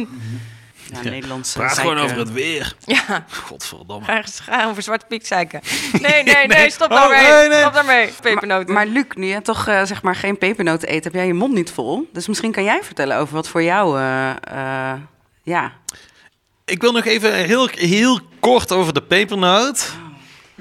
Ja, 0.93 0.99
Ja. 1.03 1.11
Nederlandse 1.11 1.59
Praat 1.59 1.79
gewoon 1.79 1.99
over 1.99 2.19
het 2.19 2.33
weer. 2.33 2.75
Ja, 2.87 3.25
Godverdomme. 3.31 4.05
ga, 4.07 4.23
ga 4.43 4.67
over 4.69 4.83
Zwarte 4.83 5.07
Piet 5.09 5.27
zeiken. 5.27 5.61
Nee, 6.01 6.23
nee, 6.23 6.47
nee, 6.47 6.71
stop 6.71 6.91
Oh, 6.91 6.97
daarmee. 6.97 7.23
nee, 7.39 7.49
nee. 7.49 7.59
Stop 7.61 7.73
daarmee. 7.75 8.07
Maar, 8.07 8.21
Pepernoten. 8.23 8.75
maar 8.75 8.87
Luc, 8.87 9.05
nu 9.15 9.27
jij 9.27 9.41
toch 9.41 9.67
eh, 9.67 9.85
zeg 9.85 10.03
maar 10.03 10.17
geen 10.17 10.39
pepernoten 10.39 10.93
eet, 10.93 11.05
heb 11.05 11.15
jij 11.15 11.27
je 11.27 11.35
mond 11.35 11.53
niet 11.53 11.71
vol. 11.71 12.09
Dus 12.13 12.27
misschien 12.29 12.53
kan 12.53 12.65
jij 12.65 12.81
vertellen 12.83 13.17
over 13.17 13.35
wat 13.35 13.49
voor 13.49 13.63
jou, 13.63 13.99
eh, 14.01 14.31
eh, 14.31 14.99
ja, 15.43 15.73
Ik 16.65 16.81
wil 16.81 16.93
nog 16.93 17.05
even 17.05 17.35
heel, 17.35 17.69
heel 17.73 18.21
kort 18.41 18.73
over 18.73 18.93
de 18.95 19.03
pepernoot. 19.03 19.93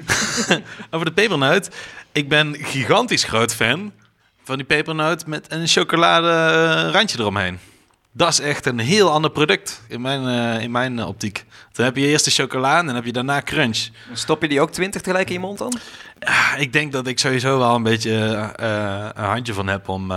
over 0.90 1.06
de 1.06 1.12
pepernoot. 1.12 1.68
Ik 2.12 2.28
ben 2.28 2.56
gigantisch 2.58 3.24
groot 3.24 3.54
fan 3.54 3.92
van 4.44 4.56
die 4.56 4.66
pepernoot 4.66 5.26
met 5.26 5.46
een 5.52 5.66
chocolade 5.66 6.28
eh, 6.28 6.92
randje 6.92 7.18
eromheen. 7.18 7.58
Dat 8.12 8.28
is 8.28 8.40
echt 8.40 8.66
een 8.66 8.78
heel 8.78 9.10
ander 9.10 9.30
product 9.30 9.82
in 9.88 10.00
mijn, 10.00 10.26
eh, 10.26 10.62
in 10.62 10.70
mijn 10.70 10.98
eh, 10.98 11.06
optiek. 11.06 11.44
Dan 11.72 11.84
heb 11.84 11.96
je 11.96 12.06
eerst 12.06 12.24
de 12.24 12.30
chocola 12.30 12.78
en 12.78 12.86
dan 12.86 12.94
heb 12.94 13.04
je 13.04 13.12
daarna 13.12 13.42
crunch. 13.42 13.88
Stop 14.12 14.42
je 14.42 14.48
die 14.48 14.60
ook 14.60 14.70
twintig 14.70 15.02
tegelijk 15.02 15.28
in 15.28 15.34
je 15.34 15.40
mond 15.40 15.58
dan? 15.58 15.78
Ah, 16.20 16.52
ik 16.58 16.72
denk 16.72 16.92
dat 16.92 17.06
ik 17.06 17.18
sowieso 17.18 17.58
wel 17.58 17.74
een 17.74 17.82
beetje 17.82 18.12
een 19.14 19.24
handje 19.24 19.52
van 19.52 19.68
heb 19.68 19.88
om 19.88 20.12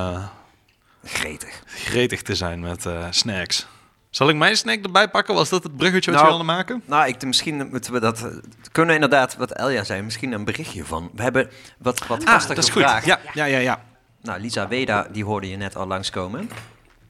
Gretig. 1.04 1.62
gretig 1.66 2.22
te 2.22 2.36
zijn 2.36 2.60
met 2.60 2.88
snacks. 3.10 3.68
Zal 4.14 4.30
ik 4.30 4.36
mijn 4.36 4.58
snack 4.58 4.84
erbij 4.84 5.08
pakken? 5.10 5.36
Was 5.36 5.50
dat 5.50 5.64
het 5.64 5.78
bruggetje 5.78 6.12
wat 6.12 6.20
Nou, 6.20 6.32
je 6.32 6.38
wilde 6.38 6.54
maken? 6.54 6.82
Nou, 6.86 7.08
ik, 7.08 7.26
misschien 7.26 7.68
moeten 7.70 7.94
we 7.94 8.00
dat... 8.00 8.18
eh, 8.22 8.28
kunnen 8.72 8.96
we 8.96 9.02
inderdaad, 9.02 9.36
wat 9.36 9.52
Elja 9.52 9.84
zei, 9.84 10.02
misschien 10.02 10.32
een 10.32 10.44
berichtje 10.46 10.86
van. 10.86 11.10
We 11.16 11.22
hebben 11.22 11.50
wat, 11.78 12.08
wat 12.08 12.26
Ah, 12.26 12.48
dat 12.48 12.58
is 12.58 12.70
goed. 12.70 12.82
gevraagd. 12.82 13.06
Ja, 13.06 13.20
ja, 13.34 13.46
ja, 13.46 13.58
ja. 13.58 13.84
Nou, 14.22 14.40
Lisa 14.42 14.68
Weda, 14.68 15.08
die 15.12 15.24
hoorde 15.26 15.50
je 15.50 15.58
net 15.58 15.76
al 15.76 15.88
langskomen. 15.88 16.50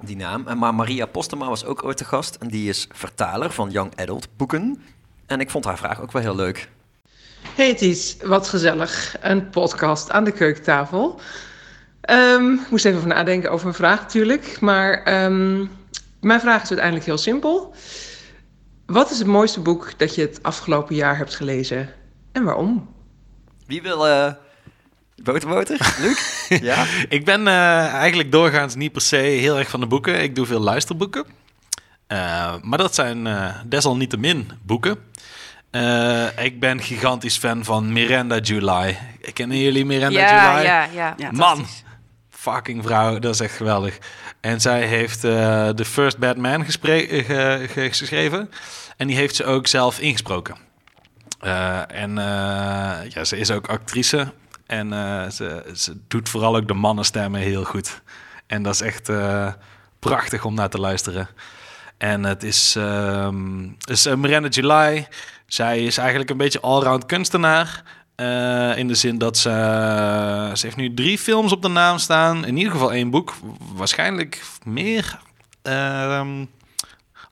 Die 0.02 0.16
naam. 0.16 0.46
Maar 0.58 0.76
Maria 0.76 1.06
Postema 1.06 1.48
was 1.48 1.66
ook 1.66 1.84
ooit 1.84 1.98
te 1.98 2.06
gast. 2.06 2.36
En 2.36 2.48
die 2.48 2.70
is 2.70 2.88
vertaler 2.92 3.52
van 3.52 3.70
Young 3.70 3.92
Adult 3.96 4.28
boeken. 4.38 4.84
En 5.26 5.40
ik 5.40 5.50
vond 5.50 5.66
haar 5.66 5.78
vraag 5.78 6.02
ook 6.02 6.12
wel 6.12 6.22
heel 6.22 6.36
leuk. 6.36 6.70
Hey, 7.56 7.68
het 7.68 7.82
is 7.82 8.18
wat 8.24 8.48
gezellig. 8.48 9.16
Een 9.22 9.50
podcast 9.50 10.12
aan 10.12 10.24
de 10.24 10.32
keukentafel. 10.32 11.20
Ehm, 12.02 12.52
ik 12.54 12.70
moest 12.70 12.86
even 12.86 12.98
over 12.98 13.10
nadenken 13.10 13.52
over 13.52 13.64
mijn 13.66 13.78
vraag 13.78 14.00
natuurlijk. 14.02 14.58
Maar 14.60 15.04
ehm, 15.04 15.66
mijn 16.24 16.40
vraag 16.40 16.62
is 16.62 16.70
uiteindelijk 16.70 17.06
heel 17.06 17.18
simpel. 17.18 17.76
Wat 18.86 19.12
is 19.12 19.18
het 19.18 19.28
mooiste 19.28 19.60
boek 19.60 19.94
dat 19.98 20.16
je 20.16 20.22
het 20.22 20.44
afgelopen 20.44 20.96
jaar 20.96 21.18
hebt 21.18 21.36
gelezen? 21.36 21.90
En 22.32 22.44
waarom? 22.44 22.90
Wie 23.68 23.82
wil... 23.82 24.08
eh 24.08 24.32
boterboter? 25.24 25.96
Luc? 26.00 26.48
ja? 26.62 26.86
Ik 27.10 27.26
ben 27.26 27.48
eh, 27.48 27.94
eigenlijk 27.94 28.32
doorgaans 28.32 28.76
niet 28.76 28.92
per 28.92 29.02
se 29.02 29.16
heel 29.16 29.58
erg 29.58 29.70
van 29.70 29.80
de 29.80 29.88
boeken. 29.88 30.22
Ik 30.24 30.36
doe 30.36 30.46
veel 30.46 30.60
luisterboeken. 30.60 31.26
Eh, 32.08 32.54
maar 32.62 32.78
dat 32.78 32.96
zijn 32.96 33.28
eh, 33.28 33.56
desalniettemin 33.66 34.52
boeken. 34.62 34.98
Eh, 35.72 36.44
ik 36.44 36.60
ben 36.60 36.80
gigantisch 36.80 37.38
fan 37.38 37.64
van 37.64 37.94
Miranda 37.94 38.40
July. 38.40 38.98
Kennen 39.34 39.58
jullie 39.58 39.86
Miranda 39.86 40.20
ja, 40.20 40.52
July? 40.54 40.66
ja, 40.66 40.88
ja, 40.94 41.14
Ja, 41.18 41.32
Man, 41.32 41.66
fucking 42.52 42.84
vrouw, 42.84 43.20
dat 43.20 43.34
is 43.34 43.40
echt 43.40 43.56
geweldig. 43.56 43.98
En 44.42 44.62
zij 44.62 44.86
heeft 44.88 45.24
eh 45.24 45.70
The 45.70 45.86
First 45.86 46.18
Bad 46.18 46.38
Man 46.38 46.66
gespre- 46.66 47.08
eh, 47.08 47.26
ge- 47.26 47.68
ge- 47.70 47.92
geschreven. 47.92 48.50
En 48.98 49.08
die 49.08 49.16
heeft 49.16 49.36
ze 49.36 49.46
ook 49.46 49.68
zelf 49.68 50.00
ingesproken. 50.00 50.56
Eh, 51.40 51.82
en 51.92 52.16
ja, 53.10 53.24
ze 53.24 53.38
is 53.38 53.52
ook 53.52 53.68
actrice. 53.68 54.32
En 54.68 54.90
ze, 55.32 55.72
ze 55.76 55.98
doet 56.08 56.30
vooral 56.30 56.56
ook 56.56 56.68
de 56.68 56.74
mannenstemmen 56.74 57.42
heel 57.42 57.64
goed. 57.64 58.02
En 58.48 58.64
dat 58.64 58.74
is 58.74 58.82
echt 58.82 59.12
prachtig 60.00 60.46
om 60.46 60.54
naar 60.54 60.70
te 60.70 60.80
luisteren. 60.80 61.28
En 61.98 62.24
het 62.24 62.44
is, 62.44 62.72
dus, 63.78 64.06
eh, 64.06 64.16
Miranda 64.16 64.48
July. 64.50 65.08
Zij 65.48 65.84
is 65.84 65.98
eigenlijk 65.98 66.30
een 66.30 66.38
beetje 66.38 66.60
allround 66.62 67.06
kunstenaar. 67.06 67.84
Eh, 68.16 68.78
in 68.78 68.88
de 68.88 68.96
zin 68.96 69.18
dat 69.18 69.38
ze... 69.38 69.50
ze 70.54 70.66
heeft 70.66 70.76
nu 70.78 70.94
drie 70.94 71.18
films 71.18 71.52
op 71.52 71.62
de 71.62 71.68
naam 71.68 71.98
staan. 71.98 72.46
In 72.46 72.58
ieder 72.58 72.72
geval 72.72 72.94
één 72.94 73.10
boek. 73.10 73.34
Waarschijnlijk 73.74 74.42
meer. 74.64 75.20
Ehm, 75.62 76.46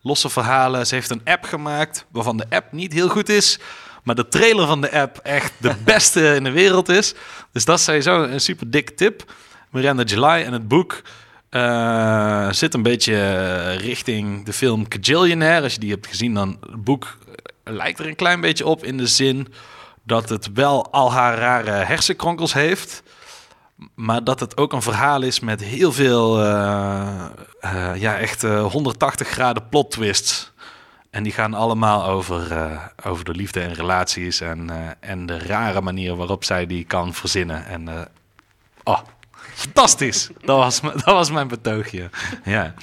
losse 0.01 0.29
verhalen. 0.29 0.87
Ze 0.87 0.95
heeft 0.95 1.09
een 1.09 1.21
app 1.23 1.43
gemaakt 1.43 2.05
waarvan 2.11 2.37
de 2.37 2.45
app 2.49 2.71
niet 2.71 2.93
heel 2.93 3.09
goed 3.09 3.29
is. 3.29 3.59
maar 4.03 4.15
de 4.15 4.27
trailer 4.27 4.67
van 4.67 4.81
de 4.81 4.91
app 4.91 5.17
echt 5.17 5.53
de 5.57 5.75
beste 5.85 6.35
in 6.35 6.43
de 6.43 6.51
wereld 6.51 6.89
is. 6.89 7.13
Dus 7.51 7.65
dat 7.65 7.77
is 7.77 7.83
sowieso 7.83 8.23
een 8.23 8.41
super 8.41 8.71
dikke 8.71 8.93
tip. 8.93 9.33
Miranda 9.69 10.03
July 10.03 10.43
en 10.43 10.53
het 10.53 10.67
boek 10.67 11.01
eh, 11.49 12.51
zit 12.51 12.73
een 12.73 12.83
beetje 12.83 13.71
richting 13.71 14.45
de 14.45 14.53
film 14.53 14.87
Kajillionaire. 14.87 15.63
Als 15.63 15.73
je 15.73 15.79
die 15.79 15.91
hebt 15.91 16.07
gezien, 16.07 16.33
dan 16.33 16.57
het 16.61 16.83
boek 16.83 17.17
lijkt 17.63 17.99
er 17.99 18.07
een 18.07 18.15
klein 18.15 18.41
beetje 18.41 18.65
op 18.65 18.83
in 18.83 18.97
de 18.97 19.07
zin 19.07 19.47
dat 20.03 20.29
het 20.29 20.51
wel 20.53 20.91
al 20.91 21.11
haar 21.11 21.37
rare 21.37 21.71
hersenkronkels 21.71 22.53
heeft. 22.53 23.03
Maar 23.95 24.23
dat 24.23 24.39
het 24.39 24.57
ook 24.57 24.73
een 24.73 24.81
verhaal 24.81 25.21
is 25.21 25.39
met 25.39 25.63
heel 25.63 25.91
veel, 25.91 26.43
eh, 26.43 27.25
eh, 27.59 27.95
ja, 27.95 28.17
echt 28.17 28.43
eh, 28.43 28.65
180 28.65 29.27
graden 29.27 29.69
plot 29.69 29.91
twists. 29.91 30.51
En 31.11 31.23
die 31.23 31.31
gaan 31.31 31.53
allemaal 31.53 32.05
over, 32.05 32.51
eh, 32.51 32.85
over 33.03 33.25
de 33.25 33.31
liefde 33.31 33.61
en 33.61 33.73
relaties 33.73 34.41
en, 34.41 34.69
eh, 34.69 34.89
en 34.99 35.25
de 35.25 35.39
rare 35.39 35.81
manier 35.81 36.15
waarop 36.15 36.43
zij 36.43 36.65
die 36.65 36.83
kan 36.85 37.13
verzinnen. 37.13 37.65
En 37.65 37.87
eh, 37.87 38.01
oh, 38.83 38.99
fantastisch. 39.53 40.29
Dat 40.41 40.57
was, 40.57 40.81
dat 40.81 41.03
was 41.03 41.31
mijn 41.31 41.47
betoogje. 41.47 42.09
Ja. 42.43 42.73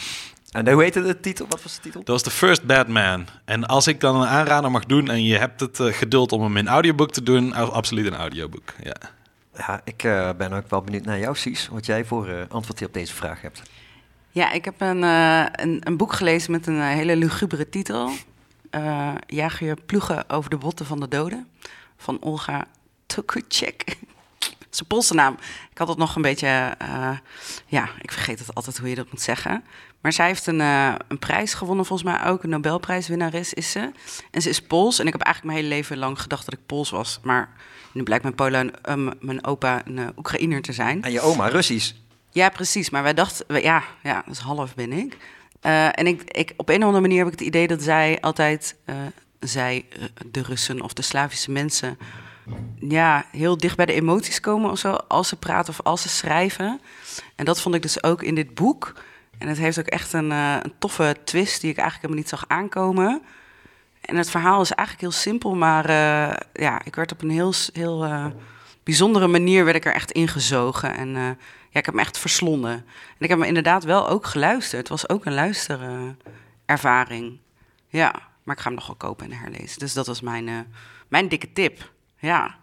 En 0.51 0.73
hoe 0.73 0.83
heette 0.83 1.03
de 1.03 1.21
titel? 1.21 1.47
Wat 1.49 1.63
was 1.63 1.75
de 1.75 1.81
titel? 1.81 2.01
Dat 2.01 2.09
was 2.09 2.23
de 2.23 2.31
First 2.31 2.67
Batman. 2.67 3.27
En 3.45 3.67
als 3.67 3.87
ik 3.87 4.01
dan 4.01 4.21
een 4.21 4.29
aanrader 4.29 4.71
mag 4.71 4.85
doen 4.85 5.11
en 5.11 5.25
je 5.25 5.39
hebt 5.39 5.61
het 5.61 5.81
eh, 5.81 5.93
geduld 5.93 6.33
om 6.33 6.43
hem 6.43 6.57
in 6.57 6.69
audioboek 6.69 7.11
te 7.11 7.23
doen, 7.23 7.53
absoluut 7.53 8.07
een 8.07 8.17
audioboek. 8.17 8.75
Ja. 8.83 9.17
Ja, 9.59 9.81
ik 9.85 10.03
eh, 10.03 10.31
ben 10.37 10.53
ook 10.53 10.71
wel 10.71 10.83
benieuwd 10.83 11.05
naar 11.05 11.19
jou, 11.19 11.37
Sies. 11.37 11.69
Wat 11.69 11.87
jij 11.87 12.05
voor 12.05 12.29
eh, 12.29 12.41
antwoord 12.49 12.79
hier 12.79 12.89
op 12.89 12.95
deze 12.95 13.15
vraag 13.15 13.41
hebt. 13.41 13.63
Ja, 14.31 14.53
ik 14.53 14.65
heb 14.65 14.81
een, 14.81 15.05
eh, 15.05 15.45
een, 15.53 15.81
een 15.85 15.97
boek 15.97 16.13
gelezen 16.13 16.51
met 16.51 16.67
een 16.67 16.81
hele 16.81 17.17
lugubere 17.17 17.69
titel. 17.69 18.11
Eh 18.71 19.15
Jaag 19.27 19.61
je 19.61 19.77
ploegen 19.87 20.31
over 20.31 20.51
de 20.51 20.57
botten 20.57 20.87
van 20.87 21.01
de 21.01 21.09
doden. 21.09 21.49
Van 21.97 22.19
Olga 22.21 22.67
Tokucek. 23.07 23.97
Zijn 24.71 24.89
Poolse 24.89 25.15
naam. 25.15 25.37
Ik 25.71 25.79
had 25.79 25.89
het 25.89 25.99
nog 25.99 26.17
een 26.17 26.23
beetje... 26.23 26.75
eh, 26.79 27.11
ja, 27.67 27.89
ik 28.01 28.13
vergeet 28.13 28.39
het 28.39 28.55
altijd 28.55 28.79
hoe 28.79 28.89
je 28.89 28.95
dat 28.95 29.11
moet 29.11 29.21
zeggen. 29.21 29.65
Maar 30.01 30.13
zij 30.13 30.27
heeft 30.27 30.47
een, 30.47 30.61
eh, 30.61 30.95
een 31.09 31.19
prijs 31.19 31.55
gewonnen, 31.55 31.87
volgens 31.87 32.11
mij 32.11 32.25
ook. 32.27 32.43
Een 32.43 32.51
Nobelprijswinnares 32.51 33.55
is 33.55 33.71
ze. 33.71 33.91
En 34.31 34.43
ze 34.43 34.49
is 34.49 34.63
Pools. 34.63 34.99
En 34.99 35.07
ik 35.07 35.13
heb 35.13 35.23
eigenlijk 35.23 35.55
mijn 35.55 35.65
hele 35.67 35.77
leven 35.81 35.99
lang 35.99 36.21
gedacht 36.21 36.45
dat 36.45 36.55
ik 36.55 36.67
Pools 36.67 36.91
was. 36.91 37.19
Maar 37.23 37.49
nu 37.93 38.03
blijkt 38.03 38.23
mijn, 38.23 38.35
Pola, 38.35 38.65
eh, 38.83 38.95
m- 38.95 39.13
mijn 39.21 39.45
opa 39.47 39.83
een 39.87 39.99
eh, 39.99 40.07
Oekraïner 40.17 40.63
te 40.63 40.73
zijn. 40.73 41.03
En 41.03 41.13
je 41.13 41.21
oma, 41.21 41.47
Russisch. 41.49 41.93
Ja, 42.31 42.49
precies. 42.49 42.91
Maar 42.91 43.03
wij 43.03 43.15
dachten, 43.15 43.63
ja, 43.63 43.83
ja, 44.03 44.23
dus 44.27 44.39
half 44.39 44.75
ben 44.75 44.93
ik. 44.93 45.17
En 45.61 46.07
ik, 46.07 46.23
ik, 46.31 46.53
op 46.57 46.69
een 46.69 46.79
of 46.79 46.83
andere 46.85 47.01
manier 47.01 47.19
heb 47.25 47.33
ik 47.33 47.39
het 47.39 47.49
idee 47.49 47.67
dat 47.67 47.83
zij 47.83 48.21
altijd, 48.21 48.77
zij, 49.41 49.85
de 50.27 50.43
Russen 50.43 50.81
of 50.83 50.93
de 50.93 51.03
Slavische 51.03 51.51
mensen, 51.51 51.99
ja, 52.81 53.25
heel 53.33 53.57
dicht 53.57 53.77
bij 53.77 53.87
de 53.87 53.93
emoties 53.93 54.41
komen 54.41 54.71
of 54.71 54.79
zo, 54.79 54.93
als 54.93 55.29
ze 55.29 55.37
praten 55.37 55.73
of 55.73 55.81
als 55.83 56.03
ze 56.03 56.09
schrijven. 56.09 56.81
En 57.37 57.45
dat 57.45 57.61
vond 57.61 57.75
ik 57.75 57.83
dus 57.83 58.03
ook 58.03 58.23
in 58.23 58.35
dit 58.35 58.55
boek. 58.55 58.93
En 59.39 59.49
het 59.49 59.59
heeft 59.59 59.79
ook 59.79 59.87
echt 59.87 60.13
een, 60.13 60.33
eh, 60.33 60.57
een 60.63 60.75
toffe 60.79 61.17
twist 61.25 61.61
die 61.61 61.71
ik 61.71 61.77
eigenlijk 61.77 62.07
helemaal 62.07 62.23
niet 62.23 62.29
zag 62.29 62.45
aankomen. 62.49 63.23
En 64.01 64.17
het 64.17 64.31
verhaal 64.31 64.61
is 64.61 64.73
eigenlijk 64.73 65.09
heel 65.09 65.21
simpel, 65.21 65.55
maar 65.55 65.85
eh, 65.85 66.37
ja, 66.53 66.85
ik 66.85 66.95
werd 66.95 67.13
op 67.13 67.23
een 67.23 67.31
heel, 67.31 67.53
heel 67.73 68.05
eh, 68.05 68.27
bijzondere 68.85 69.27
manier 69.27 69.65
werd 69.65 69.77
ik 69.77 69.85
er 69.85 69.95
echt 69.95 70.13
ingezogen. 70.13 70.97
En 70.97 71.09
ja, 71.71 71.79
ik 71.79 71.87
heb 71.87 71.95
me 71.95 72.01
echt 72.01 72.19
verslonden. 72.19 72.73
En 72.73 72.85
ik 73.19 73.29
heb 73.29 73.39
me 73.39 73.47
inderdaad 73.47 73.85
wel 73.85 74.09
ook 74.09 74.27
geluisterd. 74.27 74.81
Het 74.81 74.89
was 74.89 75.09
ook 75.09 75.25
een 75.25 75.35
luisterervaring. 75.35 77.39
ja, 77.89 78.13
maar 78.43 78.57
ik 78.57 78.63
ga 78.63 78.69
hem 78.69 78.79
nog 78.79 78.87
wel 78.87 78.97
kopen 78.97 79.31
en 79.31 79.39
herlezen. 79.39 79.79
Dus 79.79 79.93
dat 79.93 80.07
was 80.07 80.21
mijn, 80.21 80.67
mijn 81.09 81.29
dikke 81.29 81.53
tip. 81.53 81.91
Ja. 82.19 82.57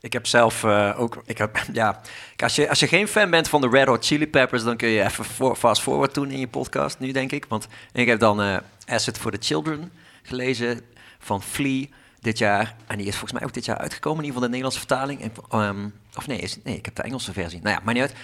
Ik 0.00 0.12
heb 0.12 0.26
zelf 0.26 0.64
eh, 0.64 0.94
ook, 1.00 1.22
ik 1.26 1.38
heb, 1.38 1.62
ja, 1.72 2.00
als 2.36 2.54
je, 2.54 2.68
als 2.68 2.80
je 2.80 2.86
geen 2.88 3.08
fan 3.08 3.30
bent 3.30 3.48
van 3.48 3.60
de 3.60 3.68
Red 3.68 3.86
Hot 3.86 4.06
Chili 4.06 4.28
Peppers, 4.28 4.64
dan 4.64 4.76
kun 4.76 4.88
je 4.88 5.04
even 5.04 5.56
fast 5.56 5.82
forward 5.82 6.14
doen 6.14 6.30
in 6.30 6.38
je 6.38 6.48
podcast 6.48 6.98
nu, 6.98 7.12
denk 7.12 7.32
ik. 7.32 7.44
Want 7.48 7.68
ik 7.92 8.06
heb 8.06 8.18
dan 8.20 8.42
eh 8.42 8.56
Asset 8.86 9.18
for 9.18 9.30
the 9.30 9.38
Children 9.40 9.92
gelezen 10.22 10.80
van 11.18 11.42
Flea 11.42 11.86
dit 12.20 12.38
jaar. 12.38 12.76
En 12.86 12.96
die 12.98 13.06
is 13.06 13.12
volgens 13.12 13.32
mij 13.32 13.42
ook 13.42 13.54
dit 13.54 13.64
jaar 13.64 13.78
uitgekomen, 13.78 14.18
in 14.18 14.24
ieder 14.24 14.42
geval 14.42 14.50
de 14.50 14.56
Nederlandse 14.56 14.78
vertaling. 14.78 15.22
En, 15.22 15.32
ehm, 15.50 15.88
of 16.16 16.26
nee, 16.26 16.52
nee, 16.64 16.76
ik 16.76 16.84
heb 16.84 16.94
de 16.94 17.02
Engelse 17.02 17.32
versie. 17.32 17.60
Nou 17.62 17.76
ja, 17.76 17.80
maar 17.84 17.94
niet 17.94 18.02
uit. 18.02 18.14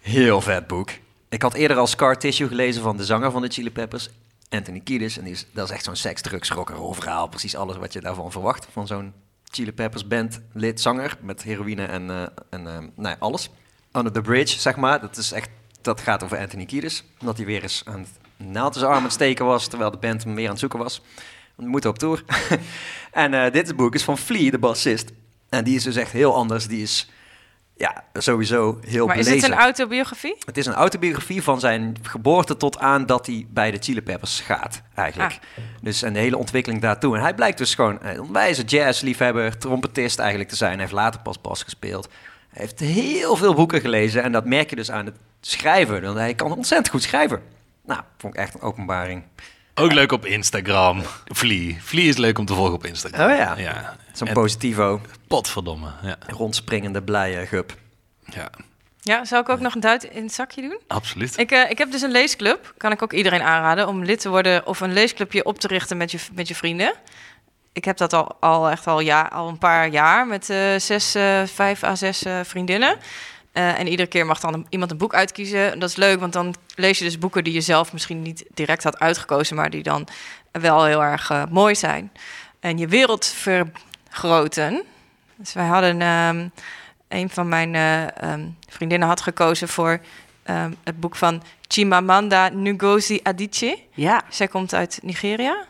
Heel 0.00 0.40
vet 0.40 0.66
boek. 0.66 0.90
Ik 1.28 1.42
had 1.42 1.54
eerder 1.54 1.76
al 1.76 1.86
Scar 1.86 2.18
Tissue 2.18 2.48
gelezen 2.48 2.82
van 2.82 2.96
de 2.96 3.04
zanger 3.04 3.30
van 3.30 3.42
de 3.42 3.48
Chili 3.48 3.70
Peppers, 3.70 4.10
Anthony 4.48 4.80
Kiedis. 4.80 5.18
En 5.18 5.24
die 5.24 5.32
is, 5.32 5.46
dat 5.52 5.68
is 5.68 5.74
echt 5.74 5.84
zo'n 5.84 5.96
seks, 5.96 6.22
drugs, 6.22 6.52
verhaal. 6.90 7.28
Precies 7.28 7.56
alles 7.56 7.76
wat 7.76 7.92
je 7.92 8.00
daarvan 8.00 8.30
verwacht, 8.30 8.66
van 8.72 8.86
zo'n 8.86 9.12
Chili 9.50 9.72
Peppers 9.72 10.06
band, 10.06 10.40
lid, 10.52 10.80
zanger, 10.80 11.18
met 11.20 11.42
heroïne 11.42 11.84
en, 11.84 12.10
eh, 12.10 12.22
en 12.50 12.66
eh, 12.66 12.78
nou 12.78 13.08
ja, 13.08 13.16
alles. 13.18 13.50
Under 13.92 14.12
the 14.12 14.20
Bridge, 14.20 14.60
zeg 14.60 14.76
maar. 14.76 15.00
Dat, 15.00 15.16
is 15.16 15.32
echt, 15.32 15.50
dat 15.80 16.00
gaat 16.00 16.22
over 16.22 16.38
Anthony 16.38 16.64
Kiedis. 16.64 17.04
Omdat 17.20 17.36
hij 17.36 17.46
weer 17.46 17.62
eens 17.62 17.82
aan 17.84 18.00
het 18.00 18.10
naald 18.48 18.74
zijn 18.74 18.86
arm 18.86 18.96
aan 18.96 19.02
het 19.02 19.12
steken 19.12 19.44
was, 19.44 19.66
terwijl 19.66 19.90
de 19.90 19.96
band 19.96 20.24
hem 20.24 20.34
meer 20.34 20.44
aan 20.44 20.50
het 20.50 20.60
zoeken 20.60 20.78
was. 20.78 21.02
We 21.54 21.66
moeten 21.66 21.90
op 21.90 21.98
tour. 21.98 22.24
en 23.12 23.34
eh, 23.34 23.52
dit 23.52 23.76
boek 23.76 23.94
is 23.94 24.02
van 24.02 24.18
Flea, 24.18 24.50
de 24.50 24.58
bassist. 24.58 25.10
En 25.48 25.64
die 25.64 25.76
is 25.76 25.82
dus 25.82 25.96
echt 25.96 26.12
heel 26.12 26.34
anders. 26.34 26.66
Die 26.66 26.82
is 26.82 27.10
ja, 27.78 28.04
sowieso 28.12 28.78
heel 28.86 29.06
Maar 29.06 29.16
is 29.16 29.28
het 29.28 29.42
een 29.42 29.54
autobiografie? 29.54 30.36
Het 30.44 30.56
is 30.56 30.66
een 30.66 30.74
autobiografie 30.74 31.42
van 31.42 31.60
zijn 31.60 31.96
geboorte 32.02 32.56
tot 32.56 32.78
aan 32.78 33.06
dat 33.06 33.26
hij 33.26 33.46
bij 33.50 33.70
de 33.70 33.78
Chili 33.80 34.02
Peppers 34.02 34.40
gaat, 34.40 34.82
eigenlijk. 34.94 35.32
Ah. 35.32 35.64
Dus 35.82 36.02
en 36.02 36.12
de 36.12 36.18
hele 36.18 36.36
ontwikkeling 36.36 36.82
daartoe. 36.82 37.16
En 37.16 37.22
hij 37.22 37.34
blijkt 37.34 37.58
dus 37.58 37.74
gewoon 37.74 37.98
een 38.02 38.20
onwijze 38.20 38.62
jazzliefhebber, 38.62 39.58
trompetist 39.58 40.18
eigenlijk 40.18 40.50
te 40.50 40.56
zijn. 40.56 40.72
Hij 40.72 40.80
heeft 40.80 40.92
later 40.92 41.20
pas 41.20 41.40
bas 41.40 41.62
gespeeld. 41.62 42.08
Hij 42.48 42.62
heeft 42.62 42.78
heel 42.80 43.36
veel 43.36 43.54
boeken 43.54 43.80
gelezen 43.80 44.22
en 44.22 44.32
dat 44.32 44.44
merk 44.44 44.70
je 44.70 44.76
dus 44.76 44.90
aan 44.90 45.06
het 45.06 45.16
schrijven. 45.40 46.02
Want 46.02 46.18
hij 46.18 46.34
kan 46.34 46.52
ontzettend 46.52 46.88
goed 46.88 47.02
schrijven. 47.02 47.42
Nou, 47.84 48.00
vond 48.18 48.34
ik 48.34 48.40
echt 48.40 48.54
een 48.54 48.60
openbaring. 48.60 49.22
Ook 49.78 49.92
leuk 49.92 50.12
op 50.12 50.26
Instagram. 50.26 51.02
Flea. 51.34 51.74
Flea 51.82 52.08
is 52.08 52.16
leuk 52.16 52.38
om 52.38 52.44
te 52.46 52.54
volgen 52.54 52.74
op 52.74 52.86
Instagram. 52.86 53.30
Oh 53.30 53.36
ja. 53.36 53.56
Ja. 53.56 53.96
Zo'n 54.12 54.32
positivo, 54.32 55.00
Potverdomme. 55.26 55.88
Ja. 56.02 56.16
rondspringende, 56.26 57.02
blije 57.02 57.46
gup. 57.46 57.74
ja, 58.24 58.50
Ja, 59.00 59.24
zou 59.24 59.42
ik 59.42 59.48
ook 59.48 59.60
nog 59.60 59.74
een 59.74 59.80
duit 59.80 60.04
in 60.04 60.22
het 60.22 60.34
zakje 60.34 60.62
doen? 60.62 60.78
absoluut. 60.86 61.38
Ik, 61.38 61.50
eh, 61.50 61.70
ik 61.70 61.78
heb 61.78 61.90
dus 61.90 62.02
een 62.02 62.10
leesclub. 62.10 62.74
Kan 62.76 62.92
ik 62.92 63.02
ook 63.02 63.12
iedereen 63.12 63.42
aanraden 63.42 63.88
om 63.88 64.04
lid 64.04 64.20
te 64.20 64.28
worden 64.28 64.66
of 64.66 64.80
een 64.80 64.92
leesclubje 64.92 65.44
op 65.44 65.58
te 65.58 65.66
richten 65.66 65.96
met 65.96 66.10
je, 66.10 66.18
met 66.32 66.48
je 66.48 66.54
vrienden. 66.54 66.94
Ik 67.72 67.84
heb 67.84 67.96
dat 67.96 68.12
al, 68.12 68.36
al 68.40 68.70
echt 68.70 68.86
al, 68.86 69.00
ja, 69.00 69.22
al 69.22 69.48
een 69.48 69.58
paar 69.58 69.88
jaar 69.88 70.26
met 70.26 70.50
eh, 70.50 70.58
zes, 70.78 71.14
eh, 71.14 71.42
vijf 71.46 71.84
à 71.84 71.94
zes 71.94 72.22
eh, 72.24 72.40
vriendinnen. 72.44 72.96
Eh, 73.52 73.78
en 73.78 73.88
iedere 73.88 74.08
keer 74.08 74.26
mag 74.26 74.40
dan 74.40 74.54
een- 74.54 74.66
iemand 74.68 74.90
een 74.90 74.96
boek 74.96 75.14
uitkiezen. 75.14 75.72
En 75.72 75.78
dat 75.78 75.88
is 75.88 75.96
leuk, 75.96 76.20
want 76.20 76.32
dan 76.32 76.54
lees 76.74 76.98
je 76.98 77.04
dus 77.04 77.18
boeken 77.18 77.44
die 77.44 77.52
je 77.52 77.60
zelf 77.60 77.92
misschien 77.92 78.22
niet 78.22 78.44
direct 78.54 78.82
had 78.84 78.98
uitgekozen, 78.98 79.56
maar 79.56 79.70
die 79.70 79.82
dan 79.82 80.06
wel 80.52 80.84
heel 80.84 81.02
erg 81.02 81.30
eh, 81.30 81.42
mooi 81.50 81.74
zijn. 81.74 82.12
En 82.60 82.78
je 82.78 82.86
wereld 82.88 83.26
vergroten. 83.26 84.82
Dus 85.36 85.52
wij 85.52 85.66
hadden 85.66 86.02
ehm, 86.02 86.48
een 87.08 87.30
van 87.30 87.48
mijn 87.48 87.74
eh, 87.74 88.16
ehm, 88.22 88.46
vriendinnen 88.68 89.08
had 89.08 89.20
gekozen 89.20 89.68
voor 89.68 90.00
ehm, 90.42 90.72
het 90.84 91.00
boek 91.00 91.16
van 91.16 91.42
Chimamanda 91.68 92.48
Ngozi 92.48 93.20
Adichie. 93.22 93.88
Ja. 93.94 94.22
Zij 94.28 94.48
komt 94.48 94.74
uit 94.74 94.98
Nigeria. 95.02 95.66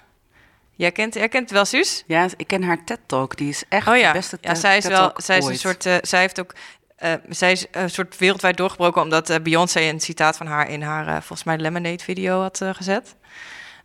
Jij 0.75 0.93
kent, 0.93 1.15
jij 1.15 1.29
kent 1.29 1.43
het 1.43 1.53
wel, 1.53 1.65
Suus? 1.65 2.05
ja, 2.07 2.27
ik 2.37 2.47
ken 2.47 2.63
haar 2.63 2.85
TED-talk. 2.85 3.37
Die 3.37 3.49
is 3.49 3.63
echt 3.69 3.89
Oh 3.89 3.97
ja, 3.97 4.13
de 4.13 4.19
beste 4.19 4.39
ja 4.41 4.49
TED- 4.53 4.59
zij 4.61 4.77
is 4.77 4.87
wel, 4.87 5.13
zij 5.17 5.39
is 5.39 5.47
een 5.47 5.59
soort, 5.59 5.83
zij 6.03 6.21
heeft 6.21 6.41
ook, 6.41 6.55
eh, 6.99 7.13
zij 7.29 7.53
is 7.53 7.67
een 7.71 7.91
soort 7.91 8.19
wereldwijd 8.19 8.57
doorgebroken 8.57 9.03
omdat 9.03 9.31
eh, 9.31 9.41
Beyoncé 9.43 9.81
een 9.81 10.01
citaat 10.01 10.37
van 10.37 10.47
haar 10.47 10.71
in 10.71 10.83
haar, 10.83 11.07
eh, 11.07 11.13
volgens 11.13 11.45
mij, 11.45 11.59
Lemonade 11.59 12.05
video 12.05 12.41
had 12.41 12.63
gezet. 12.73 13.15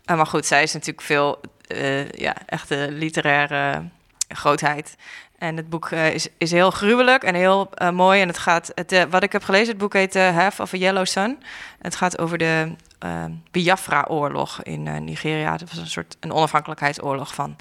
Maar 0.06 0.28
goed, 0.28 0.45
zij 0.45 0.63
is 0.63 0.73
natuurlijk 0.73 1.06
veel, 1.06 1.41
ja, 2.12 2.36
echte 2.45 2.88
literaire 2.91 3.84
grootheid. 4.28 4.95
En 5.38 5.58
het 5.58 5.69
boek 5.69 5.91
is, 5.91 6.28
is 6.38 6.52
heel 6.52 6.71
gruwelijk 6.71 7.23
en 7.23 7.36
heel 7.36 7.69
mooi. 7.91 8.21
En 8.21 8.28
het 8.28 8.38
gaat, 8.38 8.71
het, 8.76 9.08
wat 9.10 9.23
ik 9.23 9.32
heb 9.32 9.43
gelezen, 9.43 9.67
het 9.67 9.78
boek 9.78 9.93
heet 9.93 10.13
Half 10.13 10.60
of 10.60 10.73
a 10.73 10.78
Yellow 10.78 11.06
Sun. 11.06 11.43
Het 11.80 11.95
gaat 11.95 12.19
over 12.19 12.38
de 12.38 12.76
Biafra-oorlog 13.52 14.63
in 14.63 15.04
Nigeria. 15.06 15.58
Dat 15.58 15.69
was 15.69 15.80
een 15.80 15.88
soort 15.88 16.17
een 16.19 16.32
onafhankelijkheidsoorlog 16.32 17.34
van 17.34 17.56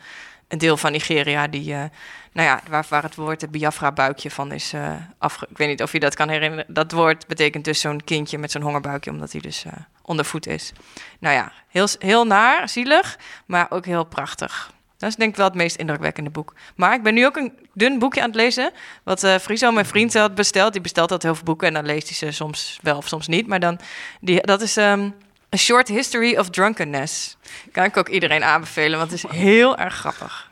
een 0.53 0.59
deel 0.59 0.77
van 0.77 0.93
Nigeria 0.93 1.49
die, 1.49 1.75
eh, 1.75 1.85
nou 2.33 2.49
ja, 2.49 2.61
waar, 2.69 2.87
waar 2.89 3.03
het 3.03 3.15
woord 3.15 3.41
het 3.41 3.51
Biafra-buikje 3.51 4.31
van 4.31 4.53
is 4.53 4.75
afge... 5.19 5.47
Ik 5.51 5.57
weet 5.57 5.69
niet 5.69 5.83
of 5.83 5.93
je 5.93 6.01
dat 6.01 6.15
kan 6.15 6.29
herinneren. 6.29 6.65
Dat 6.69 6.93
woord 6.93 7.27
betekent 7.27 7.65
dus 7.65 7.81
zo'n 7.81 8.05
kindje 8.05 8.39
met 8.39 8.51
zo'n 8.51 8.63
hongerbuikje, 8.63 9.11
omdat 9.11 9.33
hij 9.33 9.41
dus 9.41 9.65
eh 9.65 9.73
ondervoed 10.03 10.47
is. 10.47 10.73
Nou 11.19 11.35
ja, 11.35 11.53
heel, 11.69 11.87
heel 11.99 12.25
naar, 12.25 12.69
zielig, 12.69 13.19
maar 13.47 13.67
ook 13.71 13.87
heel 13.87 14.05
prachtig. 14.05 14.73
Dat 14.99 15.11
is 15.11 15.17
denk 15.17 15.31
ik 15.31 15.37
wel 15.37 15.47
het 15.47 15.55
meest 15.55 15.77
indrukwekkende 15.77 16.31
boek. 16.31 16.55
Maar 16.77 16.95
ik 16.95 17.03
ben 17.03 17.15
nu 17.15 17.27
ook 17.27 17.37
een 17.37 17.53
dun 17.75 17.99
boekje 17.99 18.21
aan 18.21 18.27
het 18.27 18.37
lezen. 18.37 18.73
Wat 19.03 19.25
eh 19.25 19.39
Friso, 19.39 19.73
mijn 19.73 19.87
vriend, 19.87 20.15
had 20.15 20.35
besteld. 20.35 20.73
Die 20.73 20.81
bestelt 20.81 21.11
altijd 21.11 21.23
heel 21.23 21.35
veel 21.35 21.45
boeken 21.45 21.67
en 21.69 21.75
dan 21.75 21.87
leest 21.87 22.09
hij 22.09 22.17
ze 22.17 22.31
soms 22.31 22.79
wel 22.83 22.97
of 22.97 23.09
soms 23.09 23.27
niet. 23.27 23.47
Maar 23.47 23.61
dan, 23.61 23.79
die, 24.21 24.41
dat 24.41 24.61
is 24.61 24.77
ehm 24.77 25.11
A 25.55 25.57
Short 25.57 25.89
History 25.89 26.37
of 26.37 26.51
Drunkenness. 26.51 27.37
Kan 27.73 27.85
ik 27.85 27.97
ook 27.97 28.09
iedereen 28.09 28.43
aanbevelen, 28.45 28.99
want 28.99 29.11
het 29.11 29.25
is 29.25 29.31
heel 29.31 29.77
erg 29.79 29.95
grappig. 29.95 30.51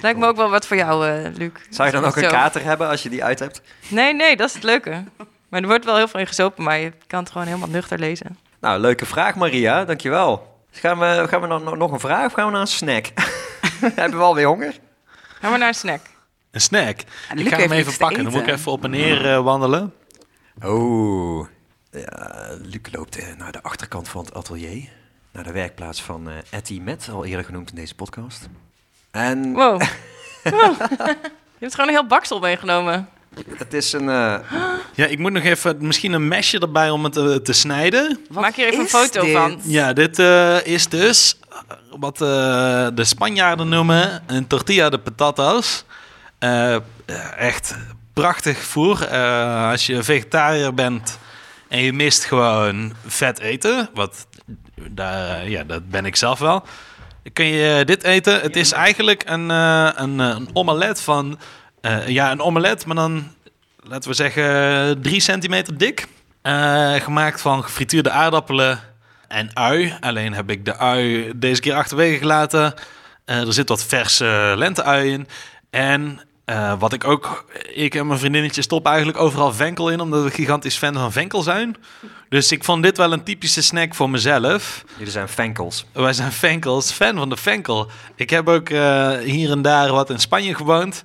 Lijkt 0.00 0.18
me 0.18 0.26
ook 0.26 0.36
wel 0.36 0.50
wat 0.50 0.66
voor 0.66 0.76
jou, 0.76 1.08
eh 1.08 1.34
Luc. 1.34 1.50
Zou 1.70 1.88
je 1.88 1.94
dan 1.94 2.04
ook 2.04 2.16
een 2.16 2.22
Zo. 2.22 2.28
kater 2.28 2.62
hebben 2.62 2.88
als 2.88 3.02
je 3.02 3.08
die 3.08 3.24
uit 3.24 3.38
hebt? 3.38 3.62
Nee, 3.88 4.14
nee, 4.14 4.36
dat 4.36 4.48
is 4.48 4.54
het 4.54 4.62
leuke. 4.62 5.04
Maar 5.48 5.60
er 5.60 5.66
wordt 5.66 5.84
wel 5.84 5.96
heel 5.96 6.08
veel 6.08 6.20
in 6.20 6.26
gezopen, 6.26 6.64
maar 6.64 6.78
je 6.78 6.92
kan 7.06 7.20
het 7.22 7.32
gewoon 7.32 7.46
helemaal 7.46 7.68
nuchter 7.68 7.98
lezen. 7.98 8.38
Nou, 8.60 8.80
leuke 8.80 9.06
vraag 9.06 9.34
Maria, 9.34 9.84
dankjewel. 9.84 10.58
Dus 10.70 10.80
gaan 10.80 10.98
we, 10.98 11.24
gaan 11.28 11.40
we 11.40 11.48
dan 11.48 11.78
nog 11.78 11.92
een 11.92 12.00
vraag 12.00 12.26
of 12.26 12.32
gaan 12.32 12.46
we 12.46 12.52
naar 12.52 12.60
een 12.60 12.66
snack? 12.66 13.06
Hebben 13.94 14.18
we 14.18 14.24
alweer 14.24 14.46
honger? 14.46 14.78
Gaan 15.40 15.52
we 15.52 15.58
naar 15.58 15.68
een 15.68 15.74
snack. 15.74 16.00
Een 16.50 16.60
snack. 16.60 17.00
En 17.28 17.38
ik 17.38 17.48
ga 17.48 17.56
hem 17.56 17.72
even 17.72 17.96
pakken. 17.96 18.22
Dan 18.24 18.32
moet 18.32 18.42
ik 18.42 18.48
even 18.54 18.72
op 18.72 18.84
en 18.84 18.90
neer 18.90 19.32
eh, 19.32 19.42
wandelen. 19.42 19.94
Oh, 20.62 21.46
ja, 21.90 22.46
Luc 22.62 22.80
loopt 22.92 23.16
eh, 23.16 23.26
naar 23.38 23.52
de 23.52 23.62
achterkant 23.62 24.08
van 24.08 24.24
het 24.24 24.34
atelier. 24.34 24.88
Naar 25.32 25.44
de 25.44 25.52
werkplaats 25.52 26.02
van 26.02 26.28
eh 26.30 26.34
Etty 26.50 26.80
Met, 26.84 27.08
al 27.12 27.24
eerder 27.24 27.44
genoemd 27.44 27.70
in 27.70 27.76
deze 27.76 27.94
podcast. 27.94 28.48
En 29.10 29.52
Wow. 29.52 29.80
Wow. 30.42 30.74
Je 31.58 31.66
hebt 31.66 31.74
gewoon 31.74 31.88
een 31.88 31.94
heel 31.96 32.06
baksel 32.06 32.38
meegenomen. 32.40 33.08
het 33.56 33.74
is 33.74 33.92
een... 33.92 34.08
eh, 34.08 34.34
Ja, 34.94 35.06
ik 35.06 35.18
moet 35.18 35.32
nog 35.32 35.42
even 35.42 35.76
misschien 35.86 36.12
een 36.12 36.28
mesje 36.28 36.58
erbij 36.58 36.90
om 36.90 37.04
het 37.04 37.12
te, 37.12 37.42
te 37.42 37.52
snijden. 37.52 38.18
Wat 38.30 38.42
Maak 38.42 38.54
hier 38.54 38.66
even 38.66 38.80
een 38.80 38.88
foto 38.88 39.20
dit? 39.24 39.32
van. 39.32 39.60
Ja, 39.64 39.92
dit 39.92 40.18
eh, 40.18 40.66
is 40.66 40.88
dus 40.88 41.38
wat 41.98 42.20
eh, 42.20 42.86
de 42.94 43.04
Spanjaarden 43.04 43.68
noemen 43.68 44.22
een 44.26 44.46
tortilla 44.46 44.88
de 44.88 44.98
patatas. 44.98 45.84
Echt 47.36 47.76
prachtig 48.12 48.58
voer. 48.58 49.02
Eh, 49.06 49.70
als 49.70 49.86
je 49.86 50.02
vegetariër 50.02 50.74
bent 50.74 51.18
en 51.70 51.80
je 51.80 51.92
mist 51.92 52.24
gewoon 52.24 52.92
vet 53.06 53.38
eten, 53.38 53.88
wat 53.94 54.26
daar, 54.90 55.48
ja, 55.48 55.64
dat 55.64 55.90
ben 55.90 56.04
ik 56.04 56.16
zelf 56.16 56.38
wel. 56.38 56.64
Kun 57.32 57.44
je 57.44 57.84
dit 57.84 58.02
eten? 58.02 58.40
Het 58.40 58.56
is 58.56 58.72
eigenlijk 58.72 59.22
een, 59.26 59.50
eh, 59.50 59.90
een, 59.94 60.20
eh, 60.20 60.26
een 60.26 60.48
omelet 60.52 61.00
van, 61.00 61.38
eh, 61.80 62.08
ja, 62.08 62.30
een 62.30 62.40
omelet, 62.40 62.86
maar 62.86 62.96
dan 62.96 63.32
laten 63.82 64.10
we 64.10 64.16
zeggen 64.16 65.02
drie 65.02 65.20
centimeter 65.20 65.78
dik. 65.78 66.06
Eh, 66.42 66.94
gemaakt 66.94 67.40
van 67.40 67.62
gefrituurde 67.64 68.10
aardappelen 68.10 68.80
en 69.28 69.50
ui. 69.54 69.96
Alleen 70.00 70.32
heb 70.34 70.50
ik 70.50 70.64
de 70.64 70.76
ui 70.76 71.32
deze 71.36 71.60
keer 71.60 71.74
achterwege 71.74 72.18
gelaten. 72.18 72.74
Eh, 73.24 73.46
er 73.46 73.52
zit 73.52 73.68
wat 73.68 73.84
verse 73.84 74.54
lente-ui 74.56 75.12
in. 75.12 75.28
En 75.70 76.20
eh, 76.50 76.72
wat 76.78 76.92
ik 76.92 77.04
ook... 77.04 77.44
Ik 77.72 77.94
en 77.94 78.06
mijn 78.06 78.18
vriendinnetje 78.18 78.62
stoppen 78.62 78.90
eigenlijk 78.90 79.20
overal 79.20 79.52
venkel 79.52 79.90
in... 79.90 80.00
omdat 80.00 80.22
we 80.22 80.30
gigantisch 80.30 80.76
fan 80.76 80.94
van 80.94 81.12
venkel 81.12 81.42
zijn. 81.42 81.76
Dus 82.28 82.52
ik 82.52 82.64
vond 82.64 82.82
dit 82.82 82.96
wel 82.96 83.12
een 83.12 83.22
typische 83.22 83.62
snack 83.62 83.94
voor 83.94 84.10
mezelf. 84.10 84.84
jullie 84.96 85.12
zijn 85.12 85.28
fankels. 85.28 85.86
Wij 85.92 86.12
zijn 86.12 86.32
venkels, 86.32 86.90
fan 86.90 87.16
van 87.16 87.28
de 87.28 87.36
venkel. 87.36 87.90
Ik 88.14 88.30
heb 88.30 88.48
ook 88.48 88.68
eh, 88.68 89.18
hier 89.18 89.50
en 89.50 89.62
daar 89.62 89.92
wat 89.92 90.10
in 90.10 90.18
Spanje 90.18 90.54
gewoond. 90.54 91.02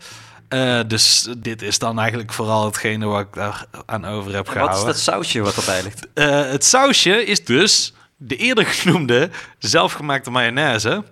Eh, 0.48 0.80
dus 0.88 1.28
dit 1.38 1.62
is 1.62 1.80
dan 1.80 2.00
eigenlijk 2.00 2.34
vooral 2.34 2.66
hetgene 2.66 3.06
wat 3.06 3.22
ik 3.22 3.34
daar 3.34 3.66
aan 3.86 4.06
over 4.06 4.34
heb 4.34 4.46
En 4.46 4.52
gehouden. 4.52 4.86
wat 4.86 4.96
is 4.96 5.04
dat 5.06 5.14
sausje 5.14 5.42
wat 5.42 5.58
erbij 5.58 5.84
ligt? 5.84 6.08
Het 6.54 6.66
sausje 6.66 7.26
is 7.26 7.46
dus 7.46 7.94
de 8.18 8.36
eerder 8.36 8.66
genoemde 8.66 9.30
zelfgemaakte 9.60 10.32
mayonaise. 10.32 11.04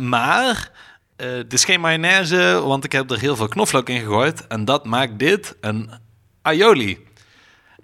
Maar 0.00 0.70
eh, 1.24 1.36
het 1.36 1.52
is 1.52 1.64
geen 1.64 1.80
mayonaise, 1.80 2.60
want 2.64 2.84
ik 2.84 2.92
heb 2.92 3.10
er 3.10 3.18
heel 3.18 3.36
veel 3.36 3.48
knoflook 3.48 3.88
in 3.88 4.00
gegooid. 4.00 4.46
En 4.46 4.64
dat 4.64 4.84
maakt 4.84 5.18
dit 5.18 5.56
een 5.60 5.90
aioli. 6.42 6.98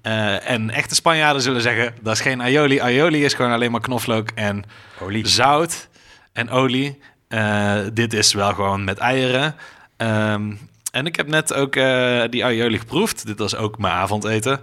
Eh, 0.03 0.51
en 0.51 0.71
echte 0.71 0.95
Spanjaarden 0.95 1.43
zullen 1.43 1.61
zeggen, 1.61 1.95
dat 2.01 2.15
is 2.15 2.21
geen 2.21 2.41
aioli. 2.41 2.81
Aioli 2.81 3.25
is 3.25 3.35
gewoon 3.35 3.53
alleen 3.53 3.71
maar 3.71 3.81
knoflook 3.81 4.31
en 4.35 4.65
Olie. 5.01 5.27
zout 5.27 5.89
en 6.33 6.51
olie. 6.51 6.99
Eh, 7.29 7.79
dit 7.93 8.13
is 8.13 8.33
wel 8.33 8.55
gewoon 8.55 8.85
met 8.85 8.99
eieren. 8.99 9.55
Ehm, 9.97 10.53
en 10.93 11.07
ik 11.07 11.17
heb 11.17 11.27
net 11.27 11.55
ook 11.55 11.77
eh, 11.77 12.23
die 12.31 12.45
aioli 12.45 12.79
geproefd. 12.79 13.27
Dit 13.27 13.39
was 13.39 13.57
ook 13.57 13.79
mijn 13.79 13.95
avondeten. 13.95 14.61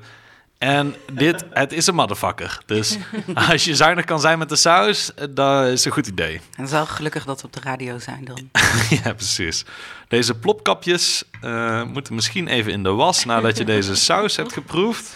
En 0.58 0.95
dit, 1.14 1.45
het 1.49 1.74
is 1.74 1.88
een 1.88 1.95
motherfucker. 1.95 2.60
Dus 2.66 2.97
als 3.51 3.66
je 3.66 3.76
zuinig 3.76 4.05
kan 4.05 4.20
zijn 4.20 4.38
met 4.39 4.49
de 4.49 4.55
saus, 4.55 5.12
dat 5.30 5.66
is 5.68 5.86
een 5.86 5.91
goed 5.91 6.08
idee. 6.08 6.34
En 6.36 6.41
het 6.55 6.66
is 6.66 6.72
wel 6.72 6.86
gelukkig 6.86 7.26
dat 7.26 7.41
we 7.41 7.47
op 7.47 7.53
de 7.53 7.60
radio 7.60 7.99
zijn 7.99 8.26
dan. 8.26 8.49
ja, 9.03 9.14
precies. 9.14 9.66
Deze 10.08 10.34
plopkapjes 10.36 11.24
eh, 11.41 11.84
moeten 11.84 12.16
misschien 12.16 12.47
even 12.47 12.72
in 12.72 12.84
de 12.84 12.89
was 12.91 13.26
nadat 13.26 13.58
je 13.58 13.64
deze 13.66 13.95
saus 14.10 14.36
hebt 14.36 14.53
geproefd. 14.53 15.16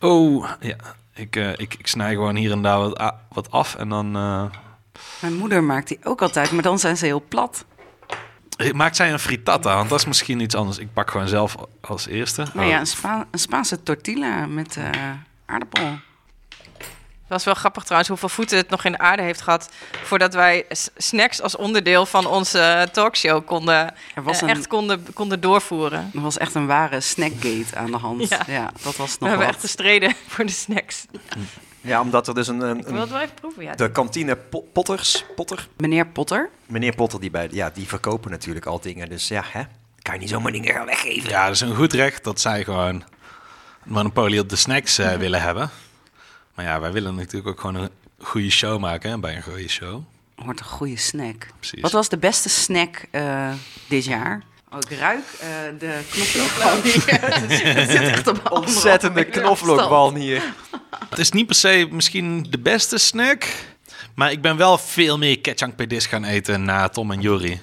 Oh, 0.00 0.50
ja. 0.60 0.76
Ik, 1.14 1.36
eh, 1.36 1.48
ik, 1.56 1.74
ik 1.78 1.86
snij 1.86 2.12
gewoon 2.14 2.36
hier 2.36 2.50
en 2.52 2.62
daar 2.62 2.78
wat, 2.78 3.14
wat 3.28 3.50
af 3.50 3.74
en 3.74 3.88
dan... 3.88 4.16
eh, 4.16 4.44
Mijn 5.20 5.34
moeder 5.36 5.62
maakt 5.64 5.88
die 5.88 5.98
ook 6.02 6.22
altijd, 6.22 6.50
maar 6.52 6.62
dan 6.62 6.78
zijn 6.78 6.96
ze 6.96 7.04
heel 7.06 7.22
plat. 7.28 7.64
Maakt 8.72 8.96
zij 8.96 9.12
een 9.12 9.18
frittata? 9.18 9.74
Want 9.76 9.88
dat 9.88 9.98
is 9.98 10.04
misschien 10.06 10.40
iets 10.40 10.54
anders. 10.54 10.78
Ik 10.78 10.92
pak 10.92 11.10
gewoon 11.10 11.28
zelf 11.28 11.54
als 11.80 12.06
eerste. 12.06 12.44
Maar 12.54 12.64
Oh. 12.64 12.70
ja, 12.70 12.78
een, 12.78 12.86
Spa- 12.86 13.26
een 13.30 13.38
Spaanse 13.38 13.82
tortilla 13.82 14.46
met 14.46 14.76
eh, 14.76 14.84
aardappel. 15.46 15.98
Dat 17.28 17.38
is 17.38 17.44
wel 17.44 17.54
grappig 17.54 17.82
trouwens 17.82 18.08
hoeveel 18.08 18.28
voeten 18.28 18.56
het 18.56 18.68
nog 18.70 18.84
in 18.84 18.92
de 18.92 18.98
aarde 18.98 19.22
heeft 19.22 19.40
gehad... 19.40 19.70
voordat 20.04 20.34
wij 20.34 20.64
snacks 20.96 21.42
als 21.42 21.56
onderdeel 21.56 22.06
van 22.06 22.26
onze 22.26 22.88
talkshow 22.92 23.46
konden, 23.46 23.94
Er 24.14 24.22
was, 24.22 24.36
eh, 24.36 24.42
een, 24.42 24.56
echt 24.56 24.66
konden, 24.66 25.12
konden 25.12 25.40
doorvoeren. 25.40 26.10
er 26.14 26.20
was 26.20 26.38
echt 26.38 26.54
een 26.54 26.66
ware 26.66 27.00
snackgate 27.00 27.76
aan 27.76 27.90
de 27.90 27.96
hand. 27.96 28.28
Ja, 28.28 28.40
Ja. 28.46 28.70
dat 28.82 28.96
was 28.96 29.10
We 29.12 29.16
nog 29.20 29.28
hebben 29.28 29.46
wat. 29.46 29.54
echt 29.54 29.64
gestreden 29.64 30.14
voor 30.28 30.46
de 30.46 30.52
snacks. 30.52 31.04
Ja, 31.86 32.00
omdat 32.00 32.28
er 32.28 32.34
dus 32.34 32.48
een... 32.48 32.60
een, 32.60 32.78
Ik 32.78 32.86
wil 32.86 33.00
het 33.00 33.10
wel 33.10 33.20
even 33.20 33.34
proeven, 33.34 33.62
ja. 33.62 33.74
de 33.74 33.90
kantine 33.90 34.36
Po- 34.36 34.64
Potters, 34.72 35.24
Potter, 35.34 35.68
Meneer 35.76 36.06
Potter, 36.06 36.50
meneer 36.66 36.94
Potter, 36.94 37.20
die, 37.20 37.30
bij, 37.30 37.48
ja, 37.50 37.70
die 37.70 37.86
verkopen 37.86 38.30
natuurlijk 38.30 38.66
al 38.66 38.80
dingen. 38.80 39.08
Dus 39.08 39.28
ja, 39.28 39.42
hè? 39.46 39.62
kan 40.02 40.14
je 40.14 40.20
niet 40.20 40.28
zomaar 40.30 40.52
dingen 40.52 40.74
gaan 40.74 40.86
weggeven. 40.86 41.28
Ja, 41.30 41.44
dat 41.44 41.54
is 41.54 41.60
een 41.60 41.74
goed 41.74 41.92
recht 41.92 42.24
dat 42.24 42.40
zij 42.40 42.64
gewoon 42.64 43.02
monopolie 43.82 44.40
op 44.40 44.48
de 44.48 44.56
snacks 44.56 44.98
eh, 44.98 45.14
willen 45.16 45.42
hebben. 45.42 45.70
Maar 46.54 46.64
ja, 46.64 46.80
wij 46.80 46.92
willen 46.92 47.14
natuurlijk 47.14 47.46
ook 47.48 47.60
gewoon 47.60 47.74
een 47.82 47.90
goede 48.18 48.50
show 48.50 48.80
maken 48.80 49.10
hè, 49.10 49.18
bij 49.18 49.36
een 49.36 49.42
goede 49.42 49.68
show. 49.68 50.02
wordt 50.34 50.60
een 50.60 50.66
goede 50.66 50.96
snack. 50.96 51.46
Precies. 51.58 51.80
Wat 51.80 51.92
was 51.92 52.08
de 52.08 52.18
beste 52.18 52.48
snack 52.48 53.04
eh, 53.10 53.52
dit 53.88 54.04
jaar? 54.04 54.42
Oh, 54.76 54.82
ik 54.88 54.98
ruik 54.98 55.24
eh, 55.40 55.48
de 55.78 56.00
knoflookbal 56.10 56.82
hier. 56.90 57.20
Het 57.74 57.90
zit 57.90 58.00
echt 58.00 58.26
op 58.26 58.36
anderhalve 58.36 58.68
Ontzettende 58.68 59.24
knoflookbal 59.24 60.14
hier. 60.14 60.42
Het 61.08 61.18
is 61.18 61.30
niet 61.30 61.46
per 61.46 61.54
se 61.54 61.88
misschien 61.90 62.46
de 62.50 62.58
beste 62.58 62.98
snack. 62.98 63.46
Maar 64.14 64.30
ik 64.30 64.40
ben 64.40 64.56
wel 64.56 64.78
veel 64.78 65.18
meer 65.18 65.40
ketchup 65.40 65.76
pedis 65.76 66.06
gaan 66.06 66.24
eten 66.24 66.64
na 66.64 66.88
Tom 66.88 67.10
en 67.10 67.20
Jori. 67.20 67.60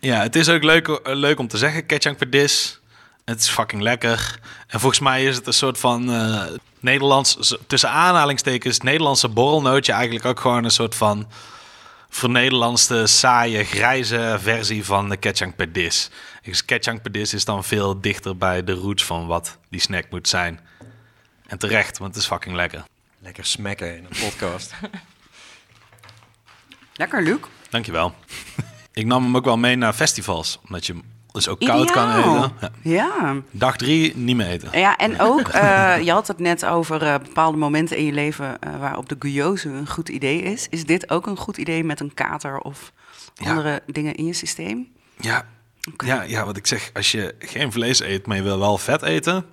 Ja, 0.00 0.22
het 0.22 0.36
is 0.36 0.48
ook 0.48 0.62
leuk, 0.62 0.88
eh, 0.88 1.14
leuk 1.14 1.38
om 1.38 1.48
te 1.48 1.56
zeggen, 1.56 1.86
ketchup 1.86 2.18
pedis. 2.18 2.80
Het 3.24 3.40
is 3.40 3.48
fucking 3.48 3.82
lekker. 3.82 4.38
En 4.66 4.80
volgens 4.80 5.00
mij 5.00 5.24
is 5.24 5.36
het 5.36 5.46
een 5.46 5.52
soort 5.52 5.78
van 5.78 6.12
eh, 6.12 6.42
Nederlands, 6.80 7.56
tussen 7.66 7.90
aanhalingstekens, 7.90 8.80
Nederlandse 8.80 9.28
borrelnootje. 9.28 9.92
Eigenlijk 9.92 10.24
ook 10.24 10.40
gewoon 10.40 10.64
een 10.64 10.70
soort 10.70 10.94
van 10.94 11.26
vernederlandste, 12.08 13.06
saaie, 13.06 13.64
grijze 13.64 14.36
versie 14.40 14.84
van 14.84 15.08
de 15.08 15.16
ketchup 15.16 15.56
pedis. 15.56 16.10
Dus 16.42 16.64
ketchup 16.64 17.02
pedis 17.02 17.34
is 17.34 17.44
dan 17.44 17.64
veel 17.64 18.00
dichter 18.00 18.36
bij 18.36 18.64
de 18.64 18.72
roots 18.72 19.04
van 19.04 19.26
wat 19.26 19.58
die 19.70 19.80
snack 19.80 20.10
moet 20.10 20.28
zijn. 20.28 20.60
En 21.46 21.58
terecht, 21.58 21.98
want 21.98 22.14
het 22.14 22.22
is 22.22 22.28
fucking 22.28 22.54
lekker. 22.54 22.84
Lekker 23.18 23.44
smekken 23.44 23.96
in 23.96 24.04
een 24.04 24.30
podcast. 24.30 24.74
Lekker, 26.94 27.22
Luc. 27.22 27.38
Dankjewel. 27.70 28.14
ik 28.92 29.06
nam 29.06 29.24
hem 29.24 29.36
ook 29.36 29.44
wel 29.44 29.56
mee 29.56 29.76
naar 29.76 29.92
festivals, 29.92 30.58
omdat 30.66 30.86
je 30.86 31.00
dus 31.32 31.48
ook 31.48 31.60
koud 31.60 31.90
kan 31.90 32.16
eten. 32.16 32.52
Ja. 32.60 32.70
Ja. 32.82 33.36
Dag 33.50 33.76
drie, 33.76 34.16
niet 34.16 34.36
meer 34.36 34.46
eten. 34.46 34.78
Ja, 34.78 34.96
en 34.96 35.20
ook, 35.20 35.48
eh, 35.48 35.94
je 36.04 36.10
had 36.10 36.26
het 36.28 36.38
net 36.38 36.64
over 36.64 37.02
eh, 37.02 37.14
bepaalde 37.22 37.58
momenten 37.58 37.96
in 37.96 38.04
je 38.04 38.12
leven 38.12 38.58
eh, 38.58 38.78
waarop 38.80 39.08
de 39.08 39.16
guyose 39.18 39.68
een 39.68 39.88
goed 39.88 40.08
idee 40.08 40.42
is. 40.42 40.66
Is 40.70 40.84
dit 40.84 41.10
ook 41.10 41.26
een 41.26 41.36
goed 41.36 41.56
idee 41.56 41.84
met 41.84 42.00
een 42.00 42.14
kater 42.14 42.58
of 42.58 42.92
Ja. 43.34 43.48
andere 43.50 43.82
dingen 43.86 44.14
in 44.14 44.26
je 44.26 44.32
systeem? 44.32 44.88
Ja, 45.20 45.46
ja, 46.04 46.22
ja, 46.22 46.44
wat 46.44 46.56
ik 46.56 46.66
zeg, 46.66 46.90
als 46.94 47.10
je 47.12 47.34
geen 47.38 47.72
vlees 47.72 48.00
eet, 48.00 48.26
maar 48.26 48.36
je 48.36 48.42
wil 48.42 48.58
wel 48.58 48.78
vet 48.78 49.02
eten, 49.02 49.44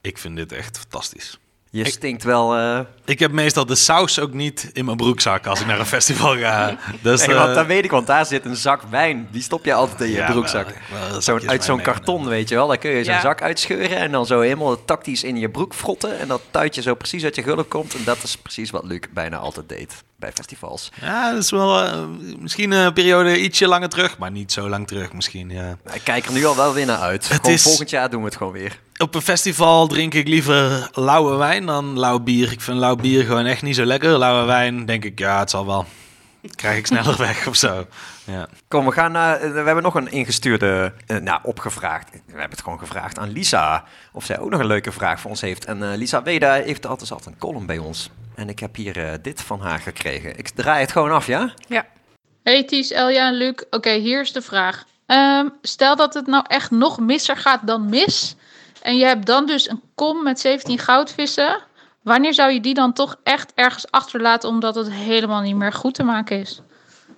ik 0.00 0.18
vind 0.18 0.36
dit 0.36 0.52
echt 0.52 0.78
fantastisch. 0.78 1.38
Je 1.76 1.84
Ik- 1.84 1.92
stinkt 1.92 2.24
wel... 2.24 2.56
eh 2.56 2.78
Ik 3.04 3.18
heb 3.18 3.32
meestal 3.32 3.66
de 3.66 3.74
saus 3.74 4.18
ook 4.20 4.32
niet 4.32 4.70
in 4.72 4.84
mijn 4.84 4.96
broekzak 4.96 5.46
als 5.46 5.60
ik 5.60 5.66
naar 5.66 5.78
een 5.78 5.86
festival 5.96 6.36
ga. 6.36 6.76
Dus, 7.02 7.26
nee, 7.26 7.36
want 7.36 7.48
eh, 7.48 7.54
dat 7.54 7.66
weet 7.66 7.84
ik, 7.84 7.90
want 7.90 8.06
daar 8.06 8.26
zit 8.26 8.44
een 8.44 8.56
zak 8.56 8.82
wijn. 8.90 9.28
Die 9.30 9.42
stop 9.42 9.64
je 9.64 9.74
altijd 9.74 10.00
in 10.00 10.06
je 10.08 10.12
ja, 10.12 10.30
broekzak. 10.30 10.66
wel- 10.66 10.98
wel 11.00 11.10
Zo'n- 11.12 11.22
zakjes 11.22 11.50
uit 11.50 11.64
zo'n 11.64 11.80
karton, 11.82 12.28
weet 12.28 12.48
je 12.48 12.54
wel. 12.54 12.66
Daar 12.68 12.78
kun 12.78 12.90
je 12.90 13.04
zo'n 13.04 13.14
Ja. 13.14 13.20
zak 13.20 13.42
uitscheuren 13.42 13.96
en 13.96 14.10
dan 14.12 14.26
zo 14.26 14.40
helemaal 14.40 14.84
tactisch 14.84 15.22
in 15.24 15.36
je 15.36 15.48
broek 15.48 15.74
frotten. 15.74 16.18
En 16.18 16.28
dat 16.28 16.40
tuitje 16.50 16.82
zo 16.82 16.94
precies 16.94 17.24
uit 17.24 17.34
je 17.34 17.42
gulp 17.42 17.68
komt. 17.68 17.94
En 17.94 18.04
dat 18.04 18.22
is 18.22 18.36
precies 18.36 18.70
wat 18.70 18.84
Luc 18.84 19.00
bijna 19.10 19.36
altijd 19.36 19.68
deed 19.68 19.94
bij 20.18 20.32
festivals. 20.32 20.92
Ja, 21.00 21.30
dat 21.32 21.42
is 21.42 21.50
wel 21.50 21.82
eh, 21.84 22.02
misschien 22.38 22.70
een 22.70 22.92
periode 22.92 23.40
ietsje 23.40 23.66
langer 23.68 23.88
terug, 23.88 24.18
maar 24.18 24.30
niet 24.30 24.52
zo 24.52 24.68
lang 24.68 24.86
terug 24.86 25.12
misschien, 25.12 25.50
ja. 25.50 25.76
Ik 25.92 26.00
kijk 26.04 26.26
er 26.26 26.32
nu 26.32 26.44
al 26.44 26.56
wel 26.56 26.72
weer 26.74 26.86
naar 26.86 26.98
uit. 26.98 27.28
Het 27.28 27.36
Gewoon 27.36 27.52
is- 27.52 27.62
Volgend 27.62 27.90
jaar 27.90 28.10
doen 28.10 28.20
we 28.20 28.26
het 28.26 28.36
gewoon 28.36 28.52
weer. 28.52 28.80
Op 28.98 29.14
een 29.14 29.22
festival 29.22 29.86
drink 29.86 30.14
ik 30.14 30.28
liever 30.28 30.90
lauwe 30.92 31.36
wijn 31.36 31.66
dan 31.66 31.98
lauw 31.98 32.18
bier. 32.18 32.52
Ik 32.52 32.60
vind 32.60 32.78
lauw 32.78 32.96
bier 32.96 33.24
gewoon 33.24 33.46
echt 33.46 33.62
niet 33.62 33.74
zo 33.74 33.84
lekker. 33.84 34.18
Lauwe 34.18 34.46
wijn 34.46 34.86
denk 34.86 35.04
ik, 35.04 35.18
ja, 35.18 35.38
het 35.38 35.50
zal 35.50 35.66
wel. 35.66 35.84
krijg 36.54 36.78
ik 36.78 36.86
sneller 36.86 37.16
weg 37.28 37.46
of 37.46 37.56
zo. 37.56 37.86
Ja. 38.24 38.48
Kom, 38.68 38.84
we 38.84 38.92
gaan 38.92 39.12
naar. 39.12 39.40
eh, 39.40 39.50
we 39.50 39.56
hebben 39.60 39.82
nog 39.82 39.94
een 39.94 40.10
ingestuurde. 40.10 40.92
eh, 41.06 41.16
nou, 41.16 41.40
opgevraagd. 41.42 42.10
We 42.10 42.18
hebben 42.26 42.50
het 42.50 42.62
gewoon 42.62 42.78
gevraagd 42.78 43.18
aan 43.18 43.32
Lisa. 43.32 43.84
Of 44.12 44.24
zij 44.24 44.38
ook 44.38 44.50
nog 44.50 44.60
een 44.60 44.66
leuke 44.66 44.92
vraag 44.92 45.20
voor 45.20 45.30
ons 45.30 45.40
heeft. 45.40 45.64
En 45.64 45.90
eh, 45.90 45.96
Lisa 45.98 46.22
Weda 46.22 46.52
heeft 46.52 46.86
altijd 46.86 47.10
altijd 47.10 47.34
een 47.34 47.38
column 47.40 47.66
bij 47.66 47.78
ons. 47.78 48.10
En 48.34 48.48
ik 48.48 48.58
heb 48.58 48.76
hier 48.76 49.04
eh, 49.04 49.12
dit 49.22 49.42
van 49.42 49.60
haar 49.60 49.78
gekregen. 49.78 50.38
Ik 50.38 50.48
draai 50.48 50.80
het 50.80 50.92
gewoon 50.92 51.12
af, 51.12 51.26
ja? 51.26 51.52
Hey 52.42 52.64
Ties, 52.64 52.90
Elja 52.90 53.26
en 53.26 53.34
Luc. 53.34 53.54
Oké, 53.70 53.90
hier 53.92 54.20
is 54.20 54.32
de 54.32 54.42
vraag. 54.42 54.84
Ehm, 55.06 55.46
stel 55.62 55.96
dat 55.96 56.14
het 56.14 56.26
nou 56.26 56.44
echt 56.48 56.70
nog 56.70 56.98
misser 57.00 57.36
gaat 57.36 57.60
dan 57.66 57.88
mis. 57.88 58.36
En 58.82 58.96
je 58.96 59.04
hebt 59.04 59.26
dan 59.26 59.46
dus 59.46 59.68
een 59.68 59.82
kom 59.94 60.22
met 60.22 60.40
17 60.40 60.78
goudvissen. 60.78 61.62
Wanneer 62.02 62.34
zou 62.34 62.52
je 62.52 62.60
die 62.60 62.74
dan 62.74 62.92
toch 62.92 63.16
echt 63.22 63.52
ergens 63.54 63.90
achterlaten 63.90 64.48
omdat 64.48 64.74
het 64.74 64.90
helemaal 64.90 65.40
niet 65.40 65.56
meer 65.56 65.72
goed 65.72 65.94
te 65.94 66.02
maken 66.02 66.40
is? 66.40 66.62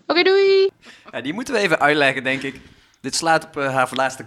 Oké, 0.07 0.23
doei! 0.23 0.71
ja? 1.13 1.21
Die 1.21 1.33
moeten 1.33 1.55
we 1.55 1.61
even 1.61 1.81
uitleggen, 1.81 2.25
denk 2.25 2.43
ik. 2.43 2.61
Dit 3.01 3.15
slaat 3.15 3.45
op 3.45 3.57
eh, 3.57 3.75
haar 3.75 3.89
laatste, 3.93 4.25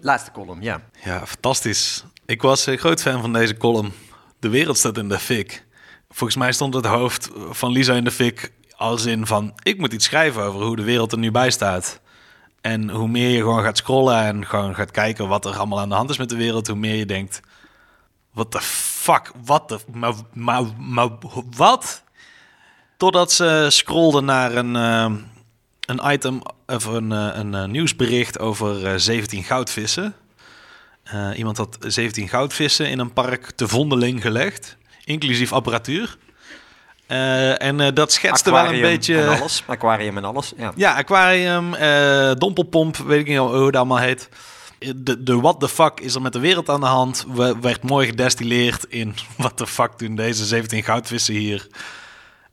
laatste 0.00 0.30
column, 0.30 0.62
ja. 0.62 0.80
ja, 1.04 1.26
fantastisch. 1.26 2.04
Ik 2.26 2.42
was 2.42 2.66
een 2.66 2.78
groot 2.78 3.02
fan 3.02 3.20
van 3.20 3.32
deze 3.32 3.56
column. 3.56 3.92
De 4.40 4.48
wereld 4.48 4.78
staat 4.78 4.98
in 4.98 5.08
de 5.08 5.18
fik. 5.18 5.64
Volgens 6.08 6.38
mij 6.38 6.52
stond 6.52 6.74
het 6.74 6.86
hoofd 6.86 7.30
van 7.50 7.72
Lisa 7.72 7.94
in 7.94 8.04
de 8.04 8.10
fik 8.10 8.52
als 8.76 9.04
in 9.04 9.26
van... 9.26 9.52
ik 9.62 9.78
moet 9.78 9.92
iets 9.92 10.04
schrijven 10.04 10.42
over 10.42 10.62
hoe 10.62 10.76
de 10.76 10.82
wereld 10.82 11.12
er 11.12 11.18
nu 11.18 11.30
bij 11.30 11.50
staat. 11.50 12.00
En 12.62 12.90
hoe 12.90 13.08
meer 13.08 13.28
je 13.28 13.38
gewoon 13.38 13.62
gaat 13.62 13.76
scrollen 13.76 14.22
en 14.22 14.46
gewoon 14.46 14.74
gaat 14.74 14.90
kijken 14.90 15.28
wat 15.28 15.44
er 15.44 15.56
allemaal 15.56 15.80
aan 15.80 15.88
de 15.88 15.94
hand 15.94 16.10
is 16.10 16.18
met 16.18 16.28
de 16.28 16.36
wereld... 16.36 16.66
hoe 16.66 16.76
meer 16.76 16.94
je 16.94 17.06
denkt, 17.06 17.40
what 18.32 18.50
the 18.50 18.60
fuck, 18.60 19.32
wat 19.44 19.68
de... 19.68 19.78
Maar, 19.92 20.14
maar, 20.32 20.62
maar 20.78 21.08
wat? 21.56 22.02
Totdat 22.96 23.32
ze 23.32 23.66
scrollde 23.70 24.20
naar 24.20 24.54
een, 24.54 24.76
eh, 24.76 25.12
een 25.86 26.12
item 26.12 26.42
of 26.66 26.84
een, 26.84 27.12
eh, 27.12 27.30
een 27.32 27.54
eh, 27.54 27.64
nieuwsbericht 27.64 28.38
over 28.38 28.86
eh, 28.86 28.92
17 28.96 29.44
goudvissen. 29.44 30.14
Iemand 31.36 31.56
had 31.56 31.76
17 31.80 32.28
goudvissen 32.28 32.88
in 32.88 32.98
een 32.98 33.12
park 33.12 33.50
te 33.50 33.68
Vondeling 33.68 34.22
gelegd, 34.22 34.76
inclusief 35.04 35.52
apparatuur. 35.52 36.16
Eh, 37.06 37.62
en 37.62 37.80
eh, 37.80 37.94
dat 37.94 38.12
schetste 38.12 38.50
wel 38.50 38.58
een 38.58 38.64
Aquarium 38.66 38.90
beetje... 38.90 39.20
En 39.20 39.38
alles. 39.38 39.62
Aquarium 39.66 40.16
en 40.16 40.24
alles, 40.24 40.52
ja. 40.56 40.72
Ja, 40.76 40.94
aquarium, 40.94 41.74
eh, 41.74 42.32
dompelpomp, 42.34 42.96
weet 42.96 43.20
ik 43.20 43.26
niet 43.26 43.38
hoe 43.38 43.66
het 43.66 43.76
allemaal 43.76 43.98
heet. 43.98 44.28
De, 44.96 45.22
de 45.22 45.40
what 45.40 45.60
the 45.60 45.68
fuck 45.68 46.00
is 46.00 46.14
er 46.14 46.22
met 46.22 46.32
de 46.32 46.38
wereld 46.38 46.68
aan 46.68 46.80
de 46.80 46.86
hand. 46.86 47.26
We, 47.34 47.56
werd 47.60 47.82
mooi 47.82 48.06
gedestilleerd 48.06 48.84
in 48.88 49.14
what 49.36 49.56
the 49.56 49.66
fuck 49.66 49.98
doen 49.98 50.14
deze 50.14 50.44
17 50.44 50.82
goudvissen 50.82 51.34
hier. 51.34 51.66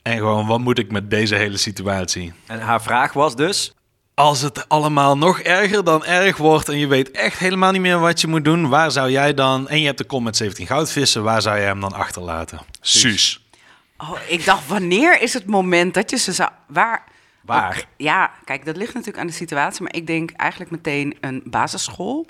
En 0.02 0.18
gewoon, 0.18 0.48
wat 0.48 0.60
moet 0.60 0.80
ik 0.80 0.92
met 0.92 1.10
deze 1.10 1.36
hele 1.36 1.58
situatie? 1.58 2.34
En 2.46 2.60
haar 2.60 2.82
vraag 2.82 3.14
was 3.14 3.36
dus... 3.36 3.74
Als 4.14 4.42
het 4.42 4.70
allemaal 4.70 5.18
nog 5.18 5.40
erger 5.40 5.84
dan 5.84 6.06
erg 6.06 6.38
wordt 6.38 6.70
en 6.70 6.78
je 6.78 6.88
weet 6.88 7.12
echt 7.12 7.38
helemaal 7.38 7.72
niet 7.72 7.82
meer 7.82 8.00
wat 8.00 8.22
je 8.22 8.28
moet 8.28 8.44
doen, 8.44 8.70
waar 8.70 8.92
zou 8.92 9.12
jij 9.12 9.34
dan, 9.34 9.70
en 9.70 9.80
je 9.80 9.86
hebt 9.86 9.98
de 9.98 10.04
kom 10.04 10.24
met 10.24 10.38
17 10.38 10.68
goudvissen, 10.68 11.24
waar 11.24 11.42
zou 11.42 11.58
jij 11.58 11.66
hem 11.66 11.80
dan 11.80 11.94
achterlaten? 11.94 12.60
Suus. 12.82 13.49
Oh, 14.02 14.18
ik 14.28 14.46
dacht, 14.46 14.68
wanneer 14.68 15.22
is 15.22 15.34
het 15.34 15.46
moment 15.46 15.94
dat 15.94 16.10
je 16.10 16.18
ze 16.18 16.32
zou... 16.32 16.50
Waar? 16.68 17.04
Waar? 17.42 17.78
Oh, 17.78 17.84
ja, 17.98 18.32
kijk, 18.44 18.66
dat 18.66 18.78
ligt 18.78 18.94
natuurlijk 18.94 19.20
aan 19.20 19.28
de 19.28 19.34
situatie. 19.34 19.84
Maar 19.84 19.96
ik 19.96 20.08
denk 20.08 20.32
eigenlijk 20.32 20.72
meteen 20.72 21.18
een 21.22 21.42
basisschool. 21.46 22.28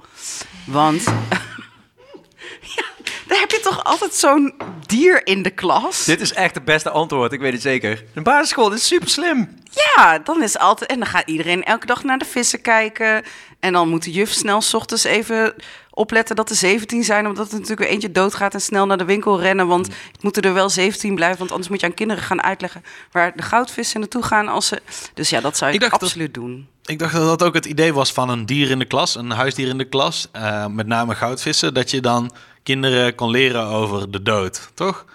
Want... 0.66 1.04
ja, 2.76 2.86
daar 3.28 3.40
heb 3.40 3.52
je 3.52 3.60
toch 3.64 3.84
altijd 3.84 4.14
zo'n 4.14 4.54
dier 4.86 5.28
in 5.28 5.42
de 5.44 5.50
klas? 5.50 6.06
Dit 6.06 6.22
is 6.22 6.34
echt 6.34 6.56
het 6.56 6.66
beste 6.66 6.90
antwoord, 6.90 7.32
ik 7.32 7.40
weet 7.40 7.54
het 7.54 7.62
zeker. 7.62 8.04
Een 8.14 8.24
basisschool, 8.24 8.70
dit 8.70 8.80
is 8.80 8.88
super 8.88 9.10
slim. 9.10 9.58
Ja, 9.72 10.20
dan 10.20 10.44
is 10.44 10.58
altijd... 10.58 10.90
En 10.90 11.00
dan 11.00 11.08
gaat 11.08 11.30
iedereen 11.30 11.64
elke 11.64 11.86
dag 11.86 12.04
naar 12.04 12.18
de 12.18 12.26
vissen 12.26 12.62
kijken. 12.62 13.24
En 13.60 13.74
dan 13.74 13.90
moet 13.90 14.04
de 14.04 14.12
juf 14.12 14.32
snel 14.32 14.62
's 14.62 14.74
ochtends 14.74 15.04
even 15.04 15.54
opletten 16.00 16.36
dat 16.36 16.50
er 16.50 16.56
17 16.56 17.04
zijn. 17.04 17.28
Omdat 17.28 17.48
er 17.48 17.54
natuurlijk 17.54 17.80
weer 17.80 17.90
eentje 17.90 18.12
doodgaat 18.12 18.54
en 18.54 18.62
snel 18.62 18.86
naar 18.86 18.98
de 18.98 19.06
winkel 19.06 19.40
rennen. 19.42 19.68
Want 19.68 19.88
het 19.88 20.24
moeten 20.24 20.42
er 20.42 20.54
wel 20.54 20.70
17 20.70 21.16
blijven. 21.16 21.38
Want 21.38 21.52
anders 21.52 21.70
moet 21.70 21.80
je 21.80 21.86
aan 21.86 21.94
kinderen 21.94 22.24
gaan 22.24 22.44
uitleggen 22.44 22.84
waar 23.12 23.36
de 23.36 23.44
goudvissen 23.44 24.00
naartoe 24.00 24.24
gaan. 24.24 24.48
Als 24.48 24.68
ze... 24.68 24.82
Dus 25.14 25.30
ja, 25.30 25.42
dat 25.42 25.58
zou 25.58 25.72
ik, 25.74 25.82
Ik 25.84 25.90
dat- 25.92 26.02
absoluut 26.02 26.34
doen. 26.34 26.68
Ik 26.86 27.00
dacht 27.00 27.14
dat 27.14 27.40
dat 27.40 27.44
ook 27.48 27.54
het 27.54 27.66
idee 27.66 27.94
was 27.94 28.12
van 28.14 28.30
een 28.30 28.46
dier 28.46 28.70
in 28.70 28.80
de 28.80 28.86
klas, 28.86 29.16
een 29.16 29.30
huisdier 29.32 29.68
in 29.68 29.78
de 29.78 29.84
klas, 29.90 30.28
eh, 30.32 30.66
met 30.66 30.88
name 30.88 31.16
goudvissen, 31.16 31.74
dat 31.74 31.92
je 31.92 32.02
dan 32.02 32.32
kinderen 32.64 33.16
kon 33.16 33.30
leren 33.32 33.66
over 33.66 34.12
de 34.12 34.22
dood, 34.22 34.70
toch? 34.74 35.06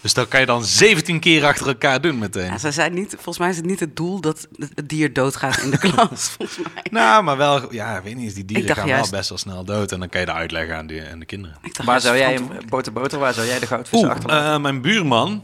Dus 0.00 0.14
dat 0.14 0.28
kan 0.28 0.40
je 0.40 0.46
dan 0.46 0.64
17 0.64 1.20
keer 1.20 1.44
achter 1.44 1.66
elkaar 1.66 2.00
doen 2.00 2.18
meteen. 2.18 2.44
Ja, 2.44 2.58
ze 2.58 2.70
zijn 2.70 2.94
niet, 2.94 3.10
volgens 3.14 3.38
mij 3.38 3.48
is 3.50 3.56
het 3.56 3.64
niet 3.64 3.80
het 3.80 3.96
doel 3.96 4.20
dat 4.20 4.48
het 4.74 4.88
dier 4.88 5.12
doodgaat 5.12 5.58
in 5.58 5.70
de 5.70 5.78
klas. 5.90 6.28
volgens 6.36 6.58
mij. 6.74 6.84
Nou, 6.90 7.22
maar 7.22 7.36
wel, 7.36 7.72
ja, 7.74 7.96
ik 7.96 8.02
weet 8.02 8.16
niet, 8.16 8.34
die 8.34 8.44
dieren 8.44 8.76
gaan 8.76 8.86
juist- 8.86 9.10
wel 9.10 9.18
best 9.18 9.28
wel 9.28 9.38
snel 9.38 9.64
dood 9.64 9.92
en 9.92 9.98
dan 9.98 10.08
kan 10.08 10.20
je 10.20 10.26
dat 10.26 10.34
uitleggen 10.34 10.76
aan, 10.76 10.86
die, 10.86 11.02
aan 11.12 11.18
de 11.18 11.24
kinderen. 11.26 11.56
Waar 11.84 12.00
zou 12.00 12.16
jij 12.16 12.38
boter 12.68 12.92
boter, 12.92 13.18
waar 13.18 13.34
zou 13.34 13.46
jij 13.46 13.58
de 13.58 13.66
goudvissen 13.66 14.08
Oeh, 14.08 14.16
achterlaten? 14.16 14.52
eh, 14.54 14.60
mijn 14.60 14.80
buurman, 14.80 15.42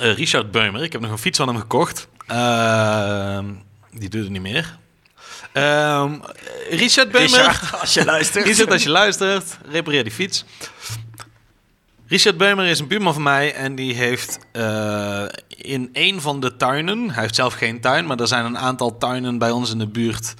eh, 0.00 0.14
Richard 0.14 0.50
Beumer, 0.50 0.82
ik 0.82 0.92
heb 0.92 1.00
nog 1.00 1.10
een 1.10 1.18
fiets 1.18 1.38
van 1.38 1.48
hem 1.48 1.56
gekocht. 1.56 2.08
Ehm, 2.26 3.44
die 3.92 4.08
doet 4.08 4.22
het 4.22 4.30
niet 4.30 4.42
meer. 4.42 4.78
Ehm, 5.52 6.14
Richard 6.70 7.10
Beumer. 7.10 7.38
Richard, 7.38 7.80
als 7.80 7.94
je 7.94 8.04
luistert. 8.04 8.44
Richard, 8.50 8.70
als 8.70 8.82
je 8.82 8.90
luistert, 8.90 9.58
repareer 9.70 10.02
die 10.04 10.12
fiets. 10.12 10.44
Richard 12.08 12.36
Beumer 12.36 12.66
is 12.66 12.78
een 12.78 12.86
buurman 12.86 13.12
van 13.12 13.22
mij 13.22 13.54
en 13.54 13.74
die 13.74 13.94
heeft 13.94 14.38
eh, 14.52 15.24
in 15.48 15.88
een 15.92 16.20
van 16.20 16.40
de 16.40 16.56
tuinen, 16.56 17.10
hij 17.10 17.22
heeft 17.22 17.34
zelf 17.34 17.54
geen 17.54 17.80
tuin, 17.80 18.06
maar 18.06 18.20
er 18.20 18.28
zijn 18.28 18.44
een 18.44 18.58
aantal 18.58 18.98
tuinen 18.98 19.38
bij 19.38 19.50
ons 19.50 19.70
in 19.70 19.78
de 19.78 19.88
buurt 19.88 20.34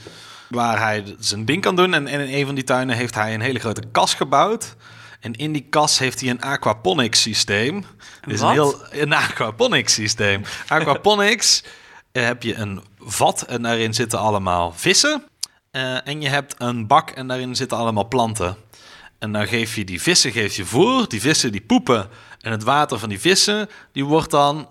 waar 0.49 0.81
hij 0.81 1.17
zijn 1.19 1.45
ding 1.45 1.63
kan 1.63 1.77
doen. 1.77 1.95
En 1.95 2.07
in 2.07 2.21
een 2.21 2.47
van 2.47 2.55
die 2.55 2.65
tuinen 2.65 2.97
heeft 2.97 3.15
hij 3.15 3.35
een 3.35 3.41
hele 3.41 3.59
grote 3.59 3.83
kas 3.93 4.15
gebouwd. 4.15 4.77
En 5.21 5.33
in 5.33 5.53
die 5.53 5.67
kas 5.71 5.99
heeft 5.99 6.21
hij 6.21 6.31
een 6.31 6.41
aquaponics 6.41 7.23
systeem. 7.23 7.85
Dus 8.27 8.41
een 8.41 8.51
heel 8.51 8.83
een 8.91 9.13
aquaponics 9.13 9.95
systeem. 9.95 10.43
Aquaponics 10.69 11.63
eh, 12.13 12.25
heb 12.25 12.43
je 12.43 12.55
een 12.55 12.81
vat 12.99 13.43
en 13.43 13.63
daarin 13.63 13.95
zitten 13.95 14.19
allemaal 14.19 14.73
vissen. 14.73 15.23
Eh, 15.71 16.09
en 16.09 16.21
je 16.21 16.29
hebt 16.29 16.55
een 16.59 16.87
bak 16.87 17.11
en 17.11 17.27
daarin 17.27 17.57
zitten 17.57 17.79
allemaal 17.79 18.09
planten. 18.09 18.57
En 19.19 19.33
dan 19.33 19.47
geef 19.47 19.75
je 19.75 19.85
die 19.85 20.03
vissen 20.03 20.33
geef 20.33 20.57
je 20.57 20.65
voer. 20.65 21.09
Die 21.09 21.21
vissen 21.21 21.53
die 21.53 21.61
poepen. 21.61 22.09
En 22.41 22.51
het 22.51 22.63
water 22.63 22.99
van 22.99 23.09
die 23.09 23.21
vissen 23.21 23.69
die 23.93 24.05
wordt 24.05 24.31
dan 24.31 24.71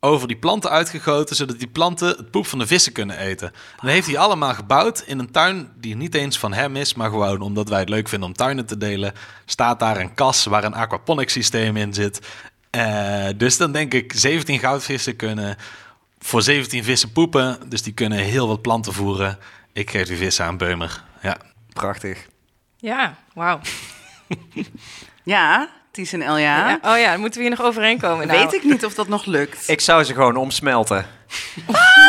over 0.00 0.28
die 0.28 0.36
planten 0.36 0.70
uitgegoten, 0.70 1.36
zodat 1.36 1.58
die 1.58 1.68
planten 1.68 2.08
het 2.08 2.30
poep 2.30 2.46
van 2.46 2.58
de 2.58 2.66
vissen 2.66 2.92
kunnen 2.92 3.18
eten. 3.18 3.48
En 3.48 3.54
dat 3.80 3.90
heeft 3.90 4.06
hij 4.06 4.18
allemaal 4.18 4.54
gebouwd 4.54 5.02
in 5.06 5.18
een 5.18 5.30
tuin 5.30 5.68
die 5.76 5.96
niet 5.96 6.14
eens 6.14 6.38
van 6.38 6.52
hem 6.52 6.76
is, 6.76 6.94
maar 6.94 7.10
gewoon 7.10 7.40
omdat 7.40 7.68
wij 7.68 7.78
het 7.78 7.88
leuk 7.88 8.08
vinden 8.08 8.28
om 8.28 8.34
tuinen 8.34 8.66
te 8.66 8.76
delen. 8.76 9.12
Staat 9.44 9.78
daar 9.78 10.00
een 10.00 10.14
kas 10.14 10.44
waar 10.44 10.64
een 10.64 10.74
aquaponics 10.74 11.32
systeem 11.32 11.76
in 11.76 11.94
zit. 11.94 12.20
Eh, 12.70 13.26
dus 13.36 13.56
dan 13.56 13.72
denk 13.72 13.94
ik 13.94 14.12
17 14.16 14.58
goudvissen 14.58 15.16
kunnen 15.16 15.56
voor 16.18 16.42
17 16.42 16.84
vissen 16.84 17.12
poepen, 17.12 17.58
dus 17.68 17.82
die 17.82 17.92
kunnen 17.92 18.18
heel 18.18 18.48
wat 18.48 18.62
planten 18.62 18.92
voeren. 18.92 19.38
Ik 19.72 19.90
geef 19.90 20.06
die 20.06 20.16
vissen 20.16 20.44
aan 20.44 20.56
Beumer. 20.56 21.04
Ja. 21.22 21.36
Prachtig. 21.72 22.29
Ja, 22.80 23.14
wauw. 23.34 23.60
Ja, 25.22 25.68
Ties 25.92 26.12
en 26.12 26.22
Elja. 26.22 26.68
Ja. 26.68 26.78
Oh 26.82 26.98
ja, 26.98 27.10
dan 27.10 27.20
moeten 27.20 27.40
we 27.40 27.46
hier 27.48 27.56
nog 27.56 27.66
overheen 27.66 27.98
komen. 27.98 28.26
Nou, 28.26 28.38
Weet 28.38 28.52
ik 28.54 28.64
niet 28.64 28.84
of 28.84 28.94
dat 28.94 29.08
nog 29.08 29.24
lukt. 29.24 29.68
Ik 29.68 29.80
zou 29.80 30.04
ze 30.04 30.14
gewoon 30.14 30.36
omsmelten. 30.36 31.06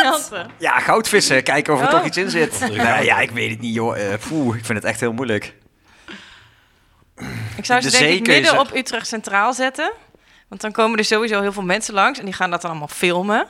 Melten. 0.02 0.50
Ja, 0.58 0.78
goudvissen. 0.78 1.42
Kijken 1.42 1.74
of 1.74 1.80
er 1.80 1.86
Oh. 1.86 1.92
toch 1.92 2.04
iets 2.04 2.16
in 2.16 2.30
zit. 2.30 2.60
Nou, 2.76 3.04
ja, 3.04 3.18
ik 3.20 3.30
weet 3.30 3.50
het 3.50 3.60
niet, 3.60 3.74
joh. 3.74 3.96
Poeh, 4.28 4.56
ik 4.56 4.64
vind 4.64 4.78
het 4.78 4.86
echt 4.86 5.00
heel 5.00 5.12
moeilijk. 5.12 5.54
Ik 7.56 7.64
zou 7.64 7.80
De 7.80 7.90
ze 7.90 7.98
denk 7.98 8.12
ik 8.18 8.26
midden 8.26 8.58
op 8.60 8.74
Utrecht 8.74 9.06
Centraal 9.06 9.52
zetten. 9.52 9.92
Want 10.48 10.60
dan 10.60 10.72
komen 10.72 10.98
er 10.98 11.04
sowieso 11.04 11.40
heel 11.40 11.52
veel 11.52 11.62
mensen 11.62 11.94
langs 11.94 12.18
en 12.18 12.24
die 12.24 12.34
gaan 12.34 12.50
dat 12.50 12.60
dan 12.60 12.70
allemaal 12.70 12.88
filmen. 12.88 13.46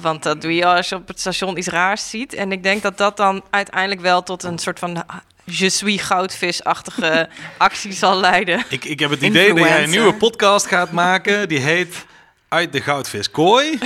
Want 0.00 0.22
dat 0.22 0.40
doe 0.40 0.54
je 0.54 0.66
als 0.66 0.88
je 0.88 0.94
op 0.94 1.08
het 1.08 1.20
station 1.20 1.58
iets 1.58 1.68
raars 1.68 2.10
ziet. 2.10 2.32
En 2.34 2.52
ik 2.52 2.62
denk 2.62 2.82
dat 2.82 2.98
dat 2.98 3.16
dan 3.16 3.44
uiteindelijk 3.50 4.00
wel 4.00 4.22
tot 4.22 4.42
een 4.42 4.58
soort 4.58 4.78
van 4.78 5.04
je 5.44 5.68
suis 5.68 6.02
goudvis-achtige 6.02 7.28
actie 7.58 7.92
zal 7.92 8.20
leiden. 8.20 8.64
Ik, 8.68 8.84
ik 8.84 9.00
heb 9.00 9.10
het 9.10 9.22
idee 9.22 9.54
dat 9.54 9.64
jij 9.64 9.82
een 9.82 9.90
nieuwe 9.90 10.14
podcast 10.14 10.66
gaat 10.66 10.92
maken. 10.92 11.48
Die 11.48 11.58
heet 11.58 12.06
Uit 12.48 12.72
de 12.72 12.80
Goudvis 12.80 13.30
Kooi. 13.30 13.78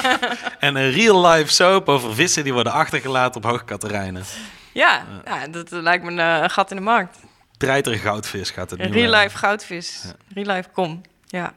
en 0.58 0.76
een 0.76 0.90
real-life 0.90 1.52
soap 1.52 1.88
over 1.88 2.14
vissen 2.14 2.44
die 2.44 2.52
worden 2.52 2.72
achtergelaten 2.72 3.36
op 3.36 3.50
Hoogkaterijnen. 3.50 4.24
Ja, 4.72 5.04
ja 5.24 5.46
dat 5.46 5.72
eh, 5.72 5.82
lijkt 5.82 6.04
me 6.04 6.10
een 6.10 6.42
eh, 6.42 6.48
gat 6.48 6.70
in 6.70 6.76
de 6.76 6.82
markt. 6.82 7.18
Treiter 7.56 7.98
goudvis 7.98 8.50
gaat 8.50 8.70
het 8.70 8.80
Een 8.80 8.90
nu 8.90 9.00
real 9.00 9.22
life 9.22 9.36
goudvis. 9.36 10.02
Real 10.34 10.54
life 10.54 10.68
kom. 10.72 11.00
Ja. 11.26 11.54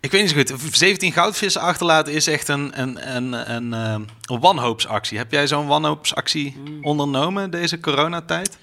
Ik 0.00 0.10
weet 0.10 0.22
niet 0.22 0.48
zo 0.48 0.56
goed. 0.56 0.76
17 0.76 1.12
goudvissen 1.12 1.60
achterlaten 1.60 2.12
is 2.12 2.26
echt 2.26 2.48
een, 2.48 2.80
een, 2.80 3.16
een, 3.16 3.52
een, 3.54 3.74
eh, 3.74 4.00
een 4.22 4.40
wanhoopsactie. 4.40 5.18
Heb 5.18 5.32
jij 5.32 5.46
zo'n 5.46 5.66
wanhoopsactie 5.66 6.56
ondernomen 6.82 7.50
deze 7.50 7.80
coronatijd? 7.80 8.58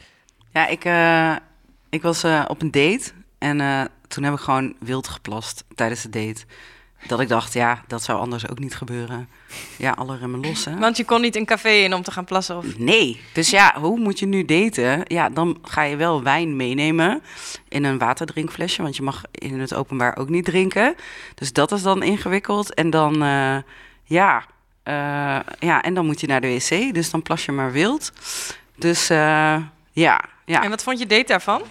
Ja, 0.56 0.68
ik, 0.68 0.86
eh, 0.86 1.36
ik 1.90 2.02
was 2.02 2.24
eh, 2.24 2.46
op 2.48 2.62
een 2.62 2.72
date 2.72 3.12
en 3.38 3.62
eh, 3.62 3.82
toen 4.08 4.24
heb 4.24 4.34
ik 4.34 4.40
gewoon 4.40 4.76
wild 4.80 5.08
geplast 5.08 5.64
tijdens 5.76 6.02
de 6.02 6.10
date. 6.10 6.44
Dat 7.08 7.20
ik 7.20 7.28
dacht, 7.28 7.54
ja, 7.54 7.84
dat 7.88 8.04
zou 8.04 8.20
anders 8.20 8.50
ook 8.50 8.60
niet 8.60 8.76
gebeuren. 8.76 9.30
Ja, 9.78 9.92
alle 9.92 10.18
remmen 10.18 10.40
los, 10.40 10.66
hè? 10.66 10.78
Want 10.78 10.98
je 10.98 11.06
kon 11.06 11.22
niet 11.22 11.36
een 11.36 11.46
café 11.46 11.70
in 11.70 11.94
om 11.94 12.02
te 12.02 12.12
gaan 12.12 12.26
plassen. 12.26 12.58
Of... 12.58 12.78
Nee. 12.78 13.22
Dus 13.34 13.50
ja, 13.50 13.76
hoe 13.80 14.00
moet 14.00 14.20
je 14.20 14.26
nu 14.26 14.46
daten? 14.46 15.02
Ja, 15.04 15.30
dan 15.30 15.58
ga 15.62 15.82
je 15.82 15.96
wel 15.96 16.24
wijn 16.24 16.56
meenemen 16.56 17.22
in 17.68 17.84
een 17.84 17.98
waterdrinkflesje. 17.98 18.82
Want 18.82 18.96
je 18.96 19.04
mag 19.04 19.24
in 19.32 19.60
het 19.60 19.74
openbaar 19.74 20.18
ook 20.18 20.30
niet 20.30 20.46
drinken. 20.46 20.96
Dus 21.36 21.54
dat 21.54 21.72
is 21.72 21.82
dan 21.82 22.04
ingewikkeld. 22.04 22.74
En 22.74 22.90
dan, 22.90 23.14
ja, 24.04 24.46
ja, 25.60 25.82
en 25.82 25.94
dan 25.94 26.06
moet 26.06 26.22
je 26.22 26.28
naar 26.28 26.42
de 26.42 26.48
wc. 26.48 26.94
Dus 26.94 27.10
dan 27.10 27.22
plas 27.22 27.46
je 27.46 27.52
maar 27.52 27.72
wild. 27.72 28.12
Dus 28.76 29.10
eh, 29.10 29.58
ja, 29.96 30.22
ja, 30.46 30.64
En 30.64 30.70
wat 30.70 30.84
vond 30.84 31.00
je 31.00 31.06
date 31.06 31.24
daarvan? 31.28 31.62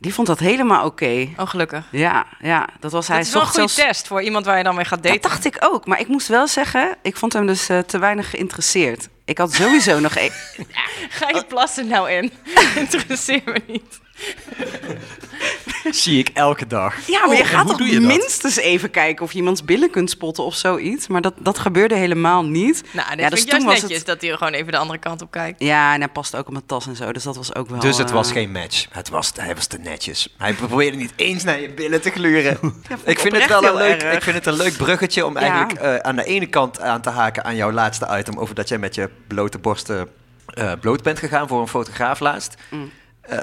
die 0.00 0.14
vond 0.14 0.26
dat 0.26 0.38
helemaal 0.38 0.84
oké. 0.86 1.28
Oh, 1.36 1.46
gelukkig. 1.48 1.84
Ja, 1.90 2.26
ja, 2.40 2.68
dat 2.80 2.92
was 2.92 3.08
hij. 3.08 3.16
Het 3.16 3.26
is 3.26 3.32
wel 3.32 3.42
een 3.42 3.48
goede 3.48 3.68
zelfs- 3.68 3.88
test 3.88 4.06
voor 4.06 4.22
iemand 4.22 4.44
waar 4.46 4.56
je 4.58 4.62
dan 4.64 4.74
mee 4.74 4.84
gaat 4.84 5.02
daten. 5.02 5.20
Dat 5.20 5.30
dacht 5.30 5.44
ik 5.44 5.56
ook. 5.60 5.86
Maar 5.86 6.00
ik 6.00 6.08
moest 6.08 6.28
wel 6.28 6.46
zeggen, 6.48 6.96
ik 7.02 7.16
vond 7.16 7.32
hem 7.32 7.46
dus 7.46 7.68
eh, 7.68 7.78
te 7.78 7.98
weinig 7.98 8.30
geïnteresseerd. 8.30 9.08
Ik 9.24 9.38
had 9.38 9.52
sowieso 9.52 9.98
nog... 10.00 10.14
e- 10.16 10.30
Ga 11.18 11.28
je 11.28 11.44
plassen 11.48 11.86
nou 11.86 12.10
in? 12.10 12.32
Interesseer 12.76 13.42
me 13.44 13.62
niet. 13.66 14.00
Zie 15.90 16.18
ik 16.18 16.28
elke 16.34 16.66
dag. 16.66 17.06
Ja, 17.06 17.26
maar 17.26 17.36
je 17.36 17.42
en 17.42 17.48
gaat 17.48 17.68
toch 17.68 17.78
dat? 17.90 18.00
minstens 18.00 18.56
even 18.56 18.90
kijken 18.90 19.24
of 19.24 19.32
je 19.32 19.38
iemands 19.38 19.64
billen 19.64 19.90
kunt 19.90 20.10
spotten 20.10 20.44
of 20.44 20.54
zoiets. 20.54 21.06
Maar 21.06 21.20
dat, 21.20 21.34
dat 21.38 21.58
gebeurde 21.58 21.94
helemaal 21.94 22.44
niet. 22.44 22.82
Nou, 22.92 23.08
dit 23.10 23.18
Ja, 23.20 23.28
dus 23.30 23.40
toen 23.40 23.48
juist 23.50 23.64
was 23.64 23.74
netjes 23.80 23.98
het- 23.98 24.06
dat 24.06 24.20
hij 24.20 24.30
er 24.30 24.36
gewoon 24.36 24.52
even 24.52 24.72
de 24.72 24.78
andere 24.78 24.98
kant 24.98 25.22
op 25.22 25.30
kijkt. 25.30 25.62
Ja, 25.62 25.94
en 25.94 26.00
hij 26.00 26.08
past 26.08 26.36
ook 26.36 26.46
op 26.46 26.52
mijn 26.52 26.66
tas 26.66 26.86
en 26.86 26.96
zo. 26.96 27.12
Dus 27.12 27.22
dat 27.22 27.36
was 27.36 27.54
ook 27.54 27.68
wel... 27.68 27.78
Dus 27.78 27.98
het 27.98 28.08
eh, 28.08 28.14
was 28.14 28.32
geen 28.32 28.52
match. 28.52 28.86
Het 28.90 29.08
was, 29.08 29.32
hij 29.36 29.54
was 29.54 29.66
te 29.66 29.78
netjes. 29.78 30.34
Hij 30.38 30.52
probeerde 30.52 30.96
niet 30.96 31.12
eens 31.16 31.44
naar 31.44 31.60
je 31.60 31.70
billen 31.70 32.00
te 32.00 32.10
gluren. 32.10 32.58
ik, 33.04 33.18
vind 33.18 33.36
het 33.36 33.46
wel 33.48 33.64
een 33.64 33.74
leuk, 33.74 34.02
erg. 34.02 34.14
ik 34.16 34.22
vind 34.22 34.36
het 34.36 34.46
een 34.46 34.56
leuk 34.56 34.76
bruggetje 34.76 35.26
om 35.26 35.34
Ja. 35.34 35.40
eigenlijk 35.40 35.80
eh, 35.80 35.96
aan 35.96 36.16
de 36.16 36.24
ene 36.24 36.46
kant 36.46 36.80
aan 36.80 37.00
te 37.00 37.10
haken 37.10 37.44
aan 37.44 37.56
jouw 37.56 37.72
laatste 37.72 38.08
item. 38.18 38.38
Over 38.38 38.54
dat 38.54 38.68
jij 38.68 38.78
met 38.78 38.94
je 38.94 39.10
blote 39.26 39.58
borsten 39.58 40.08
eh, 40.54 40.72
bloot 40.80 41.02
bent 41.02 41.18
gegaan 41.18 41.48
voor 41.48 41.60
een 41.60 41.68
fotograaf 41.68 42.20
laatst. 42.20 42.54
Mm. 42.70 42.90
Eh, 43.20 43.38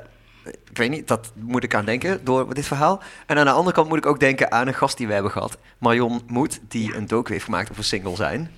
ik 0.45 0.77
weet 0.77 0.89
niet, 0.89 1.07
dat 1.07 1.31
moet 1.35 1.63
ik 1.63 1.75
aan 1.75 1.85
denken 1.85 2.23
door 2.25 2.53
dit 2.53 2.65
verhaal. 2.67 3.01
En 3.25 3.37
aan 3.37 3.45
de 3.45 3.51
andere 3.51 3.75
kant 3.75 3.87
moet 3.89 3.97
ik 3.97 4.05
ook 4.05 4.19
denken 4.19 4.51
aan 4.51 4.67
een 4.67 4.73
gast 4.73 4.97
die 4.97 5.07
we 5.07 5.13
hebben 5.13 5.31
gehad. 5.31 5.57
Marion 5.77 6.21
Moed, 6.27 6.59
die 6.67 6.95
een 6.95 7.07
docu 7.07 7.31
heeft 7.31 7.45
gemaakt 7.45 7.71
over 7.71 7.83
single 7.83 8.15
zijn. 8.15 8.51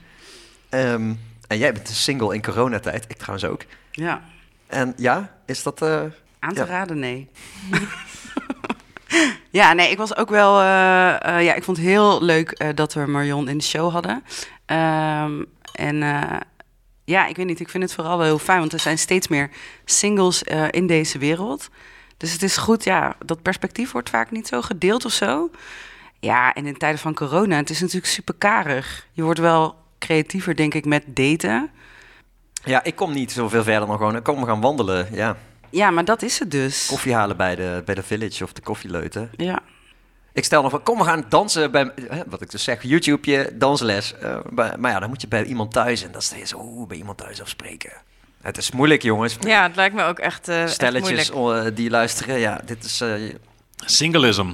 Ehm, 0.69 1.13
en 1.47 1.57
jij 1.57 1.73
bent 1.73 1.87
single 1.89 2.33
in 2.35 2.41
coronatijd. 2.41 3.05
Ik 3.07 3.17
trouwens 3.17 3.45
ook. 3.49 3.61
Ja, 3.91 4.21
En 4.67 4.93
ja, 4.97 5.35
is 5.45 5.63
dat... 5.63 5.81
eh, 5.81 6.01
aan 6.39 6.53
te 6.53 6.59
Ja. 6.59 6.65
raden, 6.65 6.99
nee. 6.99 7.29
ja, 9.49 9.73
nee, 9.73 9.91
ik 9.91 9.97
was 9.97 10.15
ook 10.15 10.29
wel... 10.29 10.59
eh, 10.59 11.37
eh, 11.37 11.43
ja, 11.45 11.53
ik 11.53 11.63
vond 11.63 11.77
het 11.77 11.85
heel 11.85 12.23
leuk 12.23 12.75
dat 12.75 12.93
we 12.93 13.05
Marion 13.05 13.49
in 13.49 13.57
de 13.57 13.63
show 13.63 13.91
hadden. 13.91 14.23
Ehm, 14.65 15.43
en 15.71 16.03
ja, 17.07 17.25
ik 17.27 17.35
weet 17.35 17.45
niet, 17.45 17.59
ik 17.59 17.69
vind 17.69 17.83
het 17.83 17.93
vooral 17.93 18.17
wel 18.17 18.25
heel 18.25 18.39
fijn... 18.39 18.59
want 18.59 18.73
er 18.73 18.79
zijn 18.79 18.97
steeds 18.97 19.27
meer 19.27 19.49
singles 19.85 20.43
eh, 20.43 20.65
in 20.71 20.87
deze 20.87 21.17
wereld. 21.17 21.69
Dus 22.17 22.31
het 22.31 22.43
is 22.43 22.57
goed, 22.57 22.83
ja, 22.83 23.15
dat 23.25 23.41
perspectief 23.41 23.91
wordt 23.91 24.09
vaak 24.09 24.31
niet 24.31 24.47
zo 24.47 24.61
gedeeld 24.61 25.05
of 25.05 25.11
zo. 25.11 25.49
Ja, 26.19 26.53
en 26.53 26.65
in 26.65 26.77
tijden 26.77 26.99
van 26.99 27.13
corona, 27.13 27.55
het 27.55 27.69
is 27.69 27.79
natuurlijk 27.79 28.11
super 28.11 28.33
karig. 28.37 29.07
Je 29.11 29.23
wordt 29.23 29.39
wel 29.39 29.75
creatiever, 29.99 30.55
denk 30.55 30.73
ik, 30.73 30.85
met 30.85 31.03
daten. 31.07 31.69
Ja, 32.63 32.83
ik 32.83 32.95
kom 32.95 33.13
niet 33.13 33.31
zoveel 33.31 33.63
verder 33.63 33.87
dan 33.87 33.97
gewoon. 33.97 34.15
Ik 34.15 34.23
kom 34.23 34.45
gaan 34.45 34.61
wandelen. 34.61 35.07
Ja, 35.11 35.37
Ja, 35.69 35.91
maar 35.91 36.05
dat 36.05 36.21
is 36.21 36.39
het 36.39 36.51
dus. 36.51 36.85
koffie 36.85 37.13
halen 37.13 37.37
bij 37.37 37.55
de, 37.55 37.81
bij 37.85 37.95
de 37.95 38.03
village 38.03 38.43
of 38.43 38.53
de 38.53 38.61
koffieleuten. 38.61 39.29
Ja. 39.35 39.59
Ik 40.37 40.43
stel 40.43 40.61
nog 40.61 40.71
van, 40.71 40.83
kom 40.83 40.97
we 40.97 41.03
gaan 41.03 41.25
dansen 41.29 41.71
bij, 41.71 41.91
hè, 42.07 42.21
wat 42.27 42.41
ik 42.41 42.51
dus 42.51 42.63
zeg, 42.63 42.83
YouTubeje, 42.83 43.51
dansles. 43.57 44.13
Eh, 44.17 44.37
bij- 44.49 44.73
maar 44.77 44.91
ja, 44.91 44.99
dan 44.99 45.09
moet 45.09 45.21
je 45.21 45.27
bij 45.27 45.43
iemand 45.43 45.71
thuis 45.71 46.03
en 46.03 46.11
dan 46.11 46.21
sta 46.21 46.35
je 46.35 46.45
zo, 46.45 46.57
oeh, 46.59 46.87
bij 46.87 46.97
iemand 46.97 47.17
thuis 47.17 47.41
afspreken. 47.41 47.91
Het 48.41 48.57
is 48.57 48.71
moeilijk, 48.71 49.01
jongens. 49.01 49.37
Ja, 49.39 49.63
het 49.67 49.75
lijkt 49.75 49.95
me 49.95 50.03
ook 50.03 50.19
echt, 50.19 50.47
eh 50.47 50.61
echt 50.63 50.73
Stelletjes 50.73 51.31
moeilijk. 51.31 51.69
oh, 51.69 51.75
die 51.75 51.89
luisteren, 51.89 52.39
ja, 52.39 52.61
dit 52.65 52.83
is... 52.83 53.01
eh, 53.01 53.13
Singleism, 53.85 54.49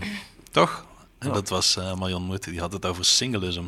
toch? 0.51 0.85
En 1.19 1.31
dat 1.31 1.49
was 1.49 1.77
eh 1.77 1.93
Marion 1.95 2.23
Moed, 2.23 2.43
die 2.43 2.59
had 2.59 2.73
het 2.73 2.85
over 2.85 3.05
singleism. 3.05 3.63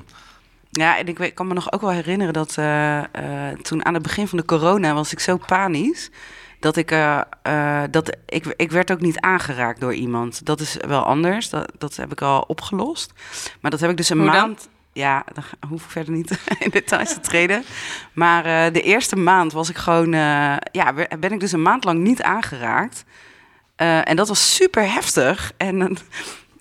Ja, 0.72 0.98
en 0.98 1.08
ik 1.08 1.18
weet- 1.18 1.34
kan 1.34 1.48
me 1.48 1.54
nog 1.54 1.72
ook 1.72 1.82
wel 1.82 1.90
herinneren 1.92 2.34
dat 2.34 2.58
eh, 2.58 2.98
eh, 3.52 3.58
toen 3.60 3.86
aan 3.86 3.94
het 3.94 4.04
begin 4.04 4.28
van 4.28 4.38
de 4.38 4.46
corona 4.46 4.94
was 4.94 5.12
ik 5.12 5.20
zo 5.20 5.38
panisch. 5.38 6.10
Dat 6.60 6.76
ik, 6.76 6.92
eh, 6.92 7.22
eh, 7.42 7.84
dat 7.92 8.18
ik, 8.26 8.54
ik 8.56 8.72
werd 8.72 8.92
ook 8.92 9.02
niet 9.02 9.20
aangeraakt 9.20 9.80
door 9.80 9.94
iemand. 9.94 10.46
Dat 10.46 10.60
is 10.60 10.78
wel 10.88 11.04
anders. 11.04 11.50
Dat, 11.50 11.72
dat 11.78 11.96
heb 11.96 12.12
ik 12.12 12.22
al 12.22 12.42
opgelost. 12.42 13.14
Maar 13.62 13.72
dat 13.72 13.80
heb 13.80 13.90
ik 13.90 13.98
dus 13.98 14.10
een 14.10 14.18
Hoe 14.18 14.32
dan? 14.32 14.36
maand. 14.36 14.70
Ja, 14.94 15.26
dan 15.34 15.44
hoef 15.70 15.84
ik 15.84 15.90
verder 15.90 16.14
niet 16.14 16.40
in 16.60 16.70
details 16.70 17.14
te 17.14 17.20
treden. 17.20 17.64
Maar 18.14 18.46
eh, 18.46 18.74
de 18.74 18.82
eerste 18.82 19.16
maand 19.16 19.52
was 19.52 19.70
ik 19.70 19.78
gewoon. 19.78 20.12
ja, 20.72 20.94
ben 21.20 21.32
ik 21.32 21.40
dus 21.40 21.52
een 21.52 21.62
maand 21.62 21.84
lang 21.84 22.00
niet 22.00 22.22
aangeraakt. 22.22 23.04
En 23.76 24.16
dat 24.16 24.28
was 24.28 24.56
super 24.56 24.92
heftig. 24.92 25.52
En 25.58 25.78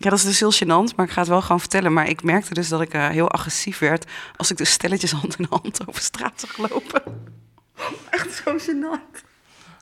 ja, 0.04 0.10
dat 0.10 0.18
is 0.18 0.24
dus 0.24 0.40
heel 0.40 0.52
gênant, 0.52 0.94
maar 0.96 1.06
ik 1.06 1.12
ga 1.12 1.20
het 1.20 1.28
wel 1.28 1.42
gewoon 1.42 1.60
vertellen. 1.60 1.92
Maar 1.92 2.08
ik 2.08 2.22
merkte 2.22 2.54
dus 2.54 2.68
dat 2.68 2.80
ik 2.80 2.92
heel 2.92 3.30
agressief 3.30 3.78
werd 3.78 4.10
als 4.36 4.50
ik 4.50 4.56
dus 4.56 4.70
stelletjes 4.70 5.12
hand 5.20 5.38
in 5.38 5.46
hand 5.50 5.88
over 5.88 6.02
straat 6.02 6.40
zag 6.40 6.70
lopen. 6.70 7.02
Echt 8.10 8.42
zo 8.44 8.56
gênant. 8.58 9.32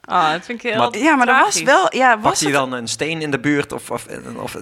Ah, 0.05 0.31
dat 0.33 0.45
vind 0.45 0.65
ik 0.65 0.71
heel 0.71 0.79
Maar- 0.91 0.99
Ja, 0.99 1.15
maar 1.17 1.27
dat 1.27 1.41
was 1.45 1.63
wel... 1.63 1.95
Ja, 1.97 2.19
was 2.21 2.39
je 2.41 2.45
het... 2.45 2.55
dan 2.55 2.73
een 2.73 2.89
steen 2.89 3.23
in 3.23 3.31
de 3.31 3.39
buurt 3.41 3.73
of, 3.73 3.91
of, 3.91 4.07
of 4.37 4.57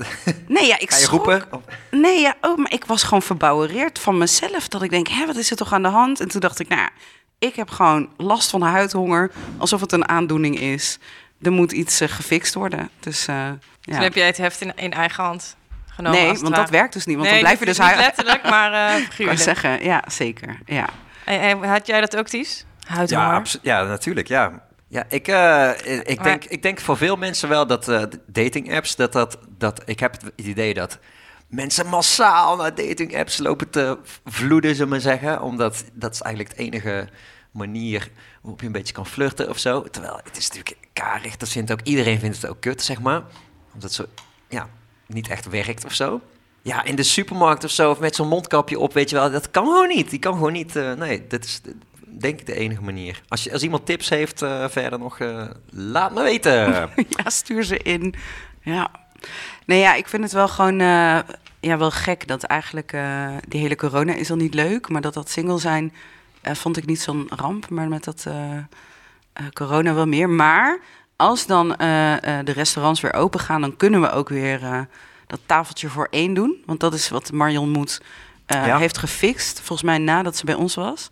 Nee, 0.46 0.66
ja, 0.66 0.78
ik 0.78 0.90
ga 0.90 0.96
je 0.96 1.02
schrok. 1.02 1.24
roepen? 1.26 1.52
Of- 1.52 1.62
Nee, 1.90 2.20
ja, 2.20 2.34
oh, 2.40 2.56
maar 2.56 2.72
ik 2.72 2.84
was 2.84 3.02
gewoon 3.02 3.22
verbouwereerd 3.22 3.98
van 3.98 4.18
mezelf. 4.18 4.68
Dat 4.68 4.82
ik 4.82 4.90
denk, 4.90 5.08
hè, 5.08 5.26
wat 5.26 5.36
is 5.36 5.50
er 5.50 5.56
toch 5.56 5.72
aan 5.72 5.82
de 5.82 5.88
hand? 5.88 6.20
En 6.20 6.28
toen 6.28 6.40
dacht 6.40 6.60
ik, 6.60 6.68
nou, 6.68 6.88
ik 7.38 7.54
heb 7.56 7.70
gewoon 7.70 8.08
last 8.16 8.50
van 8.50 8.62
huidhonger. 8.62 9.30
Alsof 9.58 9.80
het 9.80 9.92
een 9.92 10.08
aandoening 10.08 10.60
is. 10.60 10.98
Er 11.42 11.52
moet 11.52 11.72
iets 11.72 12.00
eh, 12.00 12.08
gefixt 12.08 12.54
worden. 12.54 12.90
Dus 13.00 13.26
eh, 13.26 13.34
ja. 13.36 13.52
Toen 13.80 13.94
heb 14.02 14.14
jij 14.14 14.26
het 14.26 14.36
heft 14.36 14.60
in, 14.60 14.72
in 14.76 14.92
eigen 14.92 15.24
hand 15.24 15.56
genomen. 15.90 16.18
Nee, 16.22 16.38
want 16.38 16.54
dat 16.54 16.70
werkt 16.70 16.92
dus 16.92 17.06
niet. 17.06 17.16
Want 17.16 17.28
nee, 17.28 17.34
dan 17.38 17.44
blijf 17.48 17.58
je 17.60 17.64
dus 17.66 17.78
huid... 17.78 17.96
letterlijk, 17.98 18.42
maar 18.42 18.72
eh 18.72 18.92
kan 18.94 19.02
figuurlijk. 19.02 19.38
zeggen, 19.40 19.82
ja, 19.84 20.02
zeker. 20.08 20.58
Ja. 20.66 20.88
En, 21.24 21.40
en 21.40 21.62
had 21.64 21.86
jij 21.86 22.00
dat 22.00 22.16
ook, 22.16 22.28
Ties? 22.28 22.64
Huidhonger? 22.86 23.42
Ja, 23.62 23.78
ja, 23.78 23.84
natuurlijk, 23.84 24.28
ja. 24.28 24.68
Ja, 24.90 25.04
ik, 25.08 25.28
eh, 25.28 25.70
ik, 26.04 26.16
Maar- 26.16 26.24
denk, 26.24 26.44
ik 26.44 26.62
denk 26.62 26.80
voor 26.80 26.96
veel 26.96 27.16
mensen 27.16 27.48
wel 27.48 27.66
dat 27.66 27.88
eh, 27.88 28.02
dating 28.26 28.74
apps, 28.74 28.96
dat, 28.96 29.12
dat, 29.12 29.38
dat 29.58 29.82
ik 29.84 30.00
heb 30.00 30.12
het 30.12 30.32
idee 30.36 30.74
dat 30.74 30.98
mensen 31.48 31.86
massaal 31.86 32.56
naar 32.56 32.74
dating 32.74 33.16
apps 33.16 33.38
lopen 33.38 33.70
te 33.70 33.98
vloeden, 34.26 34.70
zullen 34.70 34.86
we 34.86 34.92
maar 34.92 35.00
zeggen. 35.00 35.42
Omdat 35.42 35.84
dat 35.92 36.14
is 36.14 36.20
eigenlijk 36.20 36.56
de 36.56 36.62
enige 36.62 37.08
manier 37.50 38.10
waarop 38.40 38.60
je 38.60 38.66
een 38.66 38.72
beetje 38.72 38.94
kan 38.94 39.06
flirten 39.06 39.48
of 39.48 39.58
zo. 39.58 39.82
Terwijl 39.82 40.20
het 40.24 40.36
is 40.36 40.48
natuurlijk 40.48 40.76
karig, 40.92 41.36
dat 41.36 41.48
vindt 41.48 41.72
ook, 41.72 41.80
iedereen 41.82 42.18
vindt 42.18 42.36
het 42.36 42.50
ook 42.50 42.60
kut, 42.60 42.82
zeg 42.82 43.00
maar. 43.00 43.22
Omdat 43.66 43.82
het 43.82 43.92
zo, 43.92 44.04
ja, 44.48 44.68
niet 45.06 45.28
echt 45.28 45.48
werkt 45.48 45.84
of 45.84 45.92
zo. 45.94 46.20
Ja, 46.62 46.84
in 46.84 46.96
de 46.96 47.02
supermarkt 47.02 47.64
of 47.64 47.70
zo, 47.70 47.90
of 47.90 47.98
met 48.00 48.14
zo'n 48.14 48.28
mondkapje 48.28 48.78
op, 48.78 48.92
weet 48.92 49.10
je 49.10 49.16
wel, 49.16 49.30
dat 49.30 49.50
kan 49.50 49.64
gewoon 49.64 49.88
niet. 49.88 50.10
Die 50.10 50.18
kan 50.18 50.32
gewoon 50.32 50.52
niet, 50.52 50.76
eh, 50.76 50.92
nee, 50.92 51.26
dat 51.26 51.44
is 51.44 51.60
denk 52.18 52.40
ik 52.40 52.46
de 52.46 52.54
enige 52.54 52.82
manier. 52.82 53.22
Als, 53.28 53.44
je, 53.44 53.52
als 53.52 53.62
iemand 53.62 53.86
tips 53.86 54.08
heeft 54.08 54.42
eh, 54.42 54.68
verder 54.68 54.98
nog, 54.98 55.18
eh, 55.18 55.46
laat 55.70 56.14
me 56.14 56.22
weten. 56.22 56.52
ja, 57.16 57.30
stuur 57.30 57.64
ze 57.64 57.76
in. 57.78 58.14
Ja. 58.62 58.90
Nee, 59.64 59.80
ja, 59.80 59.94
ik 59.94 60.08
vind 60.08 60.22
het 60.22 60.32
wel 60.32 60.48
gewoon 60.48 60.80
eh, 60.80 61.18
ja, 61.60 61.78
wel 61.78 61.90
gek 61.90 62.26
dat 62.28 62.42
eigenlijk 62.42 62.96
die 63.48 63.60
hele 63.60 63.76
corona 63.76 64.14
is 64.14 64.30
al 64.30 64.36
niet 64.36 64.54
leuk, 64.54 64.88
maar 64.88 65.00
dat 65.00 65.14
dat 65.14 65.30
single 65.30 65.58
zijn 65.58 65.92
vond 66.42 66.76
ik 66.76 66.86
niet 66.86 67.00
zo'n 67.00 67.26
ramp, 67.36 67.68
maar 67.68 67.88
met 67.88 68.04
dat 68.04 68.26
corona 69.52 69.94
wel 69.94 70.06
meer. 70.06 70.28
Maar 70.28 70.78
als 71.16 71.46
dan 71.46 71.68
de 72.44 72.52
restaurants 72.54 73.00
weer 73.00 73.12
open 73.12 73.40
gaan, 73.40 73.60
dan 73.60 73.76
kunnen 73.76 74.00
we 74.00 74.10
ook 74.10 74.28
weer 74.28 74.88
dat 75.26 75.40
tafeltje 75.46 75.88
voor 75.88 76.06
één 76.10 76.34
doen, 76.34 76.62
want 76.66 76.80
dat 76.80 76.94
is 76.94 77.08
wat 77.08 77.32
Marion 77.32 77.86
Ja. 78.46 78.78
heeft 78.78 78.98
gefixt, 78.98 79.56
volgens 79.56 79.82
mij 79.82 79.98
nadat 79.98 80.36
ze 80.36 80.44
bij 80.44 80.54
ons 80.54 80.74
was. 80.74 81.10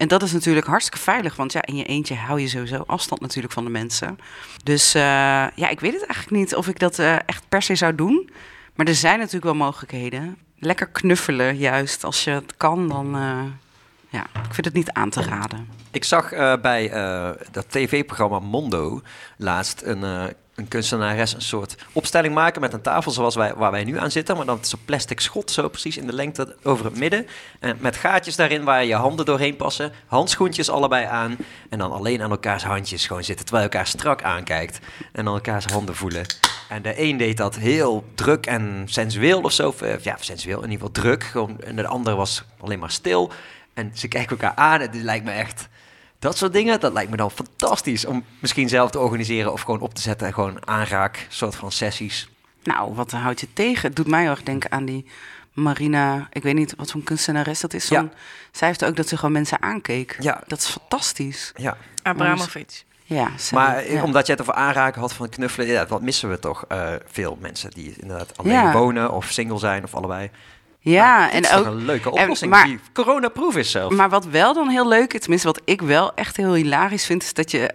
En 0.00 0.08
dat 0.08 0.22
is 0.22 0.32
natuurlijk 0.32 0.66
hartstikke 0.66 0.98
veilig, 0.98 1.36
want 1.36 1.52
ja, 1.52 1.64
in 1.64 1.76
je 1.76 1.84
eentje 1.84 2.14
hou 2.14 2.40
je 2.40 2.48
sowieso 2.48 2.82
afstand 2.86 3.20
natuurlijk 3.20 3.54
van 3.54 3.64
de 3.64 3.70
mensen. 3.70 4.18
Dus 4.64 4.94
eh, 4.94 5.02
ja, 5.54 5.68
ik 5.68 5.80
weet 5.80 5.92
het 5.92 6.06
eigenlijk 6.06 6.30
niet 6.30 6.54
of 6.54 6.68
ik 6.68 6.78
dat 6.78 6.98
eh, 6.98 7.16
echt 7.26 7.48
per 7.48 7.62
se 7.62 7.74
zou 7.74 7.94
doen. 7.94 8.30
Maar 8.74 8.86
er 8.86 8.94
zijn 8.94 9.18
natuurlijk 9.18 9.44
wel 9.44 9.54
mogelijkheden. 9.54 10.36
Lekker 10.58 10.86
knuffelen 10.86 11.56
juist. 11.56 12.04
Als 12.04 12.24
je 12.24 12.30
het 12.30 12.56
kan, 12.56 12.88
dan 12.88 13.16
eh, 13.16 13.42
ja, 14.08 14.22
ik 14.22 14.54
vind 14.54 14.66
het 14.66 14.74
niet 14.74 14.90
aan 14.92 15.10
te 15.10 15.22
raden. 15.22 15.68
Ik 15.90 16.04
zag 16.04 16.30
bij 16.60 16.88
dat 17.50 17.70
tv-programma 17.70 18.38
Mondo 18.38 19.00
laatst 19.36 19.82
een, 19.82 20.34
een 20.60 20.68
kunstenares 20.68 21.34
een 21.34 21.42
soort 21.42 21.74
opstelling 21.92 22.34
maken 22.34 22.60
met 22.60 22.72
een 22.72 22.80
tafel 22.80 23.10
zoals 23.10 23.34
wij, 23.34 23.54
waar 23.54 23.70
wij 23.70 23.84
nu 23.84 23.98
aan 23.98 24.10
zitten. 24.10 24.36
Maar 24.36 24.46
dan 24.46 24.58
is 24.62 24.72
een 24.72 24.84
plastic 24.84 25.20
schot 25.20 25.50
zo 25.50 25.68
precies 25.68 25.96
in 25.96 26.06
de 26.06 26.12
lengte 26.12 26.56
over 26.62 26.84
het 26.84 26.98
midden. 26.98 27.26
En 27.60 27.76
met 27.80 27.96
gaatjes 27.96 28.36
daarin 28.36 28.64
waar 28.64 28.84
je 28.84 28.94
handen 28.94 29.24
doorheen 29.24 29.56
passen. 29.56 29.92
Handschoentjes 30.06 30.70
allebei 30.70 31.06
aan. 31.06 31.36
En 31.70 31.78
dan 31.78 31.92
alleen 31.92 32.22
aan 32.22 32.30
elkaars 32.30 32.62
handjes 32.62 33.06
gewoon 33.06 33.24
zitten 33.24 33.44
terwijl 33.44 33.66
je 33.66 33.72
elkaar 33.72 33.88
strak 33.88 34.22
aankijkt. 34.22 34.78
En 35.12 35.24
dan 35.24 35.34
elkaars 35.34 35.64
handen 35.64 35.94
voelen. 35.94 36.26
En 36.68 36.82
de 36.82 37.00
een 37.02 37.16
deed 37.16 37.36
dat 37.36 37.56
heel 37.56 38.04
druk 38.14 38.46
en 38.46 38.82
sensueel 38.86 39.40
of 39.40 39.52
zo. 39.52 39.74
Eh, 39.80 39.98
ja, 39.98 40.16
sensueel, 40.20 40.62
in 40.62 40.70
ieder 40.70 40.86
geval 40.86 41.02
druk. 41.02 41.24
Gewoon, 41.24 41.60
en 41.60 41.76
de 41.76 41.86
andere 41.86 42.16
was 42.16 42.44
alleen 42.60 42.78
maar 42.78 42.90
stil. 42.90 43.32
En 43.74 43.90
ze 43.94 44.08
kijken 44.08 44.30
elkaar 44.30 44.56
aan. 44.56 44.80
Het 44.80 44.94
lijkt 44.94 45.24
me 45.24 45.30
echt... 45.30 45.68
Dat 46.20 46.36
soort 46.36 46.52
dingen, 46.52 46.80
dat 46.80 46.92
lijkt 46.92 47.10
me 47.10 47.16
dan 47.16 47.30
fantastisch. 47.30 48.04
Om 48.04 48.24
misschien 48.38 48.68
zelf 48.68 48.90
te 48.90 48.98
organiseren 48.98 49.52
of 49.52 49.60
gewoon 49.60 49.80
op 49.80 49.94
te 49.94 50.00
zetten. 50.00 50.26
En 50.26 50.32
gewoon 50.32 50.66
aanraak, 50.66 51.26
soort 51.28 51.54
van 51.54 51.72
sessies. 51.72 52.28
Nou, 52.62 52.94
wat 52.94 53.10
houd 53.10 53.40
je 53.40 53.52
tegen? 53.52 53.86
Het 53.88 53.96
doet 53.96 54.06
mij 54.06 54.20
heel 54.22 54.30
erg 54.30 54.42
denken 54.42 54.70
aan 54.72 54.84
die 54.84 55.06
Marina... 55.52 56.28
Ik 56.32 56.42
weet 56.42 56.54
niet 56.54 56.74
wat 56.76 56.90
voor 56.90 57.02
kunstenares 57.02 57.60
dat 57.60 57.74
is. 57.74 57.88
Ja. 57.88 58.00
Zo'n- 58.00 58.12
Zij 58.52 58.68
heeft 58.68 58.84
ook 58.84 58.96
dat 58.96 59.08
ze 59.08 59.16
gewoon 59.16 59.32
mensen 59.32 59.62
aankeek. 59.62 60.16
Ja. 60.20 60.42
Dat 60.46 60.58
is 60.58 60.66
fantastisch. 60.66 61.52
Ja, 61.56 61.76
Abramovic. 62.02 62.84
Ja, 63.04 63.28
maar 63.52 63.76
eh, 63.76 63.92
ja. 63.92 64.02
omdat 64.02 64.26
je 64.26 64.32
het 64.32 64.40
over 64.40 64.54
aanraken 64.54 65.00
had 65.00 65.12
van 65.12 65.28
knuffelen, 65.28 65.66
ja, 65.68 65.86
wat 65.86 66.02
missen 66.02 66.30
we 66.30 66.38
toch? 66.38 66.64
eh, 66.68 66.92
veel 67.06 67.38
mensen 67.40 67.70
die 67.70 67.94
inderdaad 68.00 68.36
alleen 68.38 68.52
Ja. 68.52 68.72
wonen 68.72 69.10
of 69.12 69.26
single 69.30 69.58
zijn 69.58 69.84
of 69.84 69.94
allebei. 69.94 70.30
Ja, 70.82 71.18
Nou, 71.18 71.30
en 71.32 71.42
is 71.42 71.48
toch 71.48 71.58
ook... 71.58 71.66
een 71.66 71.84
leuke 71.84 72.10
en- 72.10 72.22
oplossing 72.22 72.50
maar- 72.50 72.64
die 72.66 72.80
corona-proof 72.92 73.56
is 73.56 73.70
zelf. 73.70 73.92
Maar 73.92 74.08
wat 74.08 74.24
wel 74.24 74.54
dan 74.54 74.68
heel 74.68 74.88
leuk 74.88 75.12
is, 75.14 75.20
tenminste 75.20 75.46
wat 75.48 75.60
ik 75.64 75.80
wel 75.82 76.14
echt 76.14 76.36
heel 76.36 76.54
hilarisch 76.54 77.06
vind, 77.06 77.22
is 77.22 77.34
dat 77.34 77.50
je... 77.50 77.70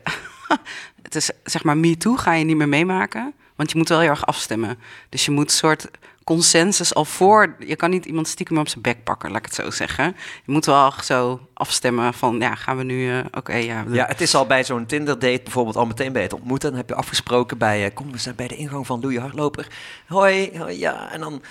het 1.02 1.16
is 1.16 1.30
zeg 1.44 1.64
maar 1.64 1.78
me 1.78 1.98
too 1.98 2.16
ga 2.16 2.34
je 2.34 2.46
niet 2.46 2.56
meer 2.58 2.70
meemaken, 2.70 3.34
want 3.56 3.72
je 3.72 3.78
moet 3.78 3.90
wel 3.90 4.00
heel 4.00 4.10
erg 4.10 4.26
afstemmen. 4.26 4.80
Dus 5.10 5.26
je 5.26 5.32
moet 5.32 5.46
een 5.46 5.58
soort 5.58 5.88
consensus 6.24 6.94
al 6.94 7.06
voor... 7.06 7.56
Je 7.60 7.76
kan 7.76 7.90
niet 7.90 8.06
iemand 8.06 8.28
stiekem 8.28 8.58
op 8.58 8.68
zijn 8.68 8.82
bek 8.82 9.04
pakken, 9.04 9.30
laat 9.30 9.40
ik 9.40 9.46
het 9.46 9.56
zo 9.56 9.70
zeggen. 9.72 10.06
Je 10.46 10.52
moet 10.52 10.66
wel 10.66 10.94
zo 11.04 11.40
afstemmen 11.54 12.14
van, 12.14 12.40
ja, 12.40 12.56
gaan 12.56 12.78
we 12.78 12.84
nu... 12.84 13.10
eh, 13.12 13.26
Oké, 13.32 13.56
ja, 13.56 13.84
Ja, 13.90 14.06
het 14.06 14.22
is 14.22 14.36
al 14.36 14.46
bij 14.46 14.64
zo'n 14.64 14.86
Tinder-date 14.86 15.42
bijvoorbeeld 15.44 15.76
al 15.76 15.86
meteen 15.86 16.12
bij 16.12 16.22
het 16.22 16.34
ontmoeten. 16.34 16.70
Dan 16.70 16.78
heb 16.80 16.90
je 16.90 16.96
afgesproken 16.96 17.58
bij, 17.58 17.86
eh, 17.86 17.94
kom, 17.94 18.12
we 18.12 18.18
zijn 18.18 18.36
bij 18.36 18.48
de 18.48 18.56
ingang 18.56 18.86
van 18.86 19.02
Doe 19.02 19.12
je 19.12 19.20
Hardloper. 19.20 19.68
Hoi, 20.08 20.52
hoi, 20.58 20.80
ja, 20.80 21.12
en 21.12 21.20
dan... 21.20 21.42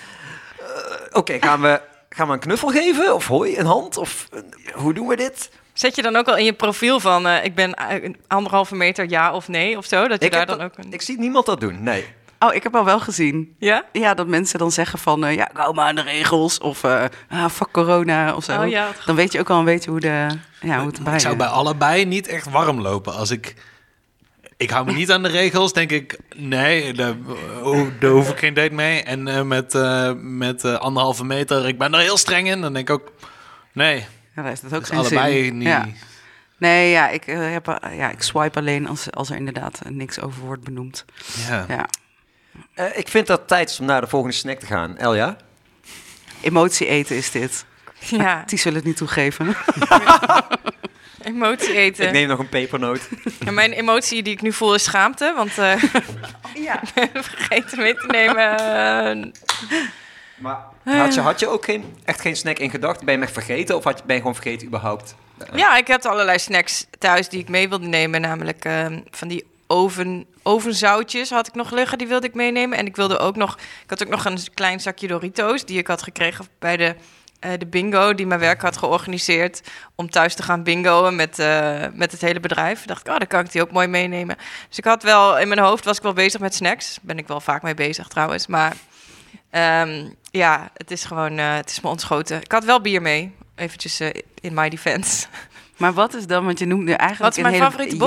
Oké, 1.15 1.37
gaan, 1.39 1.61
we, 1.61 1.81
gaan 2.09 2.27
we 2.27 2.33
een 2.33 2.39
knuffel 2.39 2.69
geven? 2.69 3.13
Of 3.15 3.27
hoi, 3.27 3.57
een 3.57 3.65
hand? 3.65 3.97
Of 3.97 4.27
eh, 4.31 4.39
hoe 4.73 4.93
doen 4.93 5.07
we 5.07 5.15
dit? 5.15 5.51
Zet 5.73 5.95
je 5.95 6.01
dan 6.01 6.15
ook 6.15 6.27
al 6.27 6.37
in 6.37 6.45
je 6.45 6.53
profiel 6.53 6.99
van 6.99 7.27
eh, 7.27 7.43
ik 7.45 7.55
ben 7.55 7.73
eh, 7.73 8.13
anderhalve 8.27 8.75
meter 8.75 9.09
ja 9.09 9.33
of 9.33 9.47
nee 9.47 9.77
of 9.77 9.85
zo? 9.85 10.07
Dat 10.07 10.19
je 10.19 10.25
Ik, 10.25 10.31
daar 10.31 10.45
dan 10.45 10.57
dat- 10.57 10.65
ook 10.71 10.77
een... 10.85 10.93
ik 10.93 11.01
zie 11.01 11.19
niemand 11.19 11.45
dat 11.45 11.59
doen, 11.59 11.83
nee. 11.83 12.05
Oh, 12.39 12.53
ik 12.53 12.63
heb 12.63 12.75
al 12.75 12.85
wel 12.85 12.99
gezien. 12.99 13.55
Ja? 13.59 13.83
Ja, 13.91 14.13
dat 14.13 14.27
mensen 14.27 14.59
dan 14.59 14.71
zeggen 14.71 14.99
van, 14.99 15.33
ja, 15.35 15.49
hou 15.53 15.73
maar 15.73 15.85
aan 15.87 15.95
de 15.95 16.01
regels. 16.01 16.57
Of, 16.59 16.83
eh 16.83 17.03
ah, 17.29 17.49
fuck 17.49 17.71
corona, 17.71 18.35
of 18.35 18.43
zo. 18.43 18.61
Oh 18.61 18.67
ja, 18.69 18.87
Dan 19.05 19.15
weet 19.15 19.31
je 19.31 19.39
ook 19.39 19.49
al 19.49 19.59
een 19.59 19.65
beetje 19.65 19.89
hoe, 19.89 19.99
de, 19.99 20.27
ja, 20.61 20.77
hoe 20.79 20.87
het 20.87 21.03
bij 21.03 21.13
Ik 21.13 21.19
zou 21.19 21.35
bij 21.35 21.47
allebei 21.47 22.05
niet 22.05 22.27
echt 22.27 22.49
warm 22.49 22.81
lopen. 22.81 23.13
Als 23.13 23.31
ik... 23.31 23.55
Ik 24.57 24.69
hou 24.69 24.85
me 24.85 24.91
niet 24.93 25.11
aan 25.11 25.23
de 25.23 25.29
regels, 25.29 25.73
denk 25.73 25.91
ik. 25.91 26.19
Nee, 26.35 26.93
daar, 26.93 27.15
oh, 27.63 27.87
daar 27.99 28.09
hoef 28.11 28.29
ik 28.29 28.37
geen 28.37 28.53
date 28.53 28.73
mee. 28.73 29.03
En 29.03 29.27
eh, 29.27 29.41
met, 29.41 29.75
eh, 29.75 30.11
met 30.17 30.63
eh, 30.63 30.73
anderhalve 30.75 31.25
meter, 31.25 31.67
ik 31.67 31.77
ben 31.77 31.93
er 31.93 31.99
heel 31.99 32.17
streng 32.17 32.47
in. 32.47 32.61
Dan 32.61 32.73
denk 32.73 32.89
ik 32.89 32.95
ook, 32.95 33.11
nee, 33.71 33.95
Ja, 33.99 34.05
daar 34.35 34.45
heeft 34.45 34.61
het 34.61 34.73
ook 34.73 34.79
dus 34.79 34.89
geen 34.89 34.97
allebei 34.99 35.43
zin. 35.43 35.57
niet. 35.57 35.67
Ja. 35.67 35.87
Nee, 36.57 36.89
ja 36.89 37.09
ik, 37.09 37.23
heb, 37.25 37.65
ja, 37.97 38.09
ik 38.11 38.21
swipe 38.21 38.59
alleen 38.59 38.87
als, 38.87 39.11
als 39.11 39.29
er 39.29 39.35
inderdaad 39.35 39.81
niks 39.89 40.19
over 40.19 40.41
wordt 40.41 40.63
benoemd. 40.63 41.05
Ja. 41.47 41.65
Ja. 41.67 41.87
Eh, 42.73 42.97
ik 42.97 43.07
vind 43.07 43.27
dat 43.27 43.39
het 43.39 43.47
tijd 43.47 43.69
is 43.69 43.79
om 43.79 43.85
naar 43.85 44.01
de 44.01 44.07
volgende 44.07 44.35
snack 44.35 44.59
te 44.59 44.65
gaan. 44.65 44.97
Elja? 44.97 45.37
Emotie 46.41 46.87
eten 46.87 47.15
is 47.15 47.31
dit. 47.31 47.65
Ja, 47.99 48.43
Die 48.47 48.59
zullen 48.59 48.77
het 48.77 48.87
niet 48.87 48.97
toegeven. 48.97 49.55
emotie 51.25 51.73
eten. 51.75 52.05
Ik 52.05 52.11
neem 52.11 52.27
nog 52.27 52.39
een 52.39 52.49
pepernoot. 52.49 53.09
En 53.45 53.53
mijn 53.53 53.71
emotie 53.71 54.23
die 54.23 54.33
ik 54.33 54.41
nu 54.41 54.53
voel 54.53 54.73
is 54.75 54.83
schaamte, 54.83 55.33
want 55.35 55.57
eh 55.57 55.83
Ja. 56.53 56.81
ik 56.81 56.93
ben 57.13 57.23
vergeten 57.23 57.77
mee 57.77 57.93
te 57.95 58.07
nemen. 58.07 58.57
eh, 59.27 59.31
Maar 60.35 60.63
had 60.83 61.13
je, 61.13 61.21
had 61.21 61.39
je 61.39 61.47
ook 61.47 61.65
geen, 61.65 61.95
echt 62.05 62.21
geen 62.21 62.35
snack 62.35 62.57
in 62.59 62.69
gedachten? 62.69 63.05
Ben 63.05 63.13
je 63.13 63.19
hem 63.19 63.29
echt 63.29 63.45
vergeten 63.45 63.75
of 63.75 63.83
had 63.83 63.97
je, 63.97 64.03
ben 64.05 64.15
je 64.15 64.21
gewoon 64.21 64.35
vergeten 64.35 64.67
überhaupt? 64.67 65.15
ja, 65.53 65.77
ik 65.77 65.87
heb 65.87 66.05
allerlei 66.05 66.39
snacks 66.39 66.85
thuis 66.99 67.29
die 67.29 67.39
ik 67.39 67.49
mee 67.49 67.69
wilde 67.69 67.87
nemen. 67.87 68.21
Namelijk 68.21 68.65
eh, 68.65 68.85
van 69.11 69.27
die 69.27 69.45
oven, 69.67 70.25
ovenzoutjes 70.43 71.29
had 71.29 71.47
ik 71.47 71.53
nog 71.53 71.71
liggen, 71.71 71.97
die 71.97 72.07
wilde 72.07 72.27
ik 72.27 72.33
meenemen. 72.33 72.77
En 72.77 72.85
ik 72.85 72.95
wilde 72.95 73.17
ook 73.17 73.35
nog, 73.35 73.55
ik 73.83 73.89
had 73.89 74.03
ook 74.03 74.09
nog 74.09 74.25
een 74.25 74.37
klein 74.53 74.79
zakje 74.79 75.07
Doritos 75.07 75.65
die 75.65 75.77
ik 75.77 75.87
had 75.87 76.01
gekregen 76.03 76.45
bij 76.59 76.77
de, 76.77 76.95
eh, 77.45 77.59
de 77.59 77.65
bingo 77.65 78.13
die 78.13 78.25
mijn 78.25 78.39
werk 78.39 78.61
had 78.61 78.77
georganiseerd. 78.77 79.61
Om 79.95 80.09
thuis 80.09 80.35
te 80.35 80.43
gaan 80.43 80.63
bingoen 80.63 81.15
met, 81.15 81.39
eh, 81.39 81.83
met 81.93 82.11
het 82.11 82.21
hele 82.21 82.39
bedrijf. 82.39 82.85
Dacht 82.85 83.07
ik, 83.07 83.13
oh, 83.13 83.17
dan 83.17 83.27
kan 83.27 83.39
ik 83.39 83.51
die 83.51 83.61
ook 83.61 83.71
mooi 83.71 83.87
meenemen. 83.87 84.35
Dus 84.67 84.77
ik 84.77 84.83
had 84.83 85.03
wel, 85.03 85.39
in 85.39 85.47
mijn 85.47 85.59
hoofd 85.59 85.85
was 85.85 85.97
ik 85.97 86.03
wel 86.03 86.13
bezig 86.13 86.39
met 86.39 86.55
snacks. 86.55 86.99
Ben 87.01 87.17
ik 87.17 87.27
wel 87.27 87.41
vaak 87.41 87.61
mee 87.61 87.73
bezig 87.73 88.07
trouwens. 88.07 88.47
Maar 88.47 88.75
ehm, 89.49 90.09
ja, 90.31 90.69
het 90.73 90.91
is 90.91 91.03
gewoon, 91.03 91.37
eh, 91.37 91.55
het 91.55 91.69
is 91.69 91.81
me 91.81 91.89
ontschoten. 91.89 92.41
Ik 92.41 92.51
had 92.51 92.63
wel 92.63 92.81
bier 92.81 93.01
mee. 93.01 93.35
Eventjes 93.55 93.99
in 94.41 94.53
my 94.53 94.69
defense. 94.69 95.25
Maar 95.77 95.93
wat 95.93 96.13
is 96.13 96.27
dan, 96.27 96.45
want 96.45 96.59
je 96.59 96.65
noemde 96.65 96.95
eigenlijk 96.95 97.21
Wat 97.21 97.37
is 97.37 97.43
mijn 97.43 97.53
hele... 97.53 97.65
favoriete? 97.65 98.05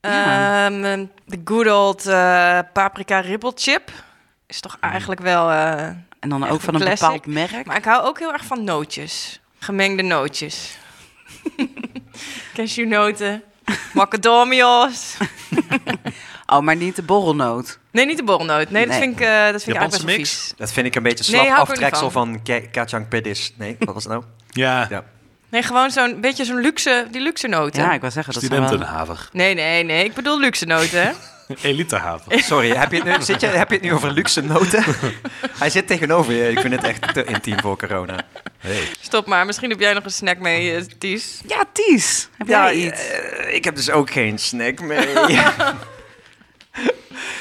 Ja. 0.00 0.66
Ehm, 0.66 1.06
De 1.24 1.40
good 1.44 1.70
old 1.70 2.02
paprika 2.72 3.20
ribble 3.20 3.52
chip. 3.54 3.90
Is 4.46 4.60
toch 4.60 4.76
eigenlijk 4.80 5.20
wel... 5.20 5.50
en 6.22 6.28
dan 6.28 6.42
Echt 6.42 6.52
ook 6.52 6.60
van 6.60 6.74
een 6.74 6.80
classic. 6.80 7.00
bepaald 7.00 7.26
merk. 7.26 7.66
Maar 7.66 7.76
ik 7.76 7.84
hou 7.84 8.04
ook 8.06 8.18
heel 8.18 8.32
erg 8.32 8.44
van 8.44 8.64
nootjes. 8.64 9.40
Gemengde 9.58 10.02
nootjes. 10.02 10.76
Cashewnoten. 12.54 13.42
Macadamios. 13.92 15.16
Oh, 16.46 16.60
maar 16.60 16.76
niet 16.76 16.96
de 16.96 17.02
borrelnoot. 17.02 17.78
Nee, 17.92 18.06
niet 18.06 18.16
de 18.16 18.22
borrelnoot. 18.22 18.70
Nee, 18.70 18.86
dat 18.86 18.90
Nee. 18.98 19.00
vind 19.02 19.20
ik, 19.20 19.26
eh, 19.26 19.50
dat 19.50 19.62
vind 19.62 19.76
ik 19.76 19.82
eigenlijk 19.82 20.18
best 20.18 20.30
vies. 20.32 20.52
Dat 20.56 20.72
vind 20.72 20.86
ik 20.86 20.94
een 20.94 21.02
beetje 21.02 21.32
Nee, 21.32 21.40
slap 21.44 21.54
er 21.56 21.60
aftreksel 21.62 22.10
van 22.10 22.42
Ke- 22.42 22.68
Kachang 22.70 23.08
Pedis. 23.08 23.52
Nee, 23.56 23.76
wat 23.78 23.94
was 23.94 24.04
het 24.04 24.12
nou? 24.12 24.24
Ja, 24.50 24.86
Ja. 24.90 25.04
Nee, 25.48 25.62
gewoon 25.62 25.90
zo'n 25.90 26.20
beetje 26.20 26.44
zo'n 26.44 26.60
luxe, 26.60 27.06
die 27.10 27.20
luxe 27.20 27.48
noten. 27.48 27.82
Ja, 27.82 27.92
ik 27.92 28.00
wou 28.00 28.12
zeggen, 28.12 28.32
dat 28.32 28.42
zijn 28.42 28.54
wel... 28.60 28.68
studentenhaver. 28.68 29.28
Nee, 29.32 29.54
nee, 29.54 29.82
nee. 29.84 30.04
Ik 30.04 30.14
bedoel 30.14 30.40
luxe 30.40 30.64
noten, 30.66 31.14
hè? 31.48 31.54
Elitehaver. 31.68 32.40
Sorry, 32.40 32.70
heb 32.70 32.92
je, 32.92 33.02
het 33.02 33.18
nu, 33.18 33.24
zit 33.24 33.40
je, 33.40 33.46
heb 33.46 33.68
je 33.68 33.74
het 33.74 33.84
nu 33.84 33.92
over 33.92 34.10
luxe 34.10 34.40
noten? 34.40 34.84
Hij 35.58 35.70
zit 35.70 35.86
tegenover 35.86 36.32
je. 36.32 36.50
Ik 36.50 36.60
vind 36.60 36.74
het 36.74 36.84
echt 36.84 37.14
te 37.14 37.24
intiem 37.24 37.60
voor 37.60 37.76
corona. 37.78 38.20
Hey. 38.58 38.88
Stop 39.00 39.26
maar. 39.26 39.46
Misschien 39.46 39.70
heb 39.70 39.80
jij 39.80 39.92
nog 39.92 40.04
een 40.04 40.10
snack 40.10 40.38
mee, 40.38 40.74
eh, 40.76 40.82
Ties. 40.98 41.40
Ja, 41.46 41.64
Ties. 41.72 42.28
Heb 42.38 42.48
Ja, 42.48 42.72
jij 42.72 42.74
iets? 42.86 43.08
eh, 43.10 43.54
ik 43.54 43.64
heb 43.64 43.74
dus 43.76 43.90
ook 43.90 44.10
geen 44.10 44.38
snack 44.38 44.80
mee. 44.80 45.06
ik 45.10 45.10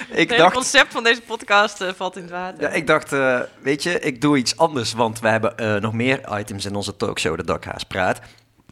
Het 0.09 0.29
hele 0.29 0.37
dacht, 0.37 0.53
concept 0.53 0.91
van 0.91 1.03
deze 1.03 1.21
podcast 1.21 1.81
eh, 1.81 1.89
valt 1.95 2.15
in 2.15 2.21
het 2.21 2.31
water. 2.31 2.61
ja, 2.61 2.69
ik 2.69 2.87
dacht 2.87 3.13
eh, 3.13 3.39
weet 3.61 3.83
je, 3.83 3.99
ik 3.99 4.21
doe 4.21 4.37
iets 4.37 4.57
anders. 4.57 4.93
Want 4.93 5.19
we 5.19 5.27
hebben 5.27 5.57
eh, 5.57 5.75
nog 5.75 5.93
meer 5.93 6.39
items 6.39 6.65
in 6.65 6.75
onze 6.75 6.95
talkshow, 6.97 7.37
de 7.37 7.43
Dakhaas 7.43 7.83
Praat. 7.83 8.19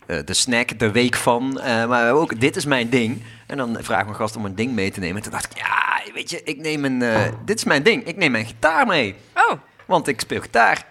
Eh, 0.10 0.20
de 0.26 0.34
snack, 0.34 0.80
de 0.80 0.91
week 0.91 1.16
van. 1.16 1.60
eh, 1.60 1.88
maar 1.88 2.12
ook, 2.12 2.39
dit 2.39 2.55
is 2.55 2.66
mijn 2.66 2.89
ding. 2.89 3.24
En 3.47 3.57
dan 3.57 3.78
vraag 3.82 4.03
mijn 4.03 4.16
gast 4.16 4.36
om 4.36 4.45
een 4.45 4.55
ding 4.55 4.74
mee 4.74 4.91
te 4.91 4.99
nemen. 4.99 5.16
En 5.16 5.22
toen 5.24 5.32
dacht 5.32 5.51
ik, 5.51 5.57
ja, 5.57 6.01
weet 6.14 6.30
je, 6.30 6.43
ik 6.43 6.57
neem 6.57 6.86
een... 6.86 7.01
eh, 7.01 7.22
dit 7.45 7.57
is 7.57 7.64
mijn 7.64 7.84
ding. 7.84 8.05
Ik 8.05 8.18
neem 8.18 8.32
mijn 8.32 8.45
gitaar 8.45 8.88
mee. 8.88 9.16
Oh, 9.34 9.51
Want 9.86 10.07
ik 10.07 10.20
speel 10.20 10.41
gitaar. 10.41 10.86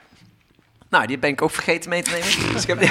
Nou, 0.88 1.06
die 1.06 1.18
ben 1.18 1.30
ik 1.30 1.42
ook 1.42 1.50
vergeten 1.50 1.90
mee 1.90 2.02
te 2.02 2.10
nemen. 2.10 2.28
Dus 2.52 2.66
ik 2.66 2.68
heb 2.68 2.82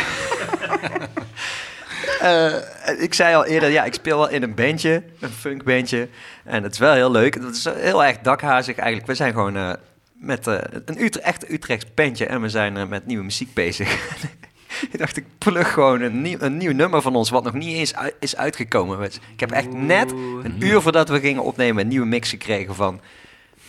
ik 2.99 3.13
zei 3.13 3.35
al 3.35 3.45
eerder, 3.45 3.69
ja, 3.69 3.83
ik 3.83 3.93
speel 3.93 4.17
wel 4.17 4.29
in 4.29 4.43
een 4.43 4.55
bandje, 4.55 5.03
een 5.19 5.29
funkbandje. 5.29 6.09
En 6.43 6.63
het 6.63 6.73
is 6.73 6.79
wel 6.79 6.93
heel 6.93 7.11
leuk. 7.11 7.41
Dat 7.41 7.55
is 7.55 7.65
heel 7.65 8.03
erg 8.03 8.17
dakhazig 8.17 8.75
eigenlijk. 8.77 9.07
We 9.07 9.15
zijn 9.15 9.33
gewoon 9.33 9.77
met 10.13 10.45
een 10.85 11.03
Utre 11.03 11.21
echt 11.21 11.51
Utrechts 11.51 11.85
bandje 11.93 12.25
en 12.25 12.41
we 12.41 12.49
zijn 12.49 12.89
met 12.89 13.05
nieuwe 13.05 13.23
muziek 13.23 13.53
bezig. 13.53 13.95
ik 14.91 14.97
dacht, 14.99 15.17
ik 15.17 15.25
plug 15.37 15.73
gewoon 15.73 16.01
een 16.01 16.21
nieuw, 16.21 16.37
een 16.39 16.57
nieuw 16.57 16.73
nummer 16.73 17.01
van 17.01 17.15
ons, 17.15 17.29
wat 17.29 17.43
nog 17.43 17.53
niet 17.53 17.75
eens 17.75 17.95
uit- 17.95 18.15
is 18.19 18.35
uitgekomen. 18.35 19.03
Ik 19.33 19.39
heb 19.39 19.51
echt 19.51 19.73
net 19.73 20.11
een 20.11 20.55
uur 20.59 20.81
voordat 20.81 21.09
we 21.09 21.19
gingen 21.19 21.43
opnemen 21.43 21.81
een 21.83 21.87
nieuwe 21.87 22.05
mix 22.05 22.29
gekregen 22.29 22.75
van 22.75 23.01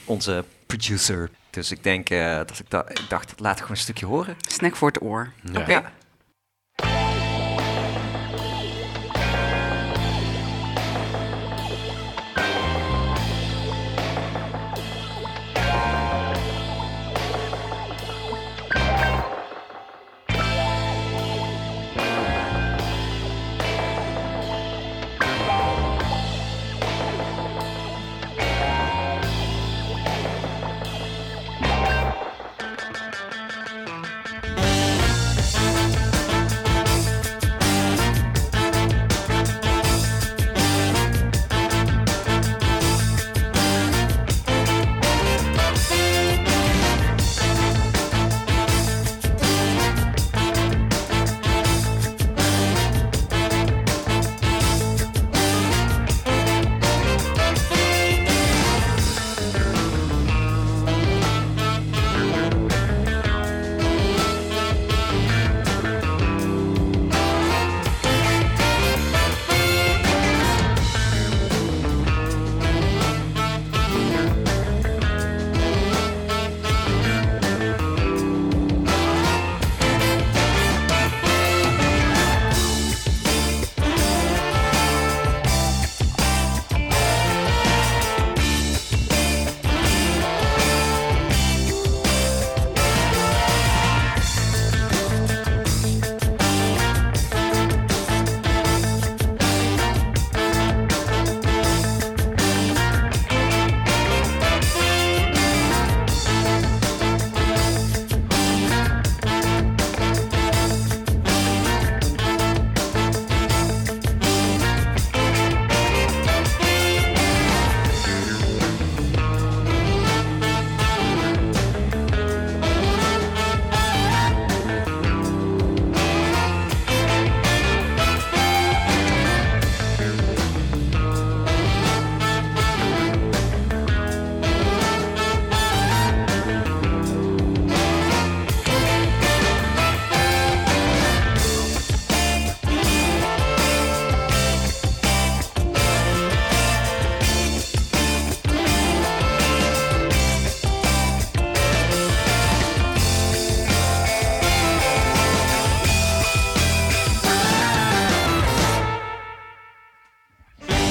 onze 0.05 0.45
producer. 0.67 1.31
Dus 1.51 1.71
ik 1.71 1.83
denk 1.83 2.11
eh, 2.11 2.37
dat 2.37 2.59
ik, 2.59 2.71
da 2.71 2.89
ik 2.89 3.01
dacht, 3.09 3.41
laat 3.41 3.53
ik 3.53 3.59
gewoon 3.61 3.77
een 3.77 3.83
stukje 3.83 4.07
horen. 4.07 4.37
Snack 4.49 4.77
voor 4.77 4.89
het 4.89 5.03
oor. 5.03 5.33
Ja. 5.69 5.93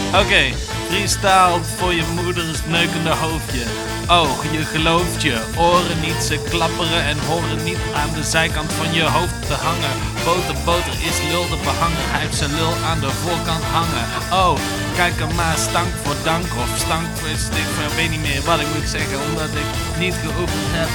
Oké. 0.07 0.17
Oké, 0.17 0.53
freestyle 0.89 1.63
voor 1.77 1.93
je 1.93 2.03
moeders 2.15 2.59
neukende 2.65 3.09
hoofdje. 3.09 3.63
Oh, 4.09 4.29
je 4.51 4.65
gelooft 4.65 5.21
je. 5.21 5.41
Oren 5.55 5.99
niet, 6.01 6.23
ze 6.23 6.39
klapperen 6.49 7.03
en 7.03 7.17
horen 7.19 7.63
niet 7.63 7.77
aan 7.95 8.13
de 8.13 8.23
zijkant 8.23 8.73
van 8.73 8.93
je 8.93 9.03
hoofd 9.03 9.47
te 9.47 9.53
hangen. 9.53 9.95
Boter, 10.25 10.55
boter 10.65 10.93
is 11.09 11.17
lul 11.31 11.47
de 11.49 11.59
behanger. 11.63 12.05
Hij 12.11 12.21
heeft 12.21 12.35
zijn 12.35 12.55
lul 12.55 12.73
aan 12.89 12.99
de 12.99 13.09
voorkant 13.09 13.63
hangen. 13.63 14.05
Oh, 14.31 14.59
kijk 14.95 15.19
er 15.19 15.35
maar, 15.35 15.57
stank 15.57 15.91
voor 16.03 16.15
dank 16.23 16.45
of 16.63 16.77
stank 16.77 17.07
voor 17.17 17.37
stik. 17.37 17.69
Ik 17.87 17.95
weet 17.95 18.09
niet 18.09 18.21
meer 18.21 18.41
wat 18.41 18.59
ik 18.59 18.67
moet 18.75 18.89
zeggen, 18.89 19.17
omdat 19.29 19.51
ik 19.61 19.69
niet 19.99 20.15
geoefend 20.23 20.71
heb. 20.79 20.89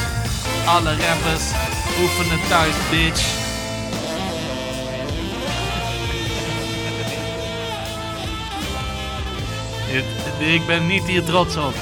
Alle 0.66 0.92
rappers 1.04 1.46
oefenen 2.00 2.40
thuis, 2.48 2.74
bitch. 2.90 3.41
Ik 10.38 10.66
ben 10.66 10.86
niet 10.86 11.04
hier 11.04 11.24
trots 11.24 11.56
op. 11.56 11.74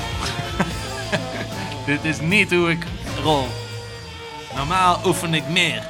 Dit 1.86 2.04
is 2.04 2.20
niet 2.20 2.50
hoe 2.50 2.70
ik 2.70 2.84
rol. 3.22 3.46
Normaal 4.54 5.00
oefen 5.04 5.34
ik 5.34 5.48
meer. 5.48 5.88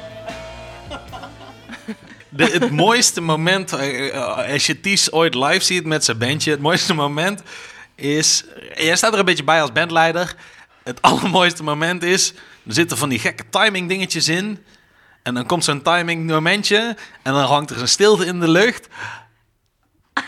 De, 2.29 2.43
het 2.43 2.71
mooiste 2.71 3.21
moment, 3.21 3.73
eh, 3.73 4.07
eh, 4.07 4.53
als 4.53 4.65
je 4.65 4.79
Ties 4.79 5.11
ooit 5.11 5.35
live 5.35 5.63
ziet 5.63 5.85
met 5.85 6.05
zijn 6.05 6.17
bandje, 6.17 6.51
het 6.51 6.59
mooiste 6.59 6.93
moment 6.93 7.41
is... 7.95 8.45
Jij 8.75 8.95
staat 8.95 9.13
er 9.13 9.19
een 9.19 9.25
beetje 9.25 9.43
bij 9.43 9.61
als 9.61 9.71
bandleider. 9.71 10.35
Het 10.83 11.01
allermooiste 11.11 11.63
moment 11.63 12.03
is, 12.03 12.33
er 12.65 12.73
zitten 12.73 12.97
van 12.97 13.09
die 13.09 13.19
gekke 13.19 13.43
timing 13.49 13.89
dingetjes 13.89 14.27
in. 14.27 14.63
En 15.23 15.33
dan 15.33 15.45
komt 15.45 15.63
zo'n 15.63 15.81
timing 15.81 16.29
momentje 16.29 16.95
en 17.23 17.33
dan 17.33 17.45
hangt 17.45 17.69
er 17.69 17.81
een 17.81 17.87
stilte 17.87 18.25
in 18.25 18.39
de 18.39 18.49
lucht. 18.49 18.87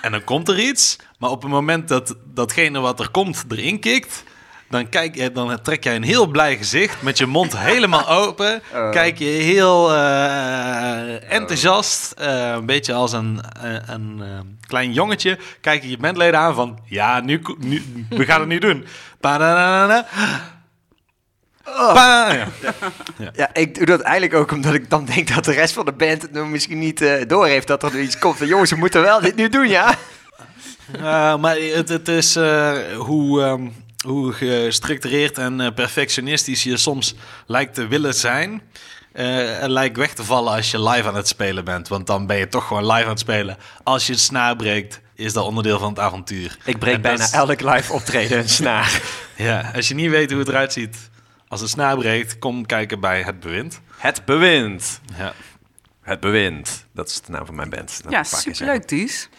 En 0.04 0.12
dan 0.12 0.24
komt 0.24 0.50
er 0.50 0.60
iets, 0.60 0.98
maar 1.20 1.30
op 1.30 1.42
het 1.42 1.52
moment 1.52 1.88
dat 1.88 2.16
datgene 2.34 2.80
wat 2.80 3.00
er 3.00 3.10
komt 3.10 3.46
erin 3.50 3.80
kikt, 3.80 4.24
dan, 4.70 4.90
kijk 4.90 5.16
je, 5.16 5.32
dan 5.32 5.62
trek 5.62 5.84
jij 5.84 5.96
een 5.96 6.04
heel 6.04 6.28
blij 6.28 6.58
gezicht 6.58 7.02
met 7.02 7.18
je 7.18 7.26
mond 7.26 7.58
helemaal 7.58 8.10
open. 8.24 8.62
Kijk 8.92 9.18
je 9.18 9.26
heel 9.26 9.94
eh, 9.94 11.32
enthousiast, 11.32 12.12
eh, 12.12 12.52
een 12.52 12.66
beetje 12.66 12.94
als 12.94 13.12
een, 13.12 13.42
eh, 13.62 13.76
een 13.86 14.24
klein 14.68 14.94
jongetje. 14.94 15.38
Kijk 15.62 15.84
je 15.84 15.90
je 15.90 15.98
bandleden 15.98 16.40
aan 16.40 16.56
van, 16.56 16.80
ja, 16.86 17.20
nu, 17.20 17.42
nu 17.58 18.06
we 18.10 18.26
gaan 18.26 18.40
het 18.40 18.50
nu 18.50 18.60
doen. 18.60 18.86
Pa- 21.64 22.34
ja. 22.34 22.48
Ja, 23.34 23.50
ik 23.54 23.76
doe 23.76 23.86
dat 23.86 24.02
eigenlijk 24.02 24.34
ook 24.42 24.52
omdat 24.52 24.74
ik 24.74 24.90
dan 24.90 25.06
denk 25.06 25.34
dat 25.36 25.46
de 25.46 25.52
rest 25.52 25.74
van 25.74 25.86
de 25.86 25.92
band 25.92 26.22
het 26.22 26.32
nou 26.32 26.48
misschien 26.48 26.80
niet 26.80 27.02
eh 27.02 27.28
door 27.28 27.48
heeft 27.48 27.68
dat 27.68 27.84
er 27.84 28.00
iets 28.00 28.18
komt. 28.20 28.42
En 28.42 28.48
jongens, 28.48 28.70
we 28.70 28.76
moeten 28.78 29.02
wel 29.02 29.22
dit 29.22 29.36
nu 29.36 29.50
doen, 29.50 29.68
ja? 29.68 29.96
Uh, 30.96 31.02
maar 31.42 31.56
het, 31.58 31.90
het 31.90 32.08
is 32.08 32.36
eh, 32.36 32.72
hoe, 32.98 33.42
ehm, 33.44 33.68
hoe 34.06 34.34
gestructureerd 34.34 35.38
en 35.38 35.62
eh, 35.62 35.74
perfectionistisch 35.74 36.64
je 36.64 36.78
soms 36.78 37.16
lijkt 37.48 37.74
te 37.74 37.88
willen 37.88 38.14
zijn. 38.14 38.62
eh, 39.14 39.26
lijkt 39.62 39.98
weg 39.98 40.14
te 40.14 40.24
vallen 40.24 40.54
als 40.54 40.72
je 40.72 40.84
live 40.90 41.08
aan 41.08 41.16
het 41.16 41.28
spelen 41.28 41.66
bent. 41.66 41.88
Want 41.88 42.08
dan 42.08 42.28
ben 42.28 42.38
je 42.38 42.48
toch 42.48 42.68
gewoon 42.68 42.86
live 42.92 43.04
aan 43.04 43.10
het 43.10 43.20
spelen. 43.20 43.58
Als 43.84 44.06
je 44.08 44.12
het 44.14 44.22
snaar 44.22 44.56
breekt, 44.56 45.02
is 45.16 45.34
dat 45.34 45.46
onderdeel 45.46 45.80
van 45.80 45.90
het 45.90 46.00
avontuur. 46.00 46.58
Ik 46.64 46.80
breek 46.80 46.94
En 46.96 47.02
bijna 47.02 47.24
is- 47.24 47.32
elk 47.32 47.62
live 47.62 47.94
optreden 47.94 48.38
een 48.38 48.50
snaar. 48.50 49.02
Ja, 49.36 49.72
als 49.76 49.88
je 49.88 49.94
niet 49.96 50.10
weet 50.10 50.30
hoe 50.30 50.40
het 50.40 50.48
eruit 50.48 50.74
ziet 50.74 50.98
als 51.54 51.62
het 51.62 51.70
snaar 51.72 51.98
breekt, 51.98 52.40
kom 52.40 52.66
kijken 52.66 53.00
bij 53.00 53.22
Het 53.22 53.40
Bewind. 53.40 53.82
Het 53.98 54.26
bewind. 54.26 55.02
Ja. 55.18 55.34
Het 56.02 56.20
bewind. 56.20 56.86
Dat 56.94 57.08
is 57.08 57.22
de 57.22 57.32
naam 57.32 57.46
van 57.46 57.56
mijn 57.56 57.70
band. 57.70 58.04
Dat 58.04 58.12
Ja, 58.12 58.24
superleuk, 58.24 58.84
Ties. 58.84 59.30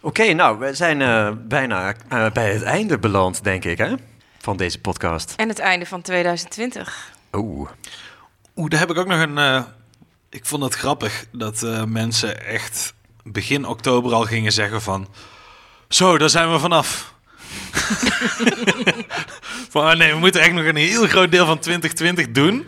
Oké, 0.00 0.32
nou, 0.32 0.58
we 0.58 0.74
zijn 0.74 1.02
eh, 1.02 1.30
bijna 1.38 1.94
eh, 2.08 2.30
bij 2.30 2.52
het 2.52 2.62
einde 2.62 2.98
beland, 2.98 3.44
denk 3.44 3.64
ik, 3.64 3.78
hè? 3.78 3.94
Van 4.38 4.56
deze 4.56 4.80
podcast. 4.80 5.34
En 5.36 5.48
het 5.48 5.58
einde 5.58 5.86
van 5.86 6.02
2020. 6.02 7.10
Oeh. 7.32 7.70
Oeh, 8.56 8.70
daar 8.70 8.80
heb 8.80 8.90
ik 8.90 8.96
ook 8.98 9.06
nog 9.06 9.20
een. 9.20 9.38
eh, 9.38 9.62
ik 10.30 10.46
vond 10.46 10.62
het 10.62 10.74
grappig 10.74 11.24
dat 11.32 11.62
eh, 11.62 11.84
mensen 11.84 12.44
echt 12.46 12.94
begin 13.22 13.66
oktober 13.66 14.12
al 14.12 14.22
gingen 14.24 14.52
zeggen 14.52 14.82
van. 14.82 15.08
Zo, 15.88 16.18
daar 16.18 16.30
zijn 16.30 16.52
we 16.52 16.58
vanaf. 16.58 17.14
van 19.70 19.90
oh 19.90 19.94
nee, 19.94 20.12
we 20.12 20.18
moeten 20.18 20.40
echt 20.40 20.52
nog 20.52 20.64
een 20.64 20.76
heel 20.76 21.06
groot 21.06 21.30
deel 21.30 21.46
van 21.46 21.58
2020 21.58 22.30
doen. 22.30 22.66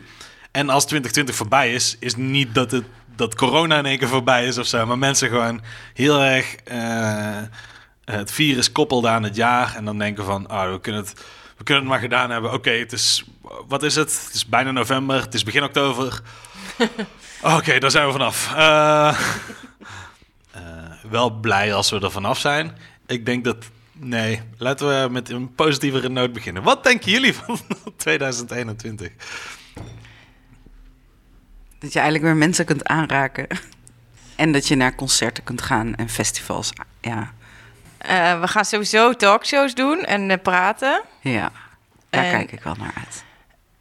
En 0.51 0.69
als 0.69 0.83
2020 0.83 1.35
voorbij 1.35 1.73
is, 1.73 1.97
is 2.01 2.17
niet 2.17 2.55
dat 2.55 2.71
het 2.71 2.85
dat 3.19 3.35
corona 3.35 3.79
in 3.79 3.87
één 3.87 3.99
keer 3.99 4.09
voorbij 4.09 4.47
is 4.47 4.59
of 4.59 4.67
zo. 4.67 4.87
Maar 4.87 4.99
mensen 4.99 5.29
gewoon 5.29 5.61
heel 5.95 6.23
erg 6.23 6.55
eh, 6.55 7.43
het 8.05 8.33
virus 8.33 8.73
koppelden 8.73 9.11
aan 9.11 9.23
het 9.23 9.37
jaar. 9.37 9.75
En 9.77 9.85
dan 9.85 9.99
denken 9.99 10.25
van, 10.25 10.51
oh, 10.51 10.71
we 10.71 10.81
kunnen 10.81 11.01
het, 11.01 11.15
we 11.57 11.65
kunnen 11.65 11.83
het 11.83 11.93
maar 11.93 12.01
gedaan 12.01 12.31
hebben. 12.31 12.53
Oké, 12.53 12.71
het 12.71 12.93
is, 12.93 13.25
wat 13.69 13.83
is 13.83 13.95
het? 13.95 14.23
Het 14.25 14.35
is 14.35 14.47
bijna 14.47 14.71
november, 14.71 15.21
het 15.21 15.35
is 15.35 15.43
begin 15.43 15.63
oktober. 15.63 16.21
Oké, 17.57 17.79
daar 17.79 17.91
zijn 17.91 18.07
we 18.07 18.13
vanaf. 18.13 18.55
Eh, 18.55 19.09
eh, 20.51 20.61
wel 21.11 21.31
blij 21.31 21.75
als 21.75 21.91
we 21.91 22.01
er 22.01 22.11
vanaf 22.11 22.39
zijn. 22.39 22.79
Ik 23.07 23.27
denk 23.27 23.45
dat, 23.45 23.57
nee, 23.99 24.41
laten 24.59 24.89
we 25.03 25.09
met 25.11 25.31
een 25.31 25.55
positievere 25.55 26.09
noot 26.09 26.33
beginnen. 26.33 26.63
Wat 26.63 26.85
denken 26.85 27.11
jullie 27.11 27.35
van 27.35 27.59
2021? 27.97 29.13
Dat 31.79 31.93
je 31.93 31.99
eigenlijk 31.99 32.25
weer 32.25 32.37
mensen 32.37 32.65
kunt 32.65 32.85
aanraken. 32.85 33.47
En 34.37 34.53
dat 34.53 34.69
je 34.69 34.75
naar 34.77 34.95
concerten 34.95 35.45
kunt 35.45 35.63
gaan 35.63 35.95
en 35.95 36.09
festivals. 36.09 36.73
Ja, 37.01 37.33
Eh, 37.99 38.41
we 38.41 38.49
gaan 38.49 38.65
sowieso 38.65 39.13
talkshows 39.13 39.75
doen 39.75 40.05
en 40.05 40.31
eh, 40.31 40.39
praten. 40.43 41.03
ja. 41.21 41.53
daar 42.11 42.25
En- 42.25 42.31
kijk 42.31 42.53
ik 42.53 42.63
wel 42.63 42.75
naar 42.79 42.93
uit. 42.97 43.25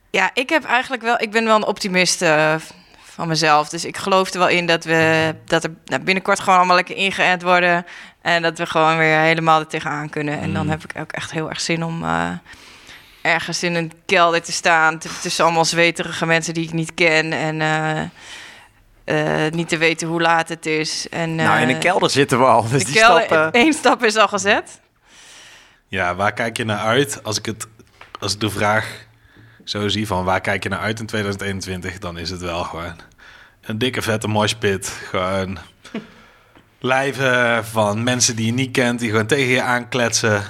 Ja, 0.10 0.32
ik 0.34 0.50
heb 0.50 0.64
eigenlijk 0.64 1.04
wel. 1.04 1.22
Ik 1.22 1.32
ben 1.32 1.44
wel 1.46 1.56
een 1.56 1.66
optimist 1.66 2.22
eh, 2.22 2.56
van 3.04 3.28
mezelf. 3.28 3.70
Dus 3.70 3.86
ik 3.86 3.98
geloof 3.98 4.30
er 4.34 4.40
wel 4.40 4.48
in 4.50 4.66
dat 4.66 4.84
we 4.84 5.36
dat 5.46 5.64
er 5.64 5.74
nou, 5.86 6.02
binnenkort 6.02 6.40
gewoon 6.40 6.58
allemaal 6.58 6.76
lekker 6.76 6.96
ingeënt 6.96 7.42
worden. 7.42 7.86
En 8.28 8.42
dat 8.42 8.58
we 8.58 8.66
gewoon 8.66 8.98
weer 8.98 9.20
helemaal 9.20 9.60
er 9.60 9.68
tegenaan 9.68 10.10
kunnen. 10.10 10.40
En 10.40 10.54
dan 10.54 10.64
Mm. 10.64 10.70
heb 10.70 10.84
ik 10.84 10.92
ook 11.00 11.12
echt 11.12 11.32
heel 11.32 11.50
erg 11.50 11.60
zin 11.60 11.84
om 11.84 12.04
eh, 12.04 12.30
ergens 13.22 13.64
in 13.64 13.76
een 13.76 13.92
kelder 14.06 14.42
te 14.42 14.52
staan. 14.52 14.98
tussen 15.22 15.44
allemaal 15.44 15.66
zweterige 15.66 16.26
mensen 16.26 16.54
die 16.54 16.64
ik 16.64 16.74
niet 16.74 16.94
ken. 16.94 17.34
En 17.34 17.62
eh, 17.62 19.46
eh, 19.46 19.52
niet 19.54 19.70
te 19.70 19.78
weten 19.78 20.08
hoe 20.08 20.22
laat 20.22 20.50
het 20.50 20.66
is. 20.66 21.10
En, 21.10 21.36
nou, 21.36 21.62
in 21.62 21.70
een 21.70 21.80
kelder 21.80 22.10
zitten 22.10 22.40
we 22.40 22.46
al. 22.46 22.68
Dus 22.70 22.86
de 22.86 22.92
die 22.92 23.02
kelder, 23.02 23.24
stap... 23.24 23.54
één 23.54 23.74
stap 23.74 24.04
is 24.04 24.16
al 24.16 24.28
gezet. 24.28 24.80
Ja, 25.88 26.16
waar 26.16 26.34
kijk 26.34 26.58
je 26.58 26.66
naar 26.66 26.80
uit? 26.80 27.24
Als 27.24 27.38
ik, 27.38 27.46
het, 27.46 27.68
als 28.20 28.34
ik 28.34 28.40
de 28.40 28.50
vraag 28.50 29.06
zo 29.64 29.88
zie 29.88 30.08
van 30.08 30.24
waar 30.24 30.42
kijk 30.42 30.64
je 30.64 30.70
naar 30.70 30.80
uit 30.80 31.00
in 31.00 31.06
2021, 31.06 31.98
dan 32.00 32.18
is 32.18 32.30
het 32.30 32.42
wel 32.42 32.64
gewoon 32.64 32.96
een 33.62 33.78
dikke 33.78 34.02
vette 34.02 34.28
moshpit. 34.28 34.88
Gewoon 35.10 35.58
lijven 36.80 37.66
van 37.66 38.04
mensen 38.04 38.36
die 38.36 38.46
je 38.46 38.54
niet 38.54 38.72
kent, 38.72 39.00
die 39.00 39.10
gewoon 39.10 39.26
tegen 39.26 39.48
je 39.48 39.62
aankletsen. 39.62 40.44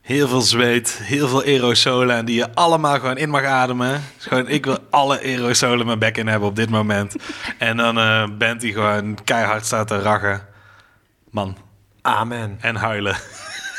Heel 0.00 0.28
veel 0.28 0.40
zweet, 0.40 1.00
heel 1.02 1.28
veel 1.28 1.42
aerosolen 1.42 2.16
en 2.16 2.24
die 2.24 2.36
je 2.36 2.54
allemaal 2.54 2.98
gewoon 2.98 3.16
in 3.16 3.30
mag 3.30 3.44
ademen. 3.44 4.02
Dus 4.16 4.26
gewoon, 4.26 4.48
ik 4.48 4.64
wil 4.64 4.78
alle 4.90 5.20
aerosolen 5.20 5.86
mijn 5.86 5.98
bek 5.98 6.16
in 6.16 6.26
hebben 6.26 6.48
op 6.48 6.56
dit 6.56 6.70
moment. 6.70 7.16
En 7.58 7.76
dan 7.76 7.98
eh 7.98 8.28
bent 8.38 8.60
die 8.60 8.72
gewoon 8.72 9.18
keihard 9.24 9.66
staat 9.66 9.86
te 9.86 10.00
rachen. 10.02 10.46
Man, 11.30 11.56
Amen. 12.02 12.58
en 12.60 12.76
huilen. 12.76 13.16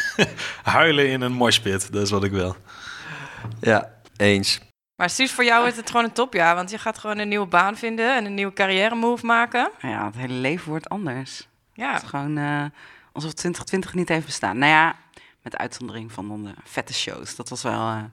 huilen 0.63 1.09
in 1.09 1.21
een 1.21 1.31
moshpit, 1.31 1.93
dat 1.93 2.01
is 2.01 2.09
wat 2.09 2.23
ik 2.23 2.31
wil. 2.31 2.55
Ja, 3.59 3.91
eens. 4.17 4.59
Maar 4.95 5.09
Suus, 5.09 5.31
voor 5.31 5.43
jou 5.43 5.67
is 5.67 5.75
het 5.75 5.89
gewoon 5.89 6.05
een 6.05 6.11
topjaar. 6.11 6.55
Want 6.55 6.69
je 6.69 6.77
gaat 6.77 6.97
gewoon 6.97 7.17
een 7.17 7.27
nieuwe 7.27 7.47
baan 7.47 7.77
vinden 7.77 8.15
en 8.15 8.25
een 8.25 8.33
nieuwe 8.33 8.53
carrière 8.53 8.95
move 8.95 9.25
maken. 9.25 9.71
Ja, 9.79 10.05
het 10.05 10.15
hele 10.15 10.33
leven 10.33 10.69
wordt 10.69 10.89
anders. 10.89 11.49
Ja, 11.81 11.93
Het 11.93 12.03
is 12.03 12.09
gewoon 12.09 12.37
eh, 12.37 12.63
alsof 13.11 13.31
2020 13.33 13.93
niet 13.93 14.09
heeft 14.09 14.25
bestaan. 14.25 14.57
Nou 14.57 14.71
ja, 14.71 14.95
met 15.41 15.57
uitzondering 15.57 16.11
van 16.11 16.43
de 16.43 16.53
vette 16.63 16.93
shows. 16.93 17.35
Dat 17.35 17.49
was 17.49 17.61
wel... 17.61 17.87
eh, 17.89 18.03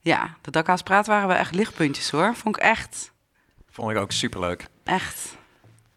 ja, 0.00 0.36
de 0.40 0.50
Dakka's 0.50 0.82
Praat 0.82 1.06
waren 1.06 1.28
wel 1.28 1.36
echt 1.36 1.54
lichtpuntjes 1.54 2.10
hoor. 2.10 2.34
Vond 2.34 2.56
ik 2.56 2.62
echt, 2.62 3.12
Vond 3.70 3.90
ik 3.90 3.96
ook 3.96 4.12
superleuk. 4.12 4.66
echt. 4.84 5.38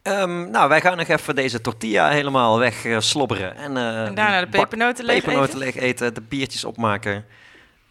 Ehm, 0.01 0.49
nou, 0.51 0.69
wij 0.69 0.81
gaan 0.81 0.97
nog 0.97 1.07
even 1.07 1.35
deze 1.35 1.61
tortilla 1.61 2.09
helemaal 2.09 2.59
weg 2.59 2.85
eh, 2.85 2.99
slobberen. 2.99 3.55
En, 3.55 3.77
eh, 3.77 4.05
en 4.05 4.15
daarna 4.15 4.39
de 4.39 4.47
pepernoten 4.47 5.05
leeg 5.05 5.23
pepernoten 5.23 5.47
eten. 5.47 5.59
leeg 5.59 5.75
eten, 5.75 6.13
de 6.13 6.21
biertjes 6.21 6.63
opmaken. 6.63 7.25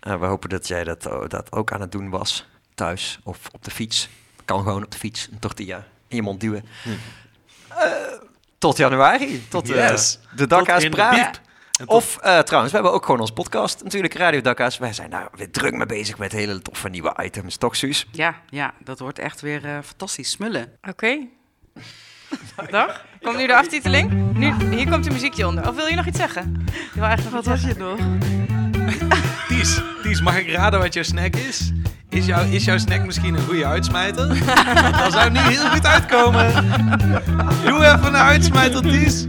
Eh, 0.01 0.21
we 0.21 0.27
hopen 0.27 0.49
dat 0.49 0.69
jij 0.69 0.85
dat, 0.85 1.07
oh, 1.07 1.29
dat 1.29 1.53
ook 1.53 1.73
aan 1.73 1.81
het 1.81 1.93
doen 1.93 2.11
was. 2.11 2.47
Thuis 2.75 3.19
of 3.25 3.39
op 3.53 3.65
de 3.65 3.71
fiets. 3.71 4.09
Kan 4.45 4.63
gewoon 4.63 4.85
op 4.85 4.91
de 4.91 4.99
fiets, 4.99 5.29
een 5.33 5.39
tortilla 5.39 5.77
in 6.09 6.17
je 6.17 6.23
mond 6.23 6.41
duwen. 6.41 6.65
Eh, 7.69 7.87
tot 8.63 8.77
januari. 8.77 9.45
Tot 9.49 9.71
eh, 9.71 9.89
Yes. 9.89 10.19
de 10.35 10.47
Dakka's 10.47 10.83
de 10.83 10.89
Praat. 10.89 11.41
Of 11.87 12.17
eh, 12.17 12.39
trouwens, 12.39 12.73
we 12.73 12.79
hebben 12.79 12.93
ook 12.97 13.05
gewoon 13.05 13.21
ons 13.21 13.31
podcast. 13.31 13.83
Natuurlijk, 13.83 14.15
Radio 14.15 14.41
Dakka's. 14.41 14.79
Wij 14.79 14.93
zijn 14.93 15.11
daar 15.11 15.29
weer 15.37 15.51
druk 15.51 15.73
mee 15.75 15.87
bezig 15.87 16.19
met 16.19 16.33
hele 16.33 16.63
toffe 16.63 16.89
nieuwe 16.89 17.15
items. 17.23 17.57
Toch, 17.57 17.77
Suus? 17.77 18.07
Ja, 18.13 18.35
ja, 18.49 18.75
dat 18.85 18.99
wordt 18.99 19.19
echt 19.19 19.41
weer 19.41 19.65
eh, 19.65 19.79
fantastisch 19.85 20.31
smullen. 20.31 20.73
Oké. 20.89 21.19
Dag. 22.71 23.05
Komt 23.23 23.37
nu 23.37 23.47
de 23.47 23.57
aftiteling? 23.57 24.33
Nu, 24.35 24.53
hier 24.77 24.91
komt 24.91 25.07
een 25.07 25.13
muziekje 25.13 25.47
onder. 25.47 25.69
Of 25.69 25.75
wil 25.75 25.87
je 25.87 25.95
nog 25.97 26.07
iets 26.07 26.19
zeggen? 26.19 26.65
Je 26.67 26.89
wil 26.95 27.05
eigenlijk 27.05 27.35
nog 27.35 27.45
Wat 27.45 27.61
was 27.61 27.71
je 27.71 27.75
nog? 27.79 27.99
Ties, 29.49 29.81
Ties, 30.03 30.21
mag 30.21 30.39
ik 30.39 30.51
raden 30.51 30.81
wat 30.81 30.95
jouw 30.95 31.03
snack 31.03 31.37
is? 31.37 31.73
Is, 32.13 32.27
jou, 32.27 32.47
is 32.47 32.65
jouw 32.65 32.79
snack 32.79 33.07
misschien 33.07 33.35
een 33.35 33.43
goede 33.43 33.67
uitsmijter? 33.67 34.29
Dat 35.03 35.13
zou 35.13 35.25
het 35.25 35.33
nu 35.33 35.39
heel 35.39 35.71
goed 35.71 35.87
uitkomen. 35.87 36.53
Doe 37.65 37.85
even 37.85 38.07
een 38.07 38.17
uitsmijter, 38.17 38.83
Ties. 38.83 39.27